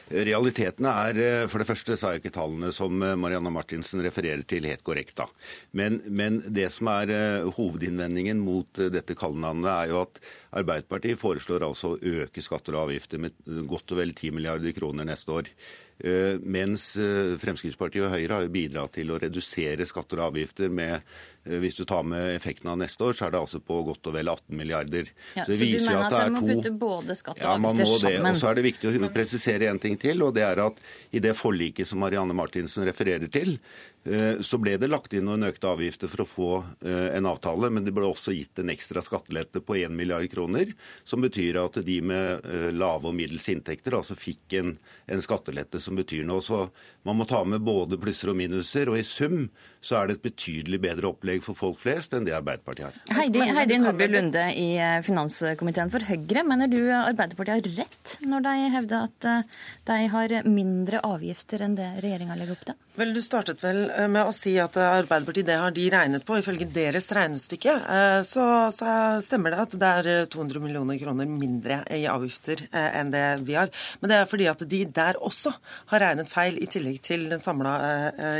[0.10, 4.42] realitetene er eh, For det første sa jo ikke tallene som eh, Marianne Martinsen refererer
[4.50, 5.30] til, helt korrekte.
[5.78, 7.14] Men, men det som er
[7.54, 10.22] hovedinnvendingen mot dette kallenavnet, er jo at
[10.58, 13.38] Arbeiderpartiet foreslår altså å øke skatter og avgifter med
[13.70, 15.50] godt og vel 10 milliarder kroner neste år.
[16.46, 16.92] Mens
[17.42, 21.80] Fremskrittspartiet og Høyre har jo bidratt til å redusere skatter og avgifter med Eh, hvis
[21.80, 24.32] du tar med effekten av neste år, så er det altså på godt og vel
[24.32, 25.12] 18 milliarder.
[25.38, 27.82] Ja, så, så du mener at, at man må putte både skatt og ja, man
[27.82, 28.32] må sammen?
[28.32, 30.82] Og så er det viktig å presisere en ting til, og det er at
[31.16, 33.58] i det forliket som Marianne Martinsen refererer til,
[33.97, 33.97] Eh,
[34.42, 36.50] så ble det lagt inn noen økte avgifter for å få
[36.86, 40.72] eh, en avtale, men det ble også gitt en ekstra skattelette på 1 milliard kroner,
[41.08, 44.76] som betyr at de med eh, lave og middels inntekter altså fikk en,
[45.12, 46.44] en, skattelette som betyr noe.
[46.46, 46.68] Så
[47.08, 49.50] man må ta med både plusser og minuser, og i sum
[49.84, 53.20] så er det et betydelig bedre opplegg for folk flest enn det Arbeiderpartiet har.
[53.20, 54.70] Heidi, Heidi Nordby Lunde i
[55.06, 59.32] finanskomiteen for Høyre, mener du Arbeiderpartiet har rett når de hevder at
[59.88, 62.84] de har mindre avgifter enn det regjeringa legger opp til?
[62.98, 66.24] Vel, Du startet vel eh, med å si at eh, Arbeiderpartiet det har de regnet
[66.26, 66.40] på.
[66.40, 68.88] Ifølge deres regnestykke eh, så, så,
[69.22, 73.70] stemmer det at det er 200 millioner kroner mindre i avgifter enn det vi har.
[74.02, 75.54] Men det er fordi at de der også
[75.92, 77.76] har regnet feil, i tillegg til den samla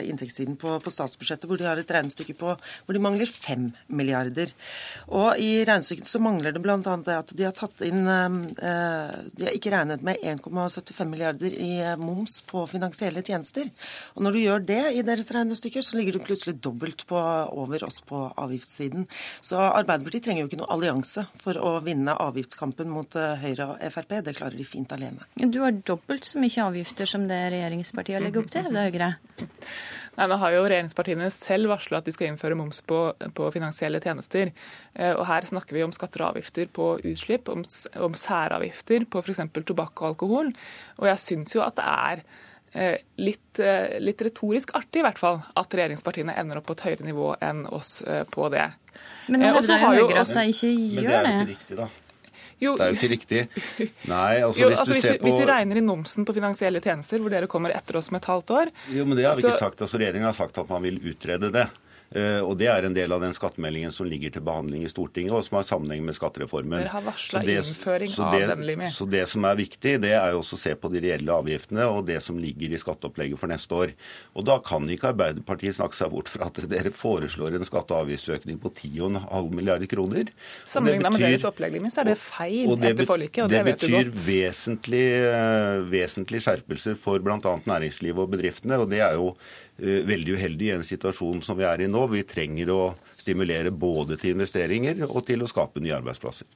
[0.08, 4.54] inntektssiden på, på, statsbudsjettet, hvor de har et regnestykke på hvor de mangler 5 milliarder.
[5.12, 6.80] Og i regnestykket så mangler det bl.a.
[6.82, 11.72] det at de har tatt inn De har ikke regnet med 1,75 milliarder i
[12.02, 13.70] moms på finansielle tjenester.
[14.16, 17.20] Og når du gjør det i deres regnestykker, så ligger de plutselig dobbelt på,
[17.54, 19.06] over oss på avgiftssiden.
[19.46, 23.86] Så Arbeiderpartiet trenger jo ikke noe allianse for å vinne avgiftskampen mot eh, Høyre og
[23.94, 24.18] Frp.
[24.26, 25.28] Det klarer de fint alene.
[25.38, 29.12] Du har dobbelt så mye avgifter som det regjeringspartiet legger opp til, det Høyre?
[30.18, 33.02] Nei, Nå har jo regjeringspartiene selv varsla at de skal innføre moms på,
[33.38, 34.50] på, finansielle tjenester.
[34.96, 37.62] Eh, og Her snakker vi om skatter og avgifter på utslipp, om,
[38.08, 39.46] om særavgifter på f.eks.
[39.62, 40.52] tobakk og alkohol.
[40.98, 42.26] Og jeg syns jo at det er
[43.18, 47.08] litt, eh, litt, retorisk artig i hvert fall at regjeringspartiene ender opp på et høyere
[47.08, 48.68] nivå enn oss eh, på det.
[49.28, 51.00] Men nå hevder Høyre at de ikke gjør det.
[51.00, 51.88] Men det er jo ikke riktig, da.
[52.58, 52.72] Jo.
[52.74, 53.42] Det er jo ikke riktig.
[54.14, 55.28] Nei, altså, jo, hvis, altså, du hvis, du, på...
[55.28, 58.30] hvis, du regner i momsen på finansielle tjenester, hvor dere kommer etter oss med et
[58.32, 59.52] halvt år Jo, men det har vi så...
[59.52, 59.84] ikke sagt.
[59.86, 61.68] Altså, Regjeringa har sagt at man vil utrede det.
[62.16, 65.34] Eh, og Det er en del av den skattemeldingen som ligger til behandling i Stortinget,
[65.36, 66.80] og som har sammenheng med skattereformen.
[66.80, 68.88] Dere har varsla innføring så det, av den, Limi.
[68.92, 71.88] Så det som er viktig, det er jo også å se på de reelle avgiftene
[71.92, 73.94] og det som ligger i skatteopplegget for neste år.
[74.38, 78.08] Og Da kan ikke Arbeiderpartiet snakke seg bort fra at dere foreslår en skatte- og
[78.08, 80.32] avgiftsøkning på 10,5 milliarder kroner.
[80.64, 83.66] Sammenligna med deres opplegg, Limi, så er det feil det etter forliket, og det, det
[83.68, 84.08] vet du godt.
[84.08, 87.38] Det betyr vesentlige eh, vesentlig skjerpelser for bl.a.
[87.68, 88.80] næringslivet og bedriftene.
[88.80, 89.34] og det er jo
[89.78, 92.06] veldig uheldig i en situasjon som vi er i nå.
[92.12, 92.82] Vi trenger å
[93.18, 96.48] stimulere både til investeringer og til å skape nye arbeidsplasser.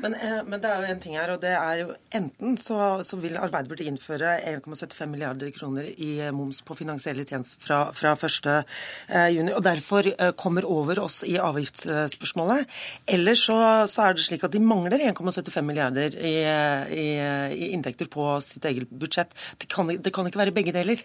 [0.00, 2.78] Men, eh, men, det er jo en ting her, og det er jo enten så,
[3.06, 8.14] så vil Arbeiderpartiet innføre 1,75 milliarder kroner i eh, moms på finansielle tjenester fra, fra
[8.16, 10.08] 1.6, og derfor
[10.40, 12.70] kommer over oss i avgiftsspørsmålet.
[13.12, 13.58] Eller så,
[13.90, 17.06] så er det slik at de mangler 1,75 milliarder i, i,
[17.52, 19.36] i, inntekter på sitt eget budsjett.
[19.60, 21.04] Det kan, det kan ikke være begge deler.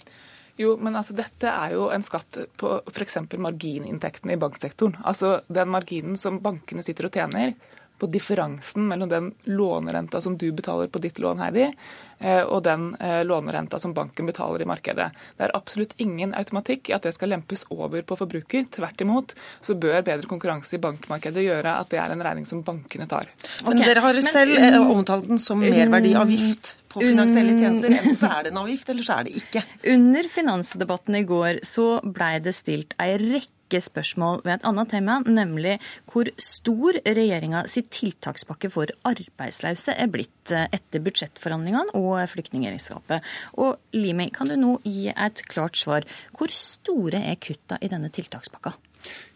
[0.58, 3.18] Jo, men altså dette er jo en skatt på f.eks.
[3.36, 5.02] margininntektene i banksektoren.
[5.04, 7.56] Altså den marginen som bankene sitter og tjener
[8.00, 11.70] på differansen mellom den lånerenta som du betaler på ditt lån, Heidi,
[12.48, 15.10] og den eh, lånerenta som banken betaler i markedet.
[15.38, 18.68] Det er absolutt ingen automatikk i at det skal lempes over på forbruker.
[18.76, 22.64] Tvert imot så bør bedre konkurranse i bankmarkedet gjøre at det er en regning som
[22.66, 23.30] bankene tar.
[23.66, 23.92] Men okay.
[23.92, 27.92] dere har selv Men, um, omtalt den som merverdiavgift på finansielle tjenester.
[27.92, 29.66] Enten så er det en avgift, eller så er det ikke.
[29.96, 35.18] Under finansdebatten i går så blei det stilt ei rekke spørsmål ved et annet tema,
[35.26, 35.80] nemlig
[36.12, 43.26] hvor stor regjeringa sitt tiltakspakke for arbeidsløse er blitt eh, etter budsjettforhandlingene og flyktningregnskapet.
[43.62, 46.08] Og Limi, kan du nå gi et klart svar.
[46.36, 48.76] Hvor store er kutta i denne tiltakspakka?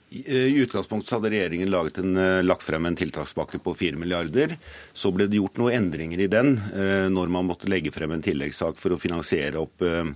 [0.09, 4.57] I utgangspunktet hadde regjeringen en, eh, lagt frem en tiltakspakke på 4 milliarder.
[4.93, 8.21] Så ble det gjort noen endringer i den eh, når man måtte legge frem en
[8.21, 10.09] tilleggssak for å finansiere opp eh,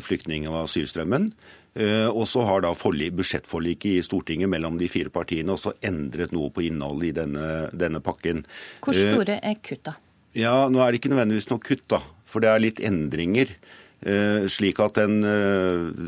[0.00, 1.32] flyktning- og asylstrømmen.
[2.10, 6.64] Og så har da budsjettforliket i Stortinget mellom de fire partiene også endret noe på
[6.66, 8.42] innholdet i denne, denne pakken.
[8.82, 9.94] Hvor store er kutta?
[10.36, 11.98] Ja, Nå er det ikke nødvendigvis noe kutt, da.
[12.28, 13.50] For det er litt endringer.
[14.00, 15.20] Eh, slik at den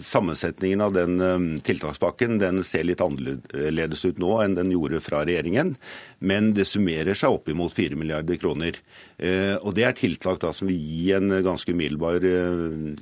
[0.02, 5.74] sammensetningen av den tiltakspakken den ser litt annerledes ut nå enn den gjorde fra regjeringen.
[6.24, 8.78] Men det summerer seg opp imot 4 milliarder kroner.
[9.62, 12.24] Og Det er tiltak da som vil gi en ganske umiddelbar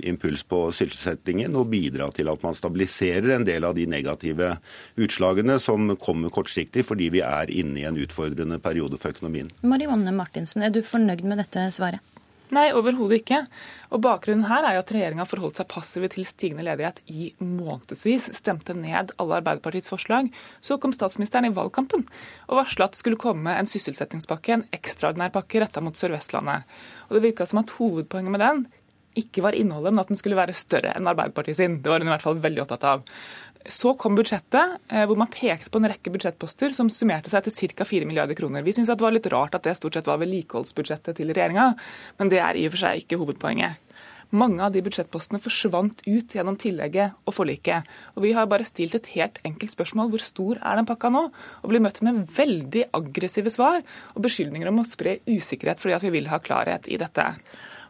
[0.09, 4.55] impuls på sysselsettingen og bidra til at man stabiliserer en del av de negative
[5.01, 9.51] utslagene som kommer kortsiktig fordi vi er inne i en utfordrende periode for økonomien.
[9.63, 12.03] Marianne Martinsen, er du fornøyd med dette svaret?
[12.55, 13.41] Nei, overhodet ikke.
[13.95, 18.31] Og Bakgrunnen her er jo at regjeringa forholdt seg passive til stigende ledighet i månedsvis.
[18.37, 20.33] Stemte ned alle Arbeiderpartiets forslag.
[20.65, 22.03] Så kom statsministeren i valgkampen
[22.49, 26.67] og varsla at det skulle komme en sysselsettingspakke, en ekstraordinær pakke retta mot Sør-Vestlandet.
[27.09, 28.67] Og Det virka som at hovedpoenget med den
[29.19, 31.79] ikke var innholdet, men at den skulle være større enn Arbeiderpartiet sin.
[31.83, 33.03] Det var hun i hvert fall veldig opptatt av.
[33.69, 37.75] Så kom budsjettet, eh, hvor man pekte på en rekke budsjettposter som summerte seg til
[37.77, 37.85] ca.
[37.85, 38.65] 4 milliarder kroner.
[38.65, 41.75] Vi syns det var litt rart at det stort sett var vedlikeholdsbudsjettet til regjeringa,
[42.19, 43.77] men det er i og for seg ikke hovedpoenget.
[44.31, 47.83] Mange av de budsjettpostene forsvant ut gjennom tillegget og forliket.
[48.15, 51.25] Og Vi har bare stilt et helt enkelt spørsmål hvor stor er den pakka nå?
[51.63, 53.83] Og blir møtt med veldig aggressive svar
[54.15, 57.27] og beskyldninger om å spre usikkerhet fordi at vi vil ha klarhet i dette.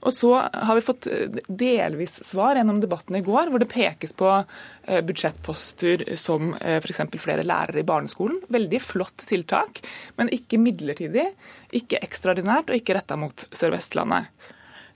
[0.00, 4.14] Og så har vi fått eh, delvis svar gjennom debatten i går, hvor det pekes
[4.16, 7.02] på eh, budsjettposter som eh, f.eks.
[7.20, 8.40] flere lærere i barneskolen.
[8.52, 9.82] Veldig flott tiltak,
[10.16, 11.26] men ikke midlertidig,
[11.76, 14.32] ikke ekstraordinært og ikke retta mot Sør-Vestlandet.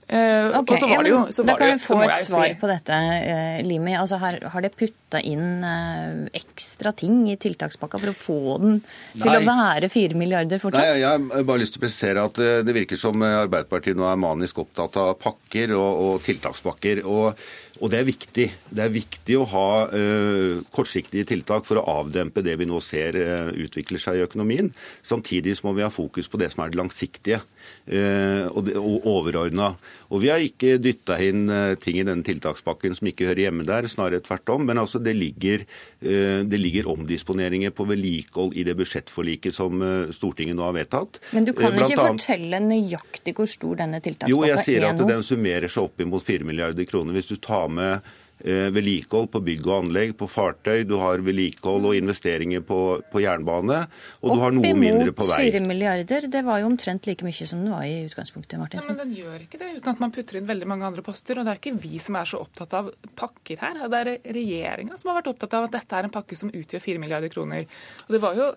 [0.05, 0.77] Uh, okay,
[1.09, 2.57] jo, var da kan vi få et svar si.
[2.61, 3.95] på dette, uh, Limi.
[3.97, 8.79] Altså, har, har det putta inn uh, ekstra ting i tiltakspakka for å få den
[9.15, 10.85] til å være 4 milliarder fortsatt?
[10.85, 14.21] Nei, Jeg har bare lyst til å presisere at det virker som Arbeiderpartiet nå er
[14.21, 17.01] manisk opptatt av pakker og, og tiltakspakker.
[17.09, 17.33] og
[17.83, 18.45] og det er viktig.
[18.71, 23.17] Det er viktig å ha uh, kortsiktige tiltak for å avdempe det vi nå ser
[23.19, 24.69] uh, utvikler seg i økonomien.
[25.03, 27.41] Samtidig må vi ha fokus på det som er det langsiktige.
[27.85, 29.67] Eh, og, og overordna.
[30.09, 33.65] Og vi har ikke dytta inn eh, ting i denne tiltakspakken som ikke hører hjemme
[33.67, 34.65] der, snarere tvert om.
[34.65, 35.67] Men altså det ligger,
[36.01, 39.85] eh, det ligger omdisponeringer på vedlikehold i det budsjettforliket som
[40.15, 41.21] Stortinget nå har vedtatt.
[41.37, 44.41] Men du kan Blant ikke annet, fortelle nøyaktig hvor stor denne tiltakspakka er nå?
[44.41, 47.13] Jo, jeg sier at den summerer seg opp imot 4 milliarder kroner.
[47.13, 51.97] Hvis du tar med vedlikehold på bygg og anlegg, på fartøy, du har vedlikehold og
[51.97, 52.79] investeringer på,
[53.11, 53.79] på jernbane,
[54.21, 55.39] og du har noe mindre på vei.
[55.39, 58.59] Opp imot 4 milliarder, det var jo omtrent like mye som den var i utgangspunktet,
[58.61, 58.91] Martinsen.
[58.91, 61.39] Ja, men den gjør ikke det uten at man putter inn veldig mange andre poster.
[61.39, 63.83] Og det er ikke vi som er så opptatt av pakker her.
[63.91, 66.83] Det er regjeringa som har vært opptatt av at dette er en pakke som utgjør
[66.83, 67.69] 4 milliarder kroner.
[68.05, 68.51] Og det var jo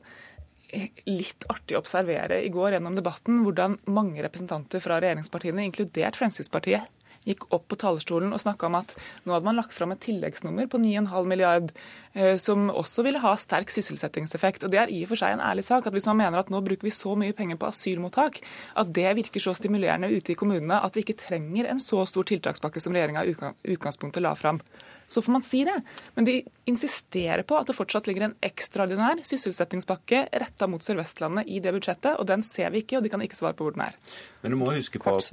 [1.09, 6.84] litt artig å observere i går gjennom debatten hvordan mange representanter fra regjeringspartiene, inkludert Fremskrittspartiet,
[7.28, 8.94] gikk opp på talerstolen og snakka om at
[9.24, 11.72] nå hadde man lagt fram et tilleggsnummer på 9,5 milliard,
[12.14, 14.64] eh, som også ville ha sterk sysselsettingseffekt.
[14.64, 16.52] Og Det er i og for seg en ærlig sak at hvis man mener at
[16.52, 18.40] nå bruker vi så mye penger på asylmottak,
[18.76, 22.26] at det virker så stimulerende ute i kommunene at vi ikke trenger en så stor
[22.28, 23.36] tiltakspakke som regjeringa i
[23.74, 24.62] utgangspunktet la fram
[25.09, 25.74] så får man si det.
[26.14, 26.36] Men de
[26.68, 32.14] insisterer på at det fortsatt ligger en ekstraordinær sysselsettingspakke retta mot Sør-Vestlandet i det budsjettet,
[32.20, 33.97] og den ser vi ikke, og de kan ikke svare på hvor den er.
[34.44, 35.30] Men du må huske på at,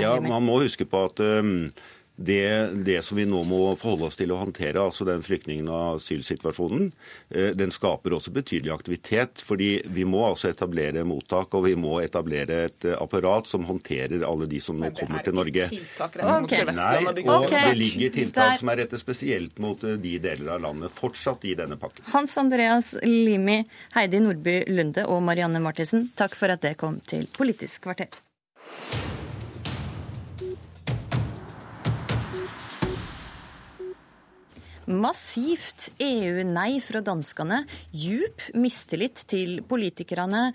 [0.00, 1.68] ja, man må huske på at um,
[2.22, 5.96] det, det, som vi nå må forholde oss til å håndtere, altså den flyktningen- og
[5.96, 6.90] asylsituasjonen,
[7.32, 9.40] eh, den skaper også betydelig aktivitet.
[9.40, 14.26] fordi vi må altså etablere mottak, og vi må etablere et eh, apparat som håndterer
[14.28, 15.70] alle de som nå kommer til Norge.
[15.70, 16.64] Okay.
[16.76, 20.92] Nei, og det ligger tiltak som er rettet spesielt mot eh, de deler av landet,
[20.92, 22.04] fortsatt i denne pakken.
[22.12, 23.62] Hans Andreas Limi,
[23.96, 28.12] Heidi Nordby Lunde og Marianne Martinsen, takk for at det kom til Politisk kvarter.
[34.90, 37.60] Massivt EU-nei fra danskene,
[37.94, 40.48] djup mistillit til politikerne.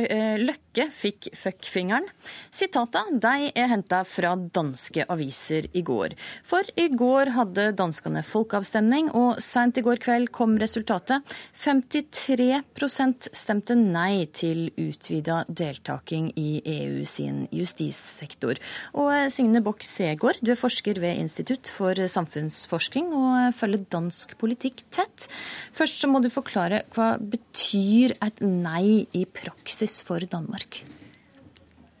[0.00, 2.06] Eh, Løkke fikk fuckfingeren.
[2.48, 6.14] Sitata de er henta fra danske aviser i går.
[6.48, 11.20] For i går hadde danskene folkeavstemning, og seint i går kveld kom resultatet.
[11.60, 18.56] 53% stemte nei til utvida deltaking i EU sin justissektor.
[18.96, 23.90] Og eh, Signe Bock Segård, du er forsker ved Institutt for samfunnsforskning og følger følger
[23.90, 25.28] dansk politikk tett.
[25.72, 30.84] Først så må du forklare hva betyr et nei i praksis for Danmark?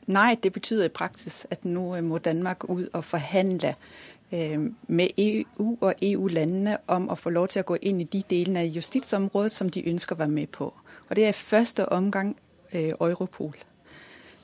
[0.06, 3.74] Nei, det betyr i praksis at nå må Danmark ut og forhandle
[4.32, 8.22] øh, med EU og EU-landene om å få lov til å gå inn i de
[8.28, 10.74] delene av justisområdet som de ønsker å være med på.
[11.08, 12.36] Og Det er i første omgang
[12.74, 13.56] øh, Europol.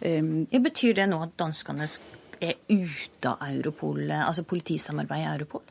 [0.01, 1.85] Betyr det nå at danskene
[2.41, 5.70] er ute av Europol, altså politisamarbeidet i Europol?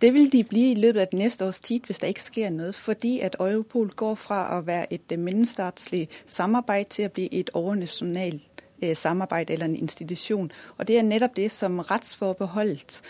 [0.00, 2.50] Det vil de bli i løpet av det neste års tid hvis det ikke skjer
[2.54, 2.72] noe.
[2.72, 8.64] Fordi at Europol går fra å være et mellomstatslig samarbeid til å bli et overnasjonalt
[8.82, 10.50] øh, samarbeid eller en institusjon.
[10.78, 13.02] Og det er nettopp det som rettsforbeholdet,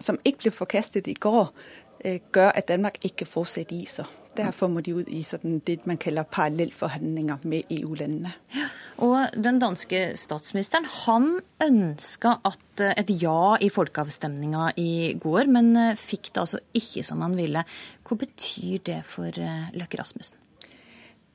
[0.00, 1.50] som ikke ble forkastet i går,
[2.04, 4.06] gjør at Danmark ikke fortsetter i seg.
[4.38, 8.32] Derfor må de ut i sånn, det man kaller parallellforhandlinger med EU-landene.
[9.02, 11.28] Og Den danske statsministeren han
[11.62, 12.36] ønska
[12.88, 17.64] et ja i folkeavstemninga i går, men fikk det altså ikke som han ville.
[18.06, 19.34] Hva betyr det for
[19.74, 20.38] Løkke Rasmussen?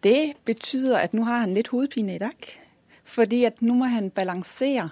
[0.03, 2.51] Det betyder at nå har han litt hodepine i dag.
[3.03, 4.89] Fordi at nå må han balansere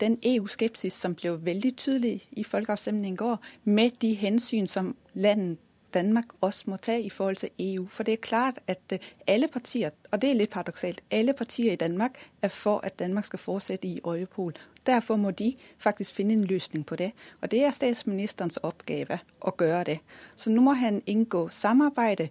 [0.00, 5.60] den EU-skepsis som ble veldig tydelig i folkeavstemningen i går, med de hensyn som landet
[5.94, 7.86] Danmark også må ta i forhold til EU.
[7.86, 11.72] For det er klart at øh, alle partier, og det er litt paradoksalt, alle partier
[11.72, 14.54] i Danmark er for at Danmark skal fortsette i Europol.
[14.86, 17.12] Derfor må de faktisk finne en løsning på det.
[17.40, 19.98] Og det er statsministerens oppgave å gjøre det.
[20.36, 22.28] Så nå må han inngå samarbeide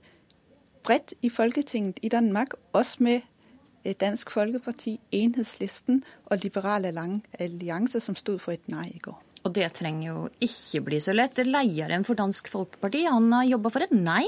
[0.84, 3.22] bredt i Folketinget i Danmark, også med
[3.84, 6.86] eh, Dansk Folkeparti, Enhedslisten og Liberal
[7.40, 9.27] Allianse, som stod for et nei i går.
[9.48, 11.40] Og det trenger jo ikke bli så lett.
[11.48, 14.26] Lederen for Dansk Folkeparti han har jobba for et nei,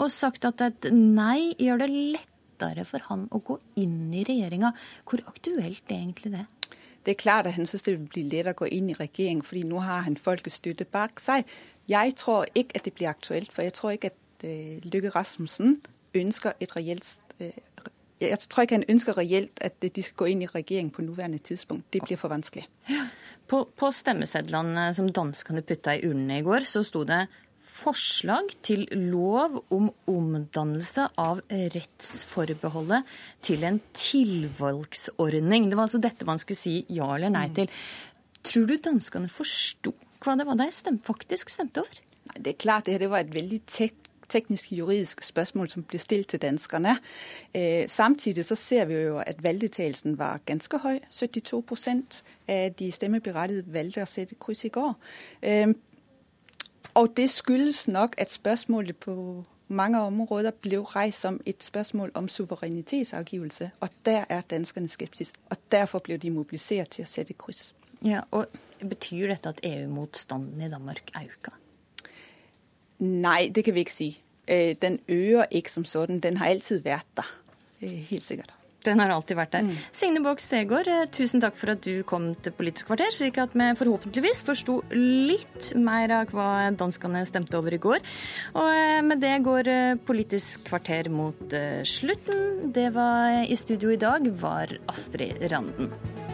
[0.00, 4.72] og sagt at et nei gjør det lettere for han å gå inn i regjeringa.
[5.04, 6.46] Hvor aktuelt er egentlig det?
[7.04, 9.44] Det er klart at han syns det vil bli lettere å gå inn i regjering,
[9.44, 11.44] fordi nå har han folkets støtte bak seg.
[11.90, 15.82] Jeg tror ikke at det blir aktuelt, for jeg tror ikke at uh, Lykke Rasmussen
[16.16, 17.10] ønsker et reelt
[17.42, 17.52] øh,
[18.20, 21.38] jeg tror ikke han ønsker reelt at de skal gå inn i regjering på nåværende
[21.38, 21.92] tidspunkt.
[21.92, 22.64] Det blir for vanskelig.
[23.54, 27.20] På, på stemmesedlene som danskene putta i urnene i går, så sto det
[27.62, 28.82] forslag til
[29.12, 33.06] lov om omdannelse av rettsforbeholdet
[33.46, 35.68] til en tilvalgsordning.
[35.68, 37.70] Det var altså dette man skulle si ja eller nei til.
[38.42, 39.94] Tror du danskene forsto
[40.24, 42.02] hva det var de faktisk stemte over?
[42.34, 46.42] Det er klart, det var et veldig tett teknisk juridisk spørsmål som blir stilt til
[46.42, 46.98] danskerne.
[47.56, 50.98] Øh, samtidig så ser vi jo at valgdeltakelsen var ganske høy.
[51.10, 54.94] 72% av de stemmeberettigede valgte å sette kryss i går.
[55.42, 55.74] Øh,
[56.94, 62.28] og det skyldes nok at spørsmålet på mange områder ble reist som et spørsmål om
[62.28, 63.70] suverenitetsavgivelse.
[63.80, 65.40] Og der er danskerne skeptiske.
[65.50, 67.74] Og derfor ble de mobilisert til å sette kryss.
[68.04, 68.46] Ja, og
[68.84, 71.56] Betyr dette at EU-motstanden i Danmark øker?
[73.04, 74.10] Nei, det kan vi ikke si.
[74.48, 76.20] Øh, den øker ikke som sådan.
[76.20, 77.30] Den har alltid vært der.
[77.82, 78.52] Øh, helt sikkert.
[78.84, 79.62] Den har alltid vært der.
[79.64, 79.76] Mm.
[79.96, 83.54] Signe Båg Segård, øh, tusen takk for at du kom til Politisk kvarter, slik at
[83.56, 88.04] vi forhåpentligvis forsto litt mer av hva danskene stemte over i går.
[88.60, 89.72] Og med det går
[90.04, 91.56] Politisk kvarter mot
[91.88, 92.72] slutten.
[92.76, 96.33] Det var i studio i dag var Astrid Randen.